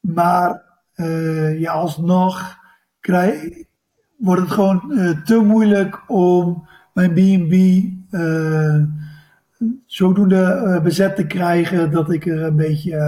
Maar 0.00 0.62
uh, 0.96 1.60
ja, 1.60 1.72
alsnog 1.72 2.56
krijg, 3.00 3.64
wordt 4.16 4.42
het 4.42 4.50
gewoon 4.50 4.82
uh, 4.88 5.22
te 5.24 5.36
moeilijk 5.36 6.10
om 6.10 6.68
mijn 6.92 7.12
B&B 7.12 7.52
uh, 8.10 8.82
zodoende 9.86 10.80
bezet 10.82 11.16
te 11.16 11.26
krijgen 11.26 11.90
dat 11.90 12.10
ik 12.10 12.26
er 12.26 12.42
een 12.42 12.56
beetje 12.56 12.98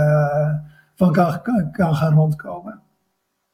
van 0.95 1.13
kan, 1.13 1.43
kan, 1.43 1.71
kan 1.73 1.95
gaan 1.95 2.15
rondkomen. 2.15 2.81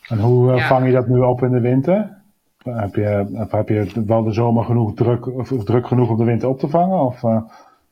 En 0.09 0.19
hoe 0.19 0.51
uh, 0.51 0.57
ja. 0.59 0.67
vang 0.67 0.87
je 0.87 0.93
dat 0.93 1.09
nu 1.09 1.19
op 1.19 1.43
in 1.43 1.51
de 1.51 1.61
winter? 1.61 2.23
Heb 2.65 2.95
je, 2.95 3.45
heb 3.49 3.69
je 3.69 4.05
wel 4.07 4.23
de 4.23 4.33
zomer 4.33 4.65
genoeg 4.65 4.95
druk, 4.95 5.27
of 5.27 5.65
druk 5.65 5.87
genoeg 5.87 6.11
om 6.11 6.17
de 6.17 6.25
winter 6.25 6.49
op 6.49 6.59
te 6.59 6.69
vangen? 6.69 6.99
Of 6.99 7.23
uh, 7.23 7.41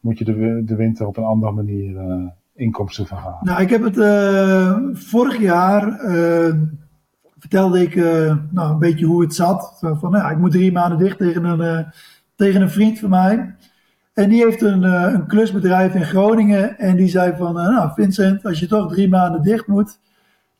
moet 0.00 0.18
je 0.18 0.24
de, 0.24 0.62
de 0.64 0.76
winter 0.76 1.06
op 1.06 1.16
een 1.16 1.24
andere 1.24 1.52
manier 1.52 1.90
uh, 1.90 2.28
inkomsten 2.54 3.06
verhalen? 3.06 3.38
Nou, 3.40 3.62
ik 3.62 3.70
heb 3.70 3.82
het 3.82 3.96
vorig 4.98 5.38
jaar 5.40 6.00
vertelde 7.38 7.82
ik 7.82 7.94
nou, 8.50 8.72
een 8.72 8.78
beetje 8.78 9.06
hoe 9.06 9.22
het 9.22 9.34
zat. 9.34 9.78
Van, 9.80 10.10
nou, 10.10 10.32
ik 10.32 10.38
moet 10.38 10.50
drie 10.50 10.72
maanden 10.72 10.98
dicht 10.98 11.18
tegen 11.18 11.44
een, 11.44 11.86
tegen 12.36 12.62
een 12.62 12.70
vriend 12.70 12.98
van 12.98 13.10
mij. 13.10 13.54
En 14.14 14.28
die 14.28 14.44
heeft 14.44 14.62
een, 14.62 14.82
een 14.82 15.26
klusbedrijf 15.26 15.94
in 15.94 16.04
Groningen. 16.04 16.78
En 16.78 16.96
die 16.96 17.08
zei 17.08 17.36
van, 17.36 17.54
nou 17.54 17.90
Vincent, 17.94 18.44
als 18.44 18.60
je 18.60 18.66
toch 18.66 18.92
drie 18.92 19.08
maanden 19.08 19.42
dicht 19.42 19.66
moet 19.66 20.00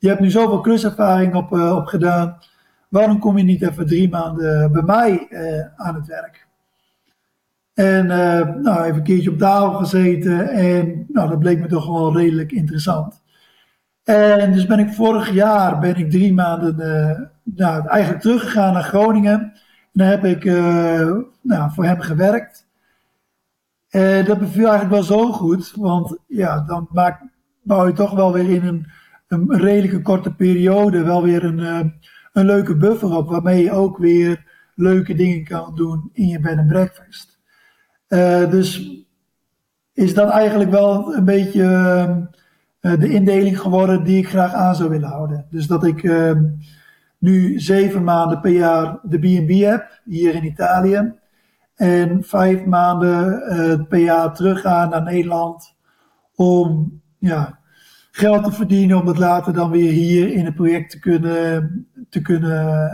je 0.03 0.09
hebt 0.09 0.21
nu 0.21 0.29
zoveel 0.29 0.61
kluservaring 0.61 1.35
op, 1.35 1.51
op 1.51 1.85
gedaan. 1.85 2.37
Waarom 2.93 3.19
kom 3.19 3.37
je 3.37 3.43
niet 3.43 3.61
even 3.61 3.87
drie 3.87 4.09
maanden 4.09 4.71
bij 4.71 4.81
mij 4.81 5.27
uh, 5.29 5.65
aan 5.75 5.95
het 5.95 6.07
werk? 6.07 6.47
En 7.73 8.05
uh, 8.05 8.55
nou, 8.55 8.83
even 8.83 8.95
een 8.95 9.03
keertje 9.03 9.31
op 9.31 9.37
tafel 9.37 9.73
gezeten. 9.73 10.49
En 10.49 11.05
nou, 11.07 11.29
dat 11.29 11.39
bleek 11.39 11.59
me 11.59 11.67
toch 11.67 11.87
wel 11.87 12.17
redelijk 12.17 12.51
interessant. 12.51 13.21
En 14.03 14.53
dus 14.53 14.65
ben 14.65 14.79
ik 14.79 14.89
vorig 14.89 15.31
jaar 15.31 15.79
ben 15.79 15.95
ik 15.95 16.11
drie 16.11 16.33
maanden 16.33 16.75
nou, 17.43 17.87
eigenlijk 17.87 18.21
teruggegaan 18.21 18.73
naar 18.73 18.83
Groningen. 18.83 19.39
En 19.41 19.53
daar 19.91 20.09
heb 20.09 20.25
ik 20.25 20.43
nou, 21.41 21.71
voor 21.71 21.85
hem 21.85 21.99
gewerkt. 21.99 22.67
En 23.89 24.25
dat 24.25 24.39
beviel 24.39 24.69
eigenlijk 24.69 25.07
wel 25.07 25.17
zo 25.17 25.31
goed. 25.31 25.73
Want 25.75 26.17
ja, 26.27 26.59
dan 26.59 26.87
maak, 26.91 27.21
bouw 27.63 27.87
je 27.87 27.93
toch 27.93 28.11
wel 28.11 28.33
weer 28.33 28.49
in 28.49 28.65
een 28.65 28.87
een 29.27 29.59
redelijke 29.59 30.01
korte 30.01 30.33
periode 30.33 31.03
wel 31.03 31.23
weer 31.23 31.43
een, 31.43 31.93
een 32.33 32.45
leuke 32.45 32.75
buffer 32.75 33.17
op, 33.17 33.29
waarmee 33.29 33.63
je 33.63 33.71
ook 33.71 33.97
weer 33.97 34.51
leuke 34.75 35.13
dingen 35.13 35.43
kan 35.43 35.75
doen 35.75 36.09
in 36.13 36.27
je 36.27 36.39
bed 36.39 36.57
and 36.57 36.67
breakfast. 36.67 37.39
Uh, 38.07 38.49
dus 38.49 38.91
is 39.93 40.13
dat 40.13 40.29
eigenlijk 40.29 40.71
wel 40.71 41.15
een 41.15 41.25
beetje 41.25 42.31
de 42.79 43.09
indeling 43.09 43.59
geworden 43.59 44.03
die 44.03 44.17
ik 44.17 44.29
graag 44.29 44.53
aan 44.53 44.75
zou 44.75 44.89
willen 44.89 45.09
houden. 45.09 45.45
Dus 45.49 45.67
dat 45.67 45.83
ik 45.83 46.03
nu 47.17 47.59
zeven 47.59 48.03
maanden 48.03 48.39
per 48.39 48.51
jaar 48.51 48.99
de 49.03 49.19
B&B 49.19 49.49
heb, 49.49 50.01
hier 50.05 50.35
in 50.35 50.45
Italië. 50.45 51.13
En 51.75 52.23
vijf 52.23 52.65
maanden 52.65 53.87
per 53.87 53.99
jaar 53.99 54.33
teruggaan 54.33 54.89
naar 54.89 55.03
Nederland 55.03 55.75
om 56.35 57.01
ja, 57.17 57.59
geld 58.15 58.43
te 58.43 58.51
verdienen 58.51 58.99
om 58.99 59.05
dat 59.05 59.17
later 59.17 59.53
dan 59.53 59.71
weer 59.71 59.91
hier 59.91 60.33
in 60.33 60.45
het 60.45 60.55
project 60.55 60.89
te 60.89 60.99
kunnen, 60.99 61.87
te 62.09 62.21
kunnen 62.21 62.91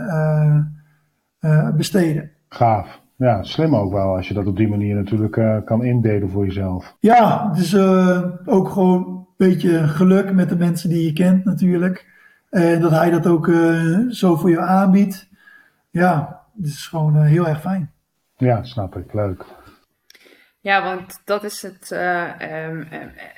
uh, 1.42 1.50
uh, 1.50 1.70
besteden. 1.76 2.30
Gaaf. 2.48 3.00
Ja, 3.16 3.42
slim 3.42 3.76
ook 3.76 3.92
wel 3.92 4.16
als 4.16 4.28
je 4.28 4.34
dat 4.34 4.46
op 4.46 4.56
die 4.56 4.68
manier 4.68 4.94
natuurlijk 4.94 5.36
uh, 5.36 5.56
kan 5.64 5.84
indelen 5.84 6.30
voor 6.30 6.44
jezelf. 6.44 6.96
Ja, 7.00 7.52
dus 7.54 7.76
ook 8.46 8.68
gewoon 8.68 9.06
een 9.06 9.26
beetje 9.36 9.88
geluk 9.88 10.32
met 10.32 10.48
de 10.48 10.56
mensen 10.56 10.88
die 10.88 11.04
je 11.04 11.12
kent 11.12 11.44
natuurlijk. 11.44 12.06
En 12.50 12.80
dat 12.80 12.90
hij 12.90 13.10
dat 13.10 13.26
ook 13.26 13.50
zo 14.08 14.36
voor 14.36 14.50
je 14.50 14.60
aanbiedt. 14.60 15.28
Ja, 15.90 16.40
het 16.56 16.66
is 16.66 16.86
gewoon 16.86 17.16
heel 17.16 17.48
erg 17.48 17.60
fijn. 17.60 17.90
Ja, 18.36 18.62
snap 18.62 18.96
ik. 18.96 19.14
Leuk. 19.14 19.44
Ja, 20.60 20.84
want 20.84 21.22
dat 21.24 21.44
is 21.44 21.62
het. 21.62 21.90
Uh, 21.90 22.66
um, 22.66 22.88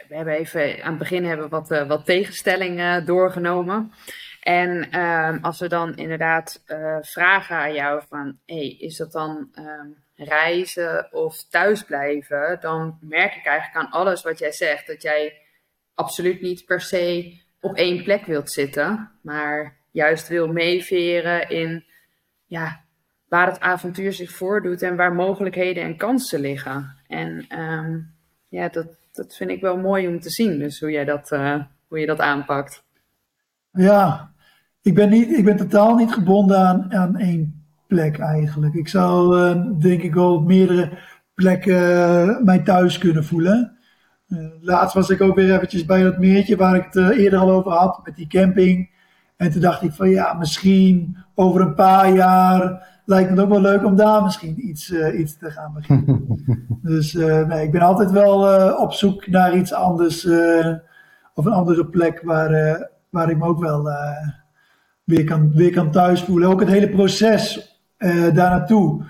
we 0.08 0.14
hebben 0.14 0.34
even 0.34 0.82
aan 0.82 0.90
het 0.90 0.98
begin 0.98 1.24
hebben 1.24 1.48
wat, 1.48 1.70
uh, 1.70 1.86
wat 1.86 2.04
tegenstellingen 2.04 3.06
doorgenomen. 3.06 3.92
En 4.40 5.00
um, 5.00 5.38
als 5.42 5.60
we 5.60 5.68
dan 5.68 5.96
inderdaad 5.96 6.62
vragen 7.00 7.56
aan 7.56 7.74
jou 7.74 8.02
van, 8.08 8.38
hey, 8.46 8.76
is 8.78 8.96
dat 8.96 9.12
dan 9.12 9.50
reizen 10.14 11.12
of 11.12 11.48
thuisblijven? 11.48 12.58
Dan 12.60 12.98
merk 13.00 13.34
ik 13.34 13.46
eigenlijk 13.46 13.86
aan 13.86 13.92
alles 14.00 14.22
wat 14.22 14.38
jij 14.38 14.52
zegt 14.52 14.86
dat 14.86 15.02
jij 15.02 15.40
absoluut 15.94 16.40
niet 16.40 16.64
per 16.64 16.80
se 16.80 17.40
op 17.60 17.76
één 17.76 18.02
plek 18.02 18.24
wilt 18.24 18.50
zitten, 18.50 19.10
maar 19.22 19.76
juist 19.90 20.28
wil 20.28 20.48
meeveren 20.48 21.48
in 21.48 21.84
ja, 22.46 22.81
waar 23.32 23.46
het 23.46 23.60
avontuur 23.60 24.12
zich 24.12 24.30
voordoet 24.30 24.82
en 24.82 24.96
waar 24.96 25.14
mogelijkheden 25.14 25.82
en 25.82 25.96
kansen 25.96 26.40
liggen. 26.40 26.94
En 27.06 27.58
um, 27.58 28.10
ja, 28.48 28.68
dat, 28.68 28.86
dat 29.12 29.36
vind 29.36 29.50
ik 29.50 29.60
wel 29.60 29.76
mooi 29.76 30.08
om 30.08 30.20
te 30.20 30.30
zien, 30.30 30.58
dus 30.58 30.80
hoe, 30.80 30.90
jij 30.90 31.04
dat, 31.04 31.30
uh, 31.32 31.62
hoe 31.88 31.98
je 31.98 32.06
dat 32.06 32.20
aanpakt. 32.20 32.84
Ja, 33.70 34.30
ik 34.82 34.94
ben, 34.94 35.10
niet, 35.10 35.30
ik 35.30 35.44
ben 35.44 35.56
totaal 35.56 35.94
niet 35.94 36.12
gebonden 36.12 36.58
aan, 36.58 36.94
aan 36.94 37.18
één 37.18 37.64
plek 37.86 38.18
eigenlijk. 38.18 38.74
Ik 38.74 38.88
zou 38.88 39.38
uh, 39.38 39.80
denk 39.80 40.02
ik 40.02 40.14
wel 40.14 40.34
op 40.34 40.46
meerdere 40.46 40.98
plekken 41.34 41.82
uh, 42.28 42.38
mij 42.40 42.58
thuis 42.58 42.98
kunnen 42.98 43.24
voelen. 43.24 43.76
laatst 44.60 44.94
was 44.94 45.10
ik 45.10 45.20
ook 45.20 45.36
weer 45.36 45.54
eventjes 45.54 45.84
bij 45.84 46.02
dat 46.02 46.18
meertje 46.18 46.56
waar 46.56 46.76
ik 46.76 46.86
het 46.90 47.10
eerder 47.18 47.38
al 47.38 47.50
over 47.50 47.72
had, 47.72 48.00
met 48.04 48.16
die 48.16 48.26
camping. 48.26 48.90
En 49.36 49.50
toen 49.50 49.60
dacht 49.60 49.82
ik 49.82 49.92
van 49.92 50.10
ja, 50.10 50.32
misschien 50.32 51.16
over 51.34 51.60
een 51.60 51.74
paar 51.74 52.14
jaar 52.14 52.90
lijkt 53.12 53.30
me 53.30 53.36
het 53.36 53.44
ook 53.44 53.50
wel 53.50 53.60
leuk 53.60 53.84
om 53.84 53.96
daar 53.96 54.22
misschien 54.22 54.68
iets, 54.68 54.90
uh, 54.90 55.18
iets 55.18 55.36
te 55.36 55.50
gaan 55.50 55.72
beginnen. 55.72 56.44
dus 56.82 57.14
uh, 57.14 57.46
nee, 57.46 57.64
ik 57.64 57.72
ben 57.72 57.80
altijd 57.80 58.10
wel 58.10 58.60
uh, 58.60 58.80
op 58.80 58.92
zoek 58.92 59.26
naar 59.26 59.56
iets 59.56 59.72
anders 59.72 60.26
of 61.34 61.44
een 61.44 61.52
andere 61.52 61.86
plek 61.86 62.22
waar, 62.24 62.50
waar 63.10 63.30
ik 63.30 63.38
me 63.38 63.44
ook 63.44 63.60
wel 63.60 63.88
weer, 65.04 65.24
kan, 65.24 65.52
weer 65.52 65.72
kan 65.72 65.90
thuis 65.90 66.22
voelen. 66.22 66.48
Ook 66.48 66.60
het 66.60 66.68
hele 66.68 66.88
proces 66.88 67.76
daar 67.98 68.32
naartoe. 68.32 69.04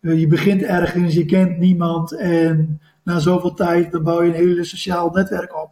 je 0.00 0.26
begint 0.26 0.62
ergens, 0.62 1.14
je 1.14 1.24
kent 1.24 1.58
niemand 1.58 2.12
en 2.12 2.80
na 3.04 3.18
zoveel 3.18 3.54
tijd 3.54 3.92
dan 3.92 4.02
bouw 4.02 4.22
je 4.22 4.28
een 4.28 4.34
hele 4.34 4.64
sociaal 4.64 5.10
netwerk 5.10 5.62
op. 5.62 5.70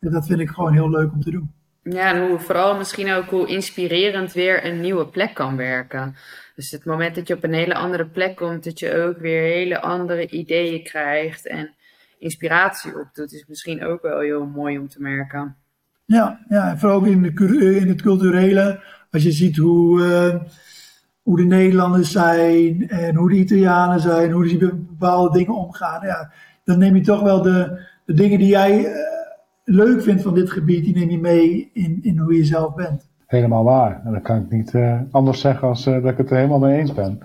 En 0.00 0.10
dat 0.10 0.26
vind 0.26 0.40
ik 0.40 0.48
gewoon 0.48 0.72
heel 0.72 0.90
leuk 0.90 1.12
om 1.12 1.20
te 1.20 1.30
doen. 1.30 1.50
Ja, 1.90 2.14
en 2.14 2.28
hoe, 2.28 2.38
vooral 2.38 2.76
misschien 2.76 3.12
ook 3.12 3.24
hoe 3.24 3.46
inspirerend 3.46 4.32
weer 4.32 4.64
een 4.64 4.80
nieuwe 4.80 5.06
plek 5.06 5.34
kan 5.34 5.56
werken. 5.56 6.16
Dus 6.54 6.70
het 6.70 6.84
moment 6.84 7.14
dat 7.14 7.28
je 7.28 7.34
op 7.34 7.44
een 7.44 7.52
hele 7.52 7.74
andere 7.74 8.06
plek 8.06 8.36
komt, 8.36 8.64
dat 8.64 8.78
je 8.78 9.02
ook 9.02 9.18
weer 9.18 9.42
hele 9.42 9.80
andere 9.80 10.28
ideeën 10.28 10.82
krijgt 10.82 11.46
en 11.46 11.70
inspiratie 12.18 12.98
opdoet, 13.00 13.32
is 13.32 13.44
misschien 13.48 13.84
ook 13.84 14.02
wel 14.02 14.20
heel 14.20 14.46
mooi 14.46 14.78
om 14.78 14.88
te 14.88 15.00
merken. 15.00 15.56
Ja, 16.04 16.40
ja 16.48 16.76
vooral 16.76 16.98
ook 16.98 17.06
in, 17.06 17.22
de, 17.22 17.76
in 17.80 17.88
het 17.88 18.02
culturele. 18.02 18.80
Als 19.10 19.22
je 19.22 19.32
ziet 19.32 19.56
hoe, 19.56 20.00
uh, 20.00 20.42
hoe 21.22 21.36
de 21.36 21.44
Nederlanders 21.44 22.12
zijn 22.12 22.88
en 22.88 23.14
hoe 23.14 23.28
de 23.28 23.36
Italianen 23.36 24.00
zijn, 24.00 24.30
hoe 24.30 24.48
ze 24.48 24.56
met 24.56 24.86
bepaalde 24.86 25.38
dingen 25.38 25.54
omgaan. 25.54 26.06
Ja, 26.06 26.32
dan 26.64 26.78
neem 26.78 26.96
je 26.96 27.02
toch 27.02 27.22
wel 27.22 27.42
de, 27.42 27.86
de 28.04 28.14
dingen 28.14 28.38
die 28.38 28.48
jij 28.48 28.78
uh, 28.78 29.15
leuk 29.68 30.02
vindt 30.02 30.22
van 30.22 30.34
dit 30.34 30.50
gebied, 30.50 30.84
die 30.84 30.94
neem 30.94 31.10
je 31.10 31.18
mee 31.18 31.70
in, 31.72 31.98
in 32.02 32.18
hoe 32.18 32.34
je 32.34 32.44
zelf 32.44 32.74
bent 32.74 33.08
helemaal 33.26 33.64
waar. 33.64 34.02
En 34.04 34.12
dan 34.12 34.22
kan 34.22 34.36
ik 34.36 34.50
niet 34.50 34.72
uh, 34.72 35.00
anders 35.10 35.40
zeggen 35.40 35.68
als 35.68 35.86
uh, 35.86 36.02
dat 36.02 36.12
ik 36.12 36.18
het 36.18 36.30
er 36.30 36.36
helemaal 36.36 36.58
mee 36.58 36.78
eens 36.78 36.92
ben. 36.92 37.18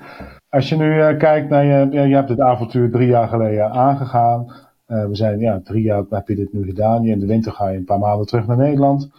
Als 0.49 0.69
je 0.69 0.75
nu 0.75 0.95
uh, 0.95 1.17
kijkt 1.17 1.49
naar 1.49 1.65
je, 1.65 2.08
je 2.08 2.15
hebt 2.15 2.30
het 2.30 2.39
avontuur 2.39 2.91
drie 2.91 3.08
jaar 3.08 3.27
geleden 3.27 3.71
aangegaan. 3.71 4.51
we 4.86 5.10
zijn, 5.12 5.39
ja, 5.39 5.62
drie 5.63 5.84
jaar 5.84 6.04
heb 6.10 6.27
je 6.27 6.36
dit 6.36 6.54
nu 6.54 6.63
gedaan. 6.63 7.06
In 7.06 7.19
de 7.19 7.25
winter 7.25 7.51
ga 7.51 7.69
je 7.69 7.77
een 7.77 7.86
paar 7.86 7.99
maanden 7.99 8.27
terug 8.27 8.47
naar 8.47 8.58
Nederland. 8.58 9.12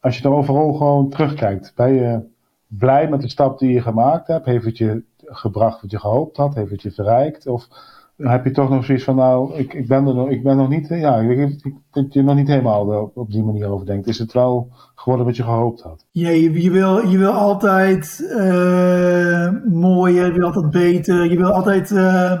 Als 0.00 0.18
je 0.18 0.24
er 0.24 0.34
overal 0.34 0.72
gewoon 0.72 1.10
terugkijkt, 1.10 1.72
ben 1.76 1.92
je 1.92 2.20
blij 2.66 3.08
met 3.08 3.20
de 3.20 3.28
stap 3.28 3.58
die 3.58 3.72
je 3.72 3.80
gemaakt 3.80 4.26
hebt? 4.26 4.46
Heeft 4.46 4.64
het 4.64 4.78
je 4.78 5.02
gebracht 5.24 5.80
wat 5.80 5.90
je 5.90 5.98
gehoopt 5.98 6.36
had? 6.36 6.54
Heeft 6.54 6.70
het 6.70 6.82
je 6.82 6.90
verrijkt? 6.90 7.46
Of 7.46 7.68
heb 8.18 8.44
je 8.44 8.50
toch 8.50 8.70
nog 8.70 8.84
zoiets 8.84 9.04
van, 9.04 9.16
nou, 9.16 9.54
ik, 9.54 9.74
ik, 9.74 9.88
ben, 9.88 10.06
er 10.06 10.14
nog, 10.14 10.28
ik 10.28 10.42
ben 10.42 10.56
nog 10.56 10.68
niet, 10.68 10.88
ja, 10.88 11.16
ik, 11.16 11.50
ik, 11.92 12.12
je 12.12 12.22
nog 12.22 12.34
niet 12.34 12.48
helemaal 12.48 13.10
op, 13.14 13.30
die 13.30 13.44
manier 13.44 13.68
over 13.68 13.86
denkt. 13.86 14.06
Is 14.06 14.18
het 14.18 14.32
wel 14.32 14.68
geworden 14.94 15.26
wat 15.26 15.36
je 15.36 15.42
gehoopt 15.42 15.80
had? 15.80 16.06
Ja, 16.10 16.28
je, 16.28 16.70
wil, 16.70 17.08
je 17.08 17.18
wil 17.18 17.32
altijd 17.32 18.28
uh, 18.30 19.50
mooier, 19.64 20.26
je 20.26 20.32
wil 20.32 20.46
altijd 20.46 20.70
beter, 20.70 21.30
je 21.30 21.36
wil 21.36 21.52
altijd... 21.52 21.90
Uh, 21.90 22.40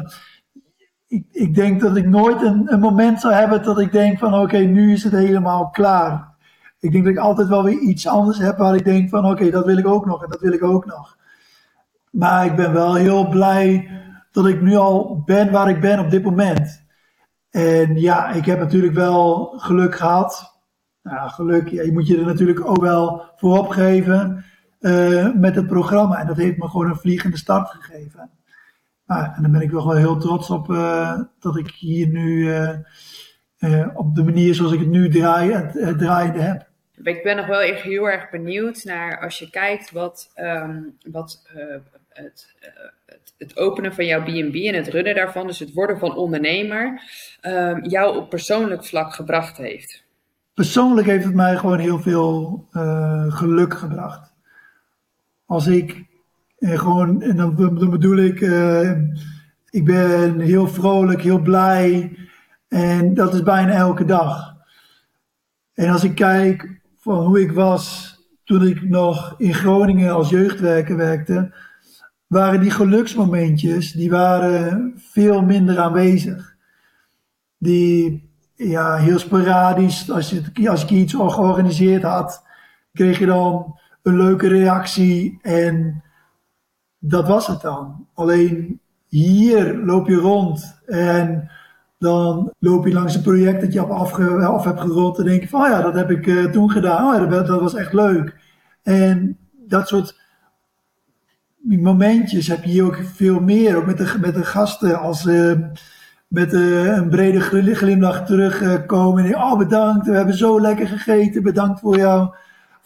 ik, 1.06 1.24
ik 1.30 1.54
denk 1.54 1.80
dat 1.80 1.96
ik 1.96 2.06
nooit 2.06 2.42
een, 2.42 2.72
een 2.72 2.80
moment 2.80 3.20
zou 3.20 3.34
hebben 3.34 3.62
dat 3.62 3.80
ik 3.80 3.92
denk 3.92 4.18
van, 4.18 4.34
oké, 4.34 4.58
nu 4.58 4.92
is 4.92 5.04
het 5.04 5.12
helemaal 5.12 5.68
klaar. 5.68 6.36
Ik 6.80 6.92
denk 6.92 7.04
dat 7.04 7.12
ik 7.12 7.18
altijd 7.18 7.48
wel 7.48 7.64
weer 7.64 7.78
iets 7.78 8.06
anders 8.06 8.38
heb 8.38 8.58
waar 8.58 8.74
ik 8.74 8.84
denk 8.84 9.08
van, 9.08 9.26
oké, 9.26 9.50
dat 9.50 9.64
wil 9.64 9.78
ik 9.78 9.86
ook 9.86 10.06
nog 10.06 10.22
en 10.22 10.30
dat 10.30 10.40
wil 10.40 10.52
ik 10.52 10.62
ook 10.62 10.86
nog. 10.86 11.16
Maar 12.10 12.46
ik 12.46 12.56
ben 12.56 12.72
wel 12.72 12.94
heel 12.94 13.28
blij 13.28 13.88
dat 14.42 14.46
ik 14.46 14.60
nu 14.60 14.74
al 14.74 15.22
ben 15.24 15.50
waar 15.50 15.68
ik 15.68 15.80
ben 15.80 15.98
op 15.98 16.10
dit 16.10 16.22
moment. 16.22 16.84
En 17.50 17.96
ja, 17.96 18.30
ik 18.30 18.44
heb 18.44 18.58
natuurlijk 18.58 18.94
wel 18.94 19.46
geluk 19.56 19.94
gehad. 19.94 20.60
Nou, 21.02 21.30
geluk, 21.30 21.68
je 21.68 21.92
moet 21.92 22.06
je 22.06 22.18
er 22.18 22.26
natuurlijk 22.26 22.64
ook 22.64 22.80
wel 22.80 23.22
voor 23.36 23.58
opgeven 23.58 24.44
uh, 24.80 25.34
met 25.34 25.54
het 25.54 25.66
programma. 25.66 26.20
En 26.20 26.26
dat 26.26 26.36
heeft 26.36 26.56
me 26.56 26.68
gewoon 26.68 26.88
een 26.88 26.96
vliegende 26.96 27.36
start 27.36 27.68
gegeven. 27.68 28.30
Nou, 29.06 29.24
en 29.36 29.42
dan 29.42 29.52
ben 29.52 29.60
ik 29.60 29.70
wel 29.70 29.92
heel 29.92 30.18
trots 30.18 30.50
op 30.50 30.68
uh, 30.68 31.20
dat 31.38 31.56
ik 31.56 31.70
hier 31.70 32.08
nu 32.08 32.54
uh, 33.58 33.86
op 33.94 34.14
de 34.14 34.24
manier 34.24 34.54
zoals 34.54 34.72
ik 34.72 34.80
het 34.80 34.88
nu 34.88 35.08
draai, 35.08 35.52
het 35.52 35.98
draaiende 35.98 36.40
heb. 36.40 36.66
Ik 37.02 37.22
ben 37.22 37.36
nog 37.36 37.46
wel 37.46 37.60
echt 37.60 37.82
heel 37.82 38.10
erg 38.10 38.30
benieuwd 38.30 38.84
naar 38.84 39.20
als 39.20 39.38
je 39.38 39.50
kijkt 39.50 39.90
wat, 39.90 40.32
um, 40.36 40.96
wat 41.10 41.42
het 42.22 42.56
het 43.38 43.56
openen 43.56 43.94
van 43.94 44.06
jouw 44.06 44.22
B&B 44.22 44.54
en 44.54 44.74
het 44.74 44.88
runnen 44.88 45.14
daarvan, 45.14 45.46
dus 45.46 45.58
het 45.58 45.72
worden 45.72 45.98
van 45.98 46.16
ondernemer, 46.16 47.02
um, 47.42 47.84
jou 47.84 48.16
op 48.16 48.30
persoonlijk 48.30 48.84
vlak 48.84 49.14
gebracht 49.14 49.56
heeft? 49.56 50.04
Persoonlijk 50.54 51.06
heeft 51.06 51.24
het 51.24 51.34
mij 51.34 51.56
gewoon 51.56 51.78
heel 51.78 51.98
veel 52.00 52.64
uh, 52.72 53.32
geluk 53.32 53.74
gebracht. 53.74 54.32
Als 55.46 55.66
ik 55.66 56.04
uh, 56.58 56.78
gewoon, 56.78 57.22
en 57.22 57.36
dan, 57.36 57.54
bedoel 57.90 58.16
ik, 58.16 58.40
ik 59.70 59.84
ben 59.84 60.40
heel 60.40 60.68
vrolijk, 60.68 61.22
heel 61.22 61.40
blij 61.40 62.16
en 62.68 63.14
dat 63.14 63.34
is 63.34 63.42
bijna 63.42 63.72
elke 63.72 64.04
dag. 64.04 64.56
En 65.74 65.88
als 65.88 66.04
ik 66.04 66.14
kijk 66.14 66.80
van 66.96 67.26
hoe 67.26 67.40
ik 67.40 67.52
was 67.52 68.16
toen 68.44 68.66
ik 68.66 68.82
nog 68.82 69.34
in 69.36 69.54
Groningen 69.54 70.14
als 70.14 70.30
jeugdwerker 70.30 70.96
werkte, 70.96 71.52
waren 72.28 72.60
die 72.60 72.70
geluksmomentjes, 72.70 73.92
die 73.92 74.10
waren 74.10 74.94
veel 74.96 75.42
minder 75.42 75.78
aanwezig. 75.78 76.56
Die, 77.58 78.30
ja, 78.54 78.96
heel 78.96 79.18
sporadisch, 79.18 80.10
als, 80.10 80.30
je, 80.30 80.70
als 80.70 80.82
ik 80.82 80.90
iets 80.90 81.14
georganiseerd 81.14 82.02
had, 82.02 82.42
kreeg 82.92 83.18
je 83.18 83.26
dan 83.26 83.78
een 84.02 84.16
leuke 84.16 84.48
reactie 84.48 85.38
en 85.42 86.02
dat 86.98 87.28
was 87.28 87.46
het 87.46 87.60
dan. 87.60 88.06
Alleen 88.14 88.80
hier 89.06 89.76
loop 89.76 90.08
je 90.08 90.16
rond 90.16 90.80
en 90.86 91.50
dan 91.98 92.52
loop 92.58 92.86
je 92.86 92.92
langs 92.92 93.14
een 93.14 93.22
project 93.22 93.60
dat 93.60 93.72
je 93.72 93.80
af, 93.80 94.18
af 94.40 94.64
hebt 94.64 94.80
gerond 94.80 95.18
en 95.18 95.24
denk 95.24 95.42
je 95.42 95.48
van, 95.48 95.60
oh 95.60 95.68
ja, 95.68 95.82
dat 95.82 95.94
heb 95.94 96.10
ik 96.10 96.26
uh, 96.26 96.44
toen 96.44 96.70
gedaan. 96.70 97.22
Oh 97.22 97.30
dat, 97.30 97.60
was 97.60 97.74
echt 97.74 97.92
leuk. 97.92 98.36
En 98.82 99.38
dat 99.66 99.88
soort 99.88 100.20
momentjes 101.62 102.46
heb 102.46 102.64
je 102.64 102.70
hier 102.70 102.84
ook 102.84 103.00
veel 103.14 103.40
meer. 103.40 103.76
Ook 103.76 103.86
met 103.86 103.98
de, 103.98 104.16
met 104.20 104.34
de 104.34 104.44
gasten 104.44 105.00
als, 105.00 105.24
uh, 105.24 105.58
met 106.28 106.54
eh, 106.54 106.84
een 106.84 107.08
brede 107.08 107.40
glimlach 107.74 108.26
terugkomen. 108.26 109.24
en 109.24 109.36
oh 109.36 109.58
bedankt, 109.58 110.06
we 110.06 110.12
hebben 110.12 110.36
zo 110.36 110.60
lekker 110.60 110.88
gegeten. 110.88 111.42
Bedankt 111.42 111.80
voor, 111.80 111.96
jou, 111.96 112.34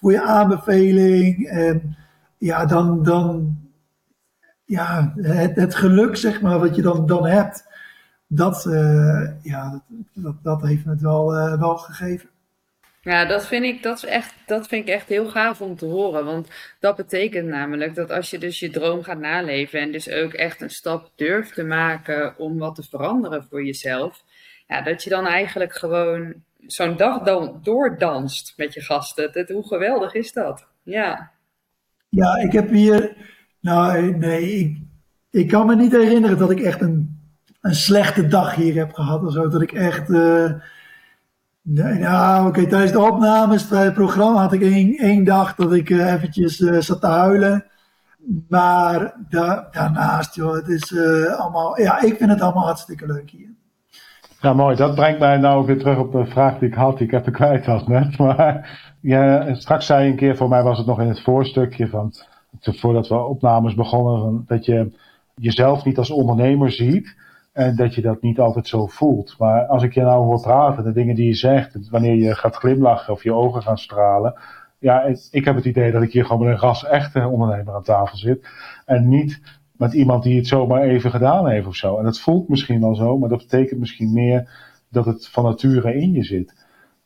voor 0.00 0.12
je 0.12 0.22
aanbeveling. 0.22 1.46
En 1.48 1.96
ja, 2.38 2.66
dan, 2.66 3.02
dan 3.02 3.56
ja, 4.64 5.12
het, 5.16 5.56
het 5.56 5.74
geluk 5.74 6.16
zeg 6.16 6.40
maar 6.40 6.58
wat 6.58 6.76
je 6.76 6.82
dan, 6.82 7.06
dan 7.06 7.26
hebt. 7.26 7.70
Dat, 8.26 8.68
ja, 9.42 9.82
dat, 10.12 10.34
dat, 10.42 10.62
heeft 10.62 10.84
het 10.84 11.00
wel, 11.00 11.32
wel 11.58 11.76
gegeven. 11.76 12.28
Ja, 13.04 13.24
dat 13.24 13.46
vind, 13.46 13.64
ik, 13.64 13.82
dat, 13.82 13.96
is 13.96 14.04
echt, 14.04 14.34
dat 14.46 14.66
vind 14.66 14.88
ik 14.88 14.94
echt 14.94 15.08
heel 15.08 15.28
gaaf 15.28 15.60
om 15.60 15.76
te 15.76 15.86
horen. 15.86 16.24
Want 16.24 16.48
dat 16.80 16.96
betekent 16.96 17.48
namelijk 17.48 17.94
dat 17.94 18.10
als 18.10 18.30
je 18.30 18.38
dus 18.38 18.58
je 18.60 18.70
droom 18.70 19.02
gaat 19.02 19.18
naleven 19.18 19.80
en 19.80 19.92
dus 19.92 20.10
ook 20.10 20.32
echt 20.32 20.60
een 20.60 20.70
stap 20.70 21.10
durft 21.16 21.54
te 21.54 21.64
maken 21.64 22.38
om 22.38 22.58
wat 22.58 22.74
te 22.74 22.82
veranderen 22.82 23.46
voor 23.50 23.64
jezelf. 23.64 24.24
Ja, 24.66 24.82
dat 24.82 25.02
je 25.02 25.10
dan 25.10 25.26
eigenlijk 25.26 25.74
gewoon 25.74 26.34
zo'n 26.66 26.96
dag 26.96 27.22
dan 27.22 27.60
doordanst 27.62 28.52
met 28.56 28.74
je 28.74 28.80
gasten. 28.80 29.46
Hoe 29.52 29.66
geweldig 29.66 30.14
is 30.14 30.32
dat? 30.32 30.66
Ja. 30.82 31.30
Ja, 32.08 32.36
ik 32.36 32.52
heb 32.52 32.70
hier. 32.70 33.16
Nou, 33.60 34.16
nee, 34.16 34.52
ik, 34.52 34.78
ik 35.30 35.48
kan 35.48 35.66
me 35.66 35.76
niet 35.76 35.92
herinneren 35.92 36.38
dat 36.38 36.50
ik 36.50 36.60
echt 36.60 36.80
een, 36.80 37.20
een 37.60 37.74
slechte 37.74 38.26
dag 38.26 38.54
hier 38.54 38.74
heb 38.74 38.92
gehad. 38.92 39.22
Of 39.22 39.32
zo. 39.32 39.48
Dat 39.48 39.62
ik 39.62 39.72
echt. 39.72 40.08
Uh, 40.08 40.52
Nee, 41.64 41.98
nou, 41.98 42.48
oké, 42.48 42.66
tijdens 42.66 42.92
de 42.92 43.00
opnames 43.00 43.68
bij 43.68 43.84
het 43.84 43.94
programma 43.94 44.40
had 44.40 44.52
ik 44.52 44.62
één, 44.62 44.96
één 44.96 45.24
dag 45.24 45.54
dat 45.54 45.72
ik 45.72 45.90
uh, 45.90 46.12
eventjes 46.12 46.60
uh, 46.60 46.80
zat 46.80 47.00
te 47.00 47.06
huilen. 47.06 47.64
Maar 48.48 49.14
da 49.28 49.68
daarnaast, 49.70 50.34
joh, 50.34 50.54
het 50.54 50.68
is 50.68 50.90
uh, 50.90 51.38
allemaal, 51.38 51.80
ja, 51.80 52.02
ik 52.02 52.16
vind 52.16 52.30
het 52.30 52.40
allemaal 52.40 52.64
hartstikke 52.64 53.06
leuk 53.06 53.30
hier. 53.30 53.50
Ja, 54.40 54.52
mooi. 54.52 54.76
Dat 54.76 54.94
brengt 54.94 55.18
mij 55.18 55.36
nou 55.36 55.66
weer 55.66 55.78
terug 55.78 55.98
op 55.98 56.12
de 56.12 56.26
vraag 56.26 56.58
die 56.58 56.68
ik 56.68 56.74
had, 56.74 56.98
die 56.98 57.06
ik 57.06 57.12
even 57.12 57.32
kwijt 57.32 57.66
was 57.66 57.86
net. 57.86 58.18
Maar 58.18 58.80
ja, 59.00 59.54
straks 59.54 59.86
zei 59.86 60.04
je 60.04 60.10
een 60.10 60.16
keer, 60.16 60.36
voor 60.36 60.48
mij 60.48 60.62
was 60.62 60.78
het 60.78 60.86
nog 60.86 61.00
in 61.00 61.08
het 61.08 61.22
voorstukje 61.22 61.88
van, 61.88 62.12
voordat 62.60 63.08
we 63.08 63.14
opnames 63.14 63.74
begonnen, 63.74 64.44
dat 64.46 64.64
je 64.64 64.92
jezelf 65.34 65.84
niet 65.84 65.98
als 65.98 66.10
ondernemer 66.10 66.72
ziet, 66.72 67.16
en 67.52 67.76
dat 67.76 67.94
je 67.94 68.00
dat 68.00 68.22
niet 68.22 68.38
altijd 68.38 68.68
zo 68.68 68.86
voelt. 68.86 69.34
Maar 69.38 69.66
als 69.66 69.82
ik 69.82 69.94
je 69.94 70.02
nou 70.02 70.24
hoor 70.24 70.40
praten, 70.40 70.84
de 70.84 70.92
dingen 70.92 71.14
die 71.14 71.26
je 71.26 71.34
zegt, 71.34 71.88
wanneer 71.90 72.14
je 72.14 72.34
gaat 72.34 72.56
glimlachen 72.56 73.12
of 73.12 73.22
je 73.22 73.32
ogen 73.32 73.62
gaan 73.62 73.78
stralen. 73.78 74.34
Ja, 74.78 75.02
ik 75.30 75.44
heb 75.44 75.54
het 75.54 75.64
idee 75.64 75.92
dat 75.92 76.02
ik 76.02 76.12
hier 76.12 76.24
gewoon 76.24 76.46
met 76.46 76.54
een 76.54 76.60
ras 76.60 76.86
echte 76.86 77.26
ondernemer 77.26 77.74
aan 77.74 77.82
tafel 77.82 78.16
zit. 78.16 78.46
En 78.84 79.08
niet 79.08 79.40
met 79.76 79.92
iemand 79.92 80.22
die 80.22 80.36
het 80.36 80.46
zomaar 80.46 80.82
even 80.82 81.10
gedaan 81.10 81.48
heeft 81.48 81.66
of 81.66 81.76
zo. 81.76 81.98
En 81.98 82.04
dat 82.04 82.20
voelt 82.20 82.48
misschien 82.48 82.80
wel 82.80 82.94
zo, 82.94 83.18
maar 83.18 83.28
dat 83.28 83.38
betekent 83.38 83.80
misschien 83.80 84.12
meer 84.12 84.50
dat 84.88 85.06
het 85.06 85.28
van 85.28 85.44
nature 85.44 85.94
in 85.94 86.12
je 86.12 86.24
zit. 86.24 86.54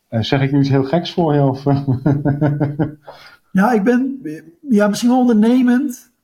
En 0.09 0.25
zeg 0.25 0.41
ik 0.43 0.53
nu 0.53 0.59
iets 0.59 0.69
heel 0.69 0.85
geks 0.85 1.13
voor 1.13 1.35
je? 1.35 1.43
Of? 1.43 1.65
ja, 3.59 3.73
ik 3.73 3.83
ben 3.83 4.21
ja, 4.69 4.89
misschien 4.89 5.11
wel 5.11 5.21
ondernemend. 5.21 6.15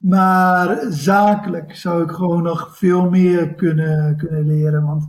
Maar 0.00 0.78
zakelijk 0.88 1.76
zou 1.76 2.02
ik 2.02 2.10
gewoon 2.10 2.42
nog 2.42 2.76
veel 2.76 3.10
meer 3.10 3.54
kunnen, 3.54 4.16
kunnen 4.16 4.46
leren. 4.46 4.86
Want 4.86 5.08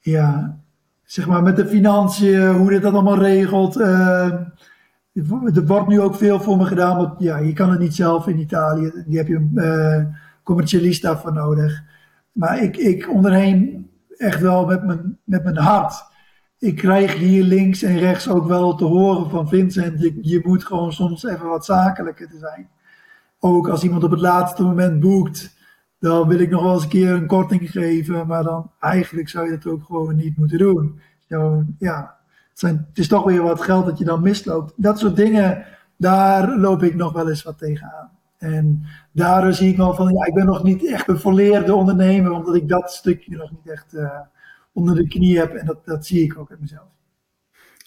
ja, 0.00 0.58
zeg 1.04 1.26
maar 1.26 1.42
met 1.42 1.56
de 1.56 1.66
financiën, 1.66 2.52
hoe 2.52 2.70
dit 2.70 2.82
dat 2.82 2.92
allemaal 2.92 3.18
regelt. 3.18 3.78
Uh, 3.78 4.32
er 5.12 5.66
wordt 5.66 5.88
nu 5.88 6.00
ook 6.00 6.14
veel 6.14 6.40
voor 6.40 6.56
me 6.56 6.64
gedaan. 6.64 6.96
Want 6.96 7.20
ja, 7.20 7.36
je 7.36 7.52
kan 7.52 7.70
het 7.70 7.80
niet 7.80 7.94
zelf 7.94 8.26
in 8.26 8.38
Italië. 8.38 8.92
Die 9.06 9.18
heb 9.18 9.28
je 9.28 9.34
een 9.34 9.52
uh, 9.54 10.04
commercialista 10.42 11.16
voor 11.16 11.32
nodig. 11.32 11.82
Maar 12.32 12.62
ik, 12.62 12.76
ik 12.76 13.10
onderneem 13.10 13.90
echt 14.16 14.40
wel 14.40 14.66
met 14.66 14.84
mijn, 14.84 15.18
met 15.24 15.44
mijn 15.44 15.56
hart. 15.56 16.04
Ik 16.58 16.76
krijg 16.76 17.14
hier 17.14 17.42
links 17.42 17.82
en 17.82 17.98
rechts 17.98 18.28
ook 18.28 18.46
wel 18.46 18.74
te 18.74 18.84
horen 18.84 19.30
van 19.30 19.48
Vincent. 19.48 20.00
Je, 20.00 20.18
je 20.20 20.40
moet 20.44 20.64
gewoon 20.64 20.92
soms 20.92 21.24
even 21.24 21.48
wat 21.48 21.64
zakelijker 21.64 22.28
te 22.28 22.38
zijn 22.38 22.68
ook 23.38 23.68
als 23.68 23.82
iemand 23.82 24.04
op 24.04 24.10
het 24.10 24.20
laatste 24.20 24.62
moment 24.62 25.00
boekt, 25.00 25.56
dan 25.98 26.28
wil 26.28 26.38
ik 26.38 26.50
nog 26.50 26.62
wel 26.62 26.72
eens 26.72 26.82
een 26.82 26.88
keer 26.88 27.10
een 27.10 27.26
korting 27.26 27.70
geven. 27.70 28.26
Maar 28.26 28.42
dan 28.42 28.70
eigenlijk 28.80 29.28
zou 29.28 29.44
je 29.44 29.58
dat 29.58 29.72
ook 29.72 29.84
gewoon 29.84 30.16
niet 30.16 30.36
moeten 30.36 30.58
doen. 30.58 31.00
ja, 31.78 32.16
het, 32.48 32.58
zijn, 32.58 32.86
het 32.88 32.98
is 32.98 33.08
toch 33.08 33.24
weer 33.24 33.42
wat 33.42 33.60
geld 33.60 33.86
dat 33.86 33.98
je 33.98 34.04
dan 34.04 34.22
misloopt. 34.22 34.72
Dat 34.76 34.98
soort 34.98 35.16
dingen, 35.16 35.64
daar 35.96 36.58
loop 36.58 36.82
ik 36.82 36.94
nog 36.94 37.12
wel 37.12 37.28
eens 37.28 37.42
wat 37.42 37.58
tegenaan. 37.58 38.10
En 38.38 38.86
daardoor 39.12 39.52
zie 39.52 39.70
ik 39.70 39.76
wel 39.76 39.94
van, 39.94 40.12
ja, 40.12 40.24
ik 40.24 40.34
ben 40.34 40.46
nog 40.46 40.62
niet 40.62 40.86
echt 40.86 41.08
een 41.08 41.18
volleerde 41.18 41.74
ondernemer, 41.74 42.32
omdat 42.32 42.54
ik 42.54 42.68
dat 42.68 42.92
stukje 42.92 43.36
nog 43.36 43.50
niet 43.50 43.68
echt 43.68 43.94
uh, 43.94 44.10
onder 44.72 44.94
de 44.94 45.08
knie 45.08 45.38
heb. 45.38 45.54
En 45.54 45.66
dat, 45.66 45.84
dat 45.84 46.06
zie 46.06 46.22
ik 46.24 46.38
ook 46.38 46.50
in 46.50 46.56
mezelf. 46.60 46.97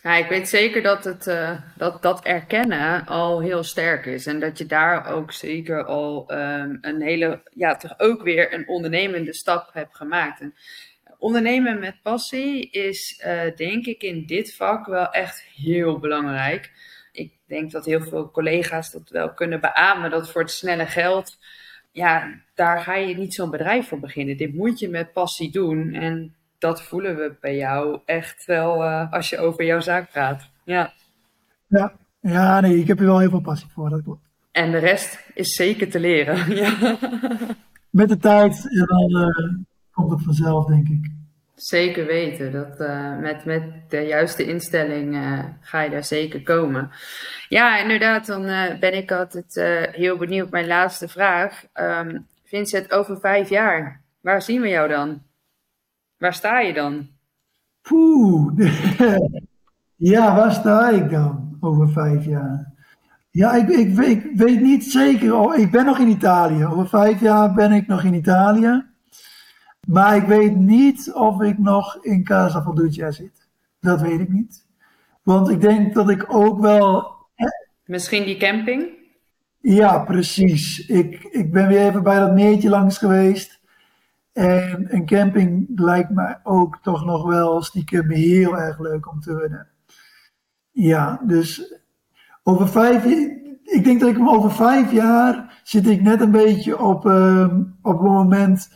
Ja, 0.03 0.15
ik 0.15 0.29
weet 0.29 0.49
zeker 0.49 0.81
dat, 0.81 1.03
het, 1.03 1.27
uh, 1.27 1.61
dat 1.77 2.01
dat 2.01 2.25
erkennen 2.25 3.05
al 3.05 3.41
heel 3.41 3.63
sterk 3.63 4.05
is. 4.05 4.25
En 4.25 4.39
dat 4.39 4.57
je 4.57 4.65
daar 4.65 5.13
ook 5.13 5.31
zeker 5.31 5.85
al 5.85 6.31
um, 6.31 6.77
een 6.81 7.01
hele, 7.01 7.41
ja, 7.53 7.75
toch 7.75 7.99
ook 7.99 8.21
weer 8.23 8.53
een 8.53 8.67
ondernemende 8.67 9.33
stap 9.33 9.69
hebt 9.73 9.95
gemaakt. 9.95 10.41
En 10.41 10.55
ondernemen 11.17 11.79
met 11.79 12.01
passie 12.01 12.69
is, 12.69 13.23
uh, 13.25 13.55
denk 13.55 13.85
ik, 13.85 14.01
in 14.03 14.25
dit 14.25 14.55
vak 14.55 14.85
wel 14.85 15.11
echt 15.11 15.41
heel 15.55 15.99
belangrijk. 15.99 16.71
Ik 17.11 17.33
denk 17.47 17.71
dat 17.71 17.85
heel 17.85 18.01
veel 18.01 18.31
collega's 18.31 18.91
dat 18.91 19.09
wel 19.09 19.33
kunnen 19.33 19.59
beamen, 19.59 20.09
dat 20.09 20.31
voor 20.31 20.41
het 20.41 20.51
snelle 20.51 20.85
geld, 20.85 21.37
ja, 21.91 22.41
daar 22.55 22.79
ga 22.79 22.95
je 22.95 23.17
niet 23.17 23.33
zo'n 23.33 23.49
bedrijf 23.49 23.87
voor 23.87 23.99
beginnen. 23.99 24.37
Dit 24.37 24.53
moet 24.53 24.79
je 24.79 24.89
met 24.89 25.13
passie 25.13 25.51
doen. 25.51 25.93
En 25.93 26.35
dat 26.61 26.81
voelen 26.81 27.15
we 27.15 27.33
bij 27.39 27.55
jou 27.55 27.99
echt 28.05 28.45
wel 28.45 28.83
uh, 28.83 29.11
als 29.11 29.29
je 29.29 29.37
over 29.37 29.65
jouw 29.65 29.79
zaak 29.79 30.11
praat. 30.11 30.49
Ja. 30.63 30.93
ja. 31.67 31.93
Ja, 32.19 32.59
nee, 32.59 32.79
ik 32.79 32.87
heb 32.87 32.99
er 32.99 33.05
wel 33.05 33.19
heel 33.19 33.29
veel 33.29 33.41
passie 33.41 33.69
voor, 33.73 33.89
dat 33.89 34.03
klopt. 34.03 34.21
En 34.51 34.71
de 34.71 34.77
rest 34.77 35.31
is 35.33 35.55
zeker 35.55 35.89
te 35.89 35.99
leren. 35.99 36.55
ja. 36.63 36.97
Met 37.89 38.09
de 38.09 38.17
tijd 38.17 38.67
en 38.69 38.85
dan 38.85 39.21
uh, 39.21 39.57
komt 39.91 40.11
het 40.11 40.23
vanzelf, 40.23 40.65
denk 40.65 40.87
ik. 40.87 41.11
Zeker 41.55 42.05
weten. 42.05 42.51
Dat, 42.51 42.79
uh, 42.79 43.17
met, 43.17 43.45
met 43.45 43.63
de 43.89 44.01
juiste 44.01 44.45
instelling 44.45 45.15
uh, 45.15 45.43
ga 45.61 45.81
je 45.81 45.89
daar 45.89 46.03
zeker 46.03 46.43
komen. 46.43 46.89
Ja, 47.49 47.79
inderdaad. 47.79 48.25
Dan 48.25 48.45
uh, 48.45 48.79
ben 48.79 48.93
ik 48.93 49.11
altijd 49.11 49.53
heel 49.91 50.17
benieuwd. 50.17 50.49
Mijn 50.49 50.67
laatste 50.67 51.07
vraag. 51.07 51.63
Um, 51.73 52.27
Vincent, 52.43 52.91
over 52.91 53.19
vijf 53.19 53.49
jaar, 53.49 54.01
waar 54.21 54.41
zien 54.41 54.61
we 54.61 54.67
jou 54.67 54.87
dan? 54.87 55.21
Waar 56.21 56.33
sta 56.33 56.59
je 56.59 56.73
dan? 56.73 57.07
Poeh. 57.81 58.51
ja, 60.11 60.35
waar 60.35 60.51
sta 60.51 60.89
ik 60.89 61.09
dan 61.09 61.57
over 61.59 61.89
vijf 61.89 62.25
jaar? 62.25 62.73
Ja, 63.31 63.53
ik, 63.53 63.69
ik, 63.69 63.97
ik, 63.97 64.31
weet 64.35 64.61
niet 64.61 64.83
zeker. 64.83 65.35
Oh, 65.35 65.57
ik 65.57 65.71
ben 65.71 65.85
nog 65.85 65.99
in 65.99 66.07
Italië. 66.07 66.65
Over 66.65 66.89
vijf 66.89 67.21
jaar 67.21 67.53
ben 67.53 67.71
ik 67.71 67.87
nog 67.87 68.03
in 68.03 68.13
Italië. 68.13 68.85
Maar 69.87 70.15
ik 70.15 70.23
weet 70.23 70.55
niet 70.55 71.13
of 71.13 71.41
ik 71.41 71.57
nog 71.57 72.03
in 72.03 72.23
Casa 72.23 72.61
Valduccia 72.61 73.11
zit. 73.11 73.47
Dat 73.79 74.01
weet 74.01 74.19
ik 74.19 74.29
niet. 74.29 74.65
Want 75.23 75.49
ik 75.49 75.61
denk 75.61 75.93
dat 75.93 76.09
ik 76.09 76.33
ook 76.33 76.59
wel. 76.59 77.15
Misschien 77.85 78.23
die 78.23 78.37
camping? 78.37 78.89
Ja, 79.61 79.99
precies. 79.99 80.85
Ik, 80.87 81.23
ik 81.23 81.51
ben 81.51 81.67
weer 81.67 81.87
even 81.87 82.03
bij 82.03 82.19
dat 82.19 82.33
meertje 82.33 82.69
langs 82.69 82.97
geweest. 82.97 83.60
En 84.33 84.95
een 84.95 85.05
camping 85.05 85.79
lijkt 85.79 86.09
mij 86.09 86.39
ook 86.43 86.79
toch 86.81 87.05
nog 87.05 87.25
wel 87.25 87.61
stiekem 87.61 88.09
heel 88.09 88.57
erg 88.57 88.79
leuk 88.79 89.11
om 89.11 89.19
te 89.19 89.37
runnen. 89.37 89.67
Ja, 90.71 91.21
dus 91.25 91.79
over 92.43 92.69
vijf 92.69 93.05
ik 93.63 93.83
denk 93.83 93.99
dat 93.99 94.09
ik 94.09 94.27
over 94.27 94.51
vijf 94.51 94.91
jaar 94.91 95.61
zit 95.63 95.87
ik 95.87 96.01
net 96.01 96.21
een 96.21 96.31
beetje 96.31 96.79
op, 96.79 97.05
uh, 97.05 97.53
op 97.81 97.97
het 97.97 98.07
moment 98.07 98.69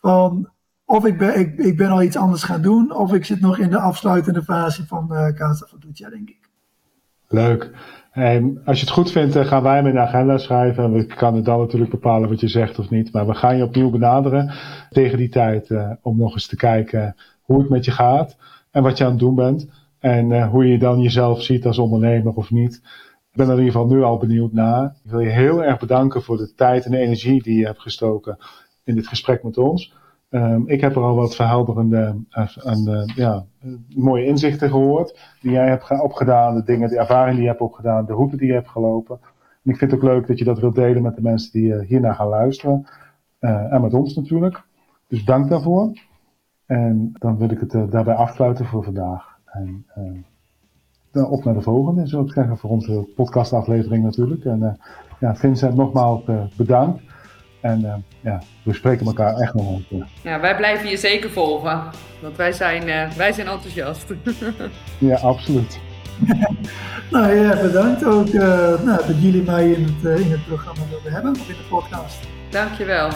van 0.00 0.50
of 0.84 1.04
ik 1.04 1.18
ben, 1.18 1.38
ik, 1.38 1.58
ik 1.58 1.76
ben 1.76 1.90
al 1.90 2.02
iets 2.02 2.16
anders 2.16 2.42
gaan 2.42 2.62
doen, 2.62 2.92
of 2.92 3.12
ik 3.12 3.24
zit 3.24 3.40
nog 3.40 3.58
in 3.58 3.70
de 3.70 3.78
afsluitende 3.78 4.42
fase 4.42 4.86
van 4.86 5.08
uh, 5.10 5.28
Casa 5.28 5.66
denk 6.10 6.28
ik. 6.28 6.50
Leuk. 7.26 7.70
En 8.10 8.60
als 8.64 8.78
je 8.78 8.84
het 8.84 8.94
goed 8.94 9.10
vindt, 9.10 9.36
gaan 9.36 9.62
wij 9.62 9.82
met 9.82 9.92
de 9.92 9.98
agenda 9.98 10.38
schrijven. 10.38 10.92
We 10.92 11.06
kunnen 11.06 11.44
dan 11.44 11.58
natuurlijk 11.58 11.90
bepalen 11.90 12.28
wat 12.28 12.40
je 12.40 12.48
zegt 12.48 12.78
of 12.78 12.90
niet. 12.90 13.12
Maar 13.12 13.26
we 13.26 13.34
gaan 13.34 13.56
je 13.56 13.64
opnieuw 13.64 13.90
benaderen 13.90 14.52
tegen 14.90 15.18
die 15.18 15.28
tijd 15.28 15.68
uh, 15.68 15.90
om 16.02 16.16
nog 16.16 16.32
eens 16.32 16.46
te 16.46 16.56
kijken 16.56 17.16
hoe 17.42 17.58
het 17.58 17.68
met 17.68 17.84
je 17.84 17.90
gaat 17.90 18.36
en 18.70 18.82
wat 18.82 18.98
je 18.98 19.04
aan 19.04 19.10
het 19.10 19.18
doen 19.18 19.34
bent. 19.34 19.68
En 19.98 20.30
uh, 20.30 20.50
hoe 20.50 20.66
je 20.66 20.78
dan 20.78 21.00
jezelf 21.00 21.42
ziet 21.42 21.66
als 21.66 21.78
ondernemer 21.78 22.34
of 22.34 22.50
niet. 22.50 22.74
Ik 23.30 23.36
ben 23.44 23.46
er 23.46 23.52
in 23.52 23.64
ieder 23.64 23.72
geval 23.72 23.96
nu 23.96 24.02
al 24.02 24.18
benieuwd 24.18 24.52
naar. 24.52 24.96
Ik 25.04 25.10
wil 25.10 25.20
je 25.20 25.30
heel 25.30 25.64
erg 25.64 25.78
bedanken 25.78 26.22
voor 26.22 26.36
de 26.36 26.54
tijd 26.54 26.84
en 26.84 26.90
de 26.90 26.98
energie 26.98 27.42
die 27.42 27.58
je 27.58 27.66
hebt 27.66 27.80
gestoken 27.80 28.38
in 28.84 28.94
dit 28.94 29.06
gesprek 29.06 29.42
met 29.42 29.58
ons. 29.58 29.94
Um, 30.30 30.68
ik 30.68 30.80
heb 30.80 30.96
er 30.96 31.02
al 31.02 31.14
wat 31.14 31.34
verhelderende 31.34 32.16
uh, 32.76 33.06
ja, 33.14 33.44
mooie 33.96 34.24
inzichten 34.24 34.70
gehoord. 34.70 35.36
Die 35.40 35.50
jij 35.50 35.68
hebt 35.68 36.00
opgedaan, 36.00 36.54
de 36.54 36.62
dingen, 36.62 36.88
de 36.88 36.98
ervaring 36.98 37.34
die 37.34 37.42
je 37.42 37.48
hebt 37.48 37.60
opgedaan, 37.60 38.06
de 38.06 38.12
route 38.12 38.36
die 38.36 38.46
je 38.46 38.52
hebt 38.52 38.68
gelopen. 38.68 39.18
En 39.64 39.70
ik 39.70 39.76
vind 39.76 39.90
het 39.90 40.00
ook 40.00 40.06
leuk 40.06 40.26
dat 40.26 40.38
je 40.38 40.44
dat 40.44 40.58
wilt 40.58 40.74
delen 40.74 41.02
met 41.02 41.14
de 41.14 41.22
mensen 41.22 41.52
die 41.52 41.72
uh, 41.72 41.86
hiernaar 41.86 42.14
gaan 42.14 42.28
luisteren. 42.28 42.86
En 43.38 43.80
met 43.80 43.94
ons 43.94 44.14
natuurlijk. 44.14 44.62
Dus 45.08 45.24
dank 45.24 45.48
daarvoor. 45.48 45.92
En 46.66 47.10
dan 47.12 47.38
wil 47.38 47.50
ik 47.50 47.60
het 47.60 47.90
daarbij 47.90 48.14
afsluiten 48.14 48.64
voor 48.64 48.84
vandaag. 48.84 49.38
En 49.44 49.86
uh, 51.12 51.30
op 51.30 51.44
naar 51.44 51.54
de 51.54 51.60
volgende, 51.60 52.06
zou 52.06 52.24
ik 52.24 52.32
zeggen, 52.32 52.58
voor 52.58 52.70
onze 52.70 53.08
podcastaflevering 53.16 54.04
natuurlijk. 54.04 54.44
En 54.44 54.78
ja, 55.20 55.34
Vincent, 55.36 55.74
nogmaals 55.74 56.24
bedankt. 56.56 57.02
En 57.60 58.04
ja, 58.20 58.42
we 58.62 58.74
spreken 58.74 59.06
elkaar 59.06 59.34
echt 59.34 59.54
nog 59.54 59.68
een 59.68 59.86
keer. 59.88 60.06
Ja, 60.22 60.40
wij 60.40 60.56
blijven 60.56 60.88
je 60.88 60.96
zeker 60.96 61.30
volgen. 61.30 61.82
Want 62.20 62.36
wij 62.36 62.52
zijn, 62.52 62.84
wij 63.16 63.32
zijn 63.32 63.46
enthousiast. 63.46 64.06
ja, 64.98 65.16
absoluut. 65.16 65.78
nou 67.10 67.34
ja, 67.34 67.60
bedankt 67.62 68.04
ook 68.04 68.26
uh, 68.26 68.42
nou, 68.82 69.06
dat 69.06 69.22
jullie 69.22 69.42
mij 69.42 69.70
in 69.70 69.84
het, 69.84 70.04
uh, 70.04 70.26
in 70.26 70.30
het 70.30 70.46
programma 70.46 70.82
wilden 70.90 71.12
hebben, 71.12 71.30
of 71.30 71.48
in 71.48 71.54
de 71.54 71.66
podcast. 71.68 72.18
Dankjewel. 72.50 73.10